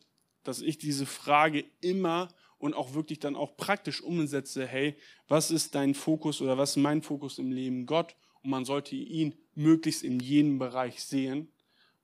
dass 0.44 0.60
ich 0.60 0.78
diese 0.78 1.06
Frage 1.06 1.64
immer 1.80 2.28
und 2.58 2.74
auch 2.74 2.94
wirklich 2.94 3.18
dann 3.18 3.36
auch 3.36 3.56
praktisch 3.56 4.00
umsetze, 4.02 4.66
hey, 4.66 4.96
was 5.28 5.50
ist 5.50 5.74
dein 5.74 5.94
Fokus 5.94 6.40
oder 6.40 6.58
was 6.58 6.70
ist 6.70 6.76
mein 6.76 7.02
Fokus 7.02 7.38
im 7.38 7.50
Leben 7.50 7.86
Gott? 7.86 8.14
Und 8.42 8.50
man 8.50 8.64
sollte 8.64 8.94
ihn 8.94 9.34
möglichst 9.54 10.02
in 10.02 10.20
jedem 10.20 10.58
Bereich 10.58 11.02
sehen, 11.02 11.52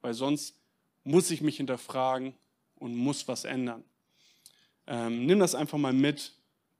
weil 0.01 0.14
sonst 0.14 0.61
muss 1.05 1.30
ich 1.30 1.41
mich 1.41 1.57
hinterfragen 1.57 2.34
und 2.74 2.95
muss 2.95 3.26
was 3.28 3.45
ändern. 3.45 3.84
Ähm, 4.89 5.26
nimm 5.26 5.39
das 5.39 5.55
einfach 5.55 5.78
mal 5.78 5.93
mit, 5.93 6.32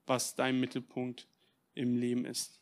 was 0.07 0.35
dein 0.35 0.59
Mittelpunkt 0.59 1.29
im 1.75 1.95
Leben 1.95 2.25
ist. 2.25 2.59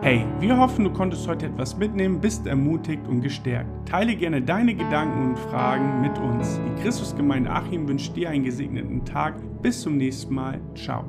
Hey, 0.00 0.24
wir 0.40 0.56
hoffen, 0.56 0.84
du 0.84 0.92
konntest 0.92 1.26
heute 1.28 1.46
etwas 1.46 1.76
mitnehmen, 1.76 2.20
bist 2.20 2.46
ermutigt 2.46 3.06
und 3.06 3.20
gestärkt. 3.20 3.88
Teile 3.88 4.16
gerne 4.16 4.40
deine 4.40 4.74
Gedanken 4.74 5.30
und 5.30 5.38
Fragen 5.38 6.00
mit 6.00 6.16
uns. 6.18 6.58
Die 6.64 6.82
Christusgemeinde 6.82 7.50
Achim 7.50 7.86
wünscht 7.86 8.16
dir 8.16 8.30
einen 8.30 8.44
gesegneten 8.44 9.04
Tag. 9.04 9.34
Bis 9.60 9.82
zum 9.82 9.96
nächsten 9.96 10.34
Mal. 10.34 10.60
Ciao. 10.74 11.04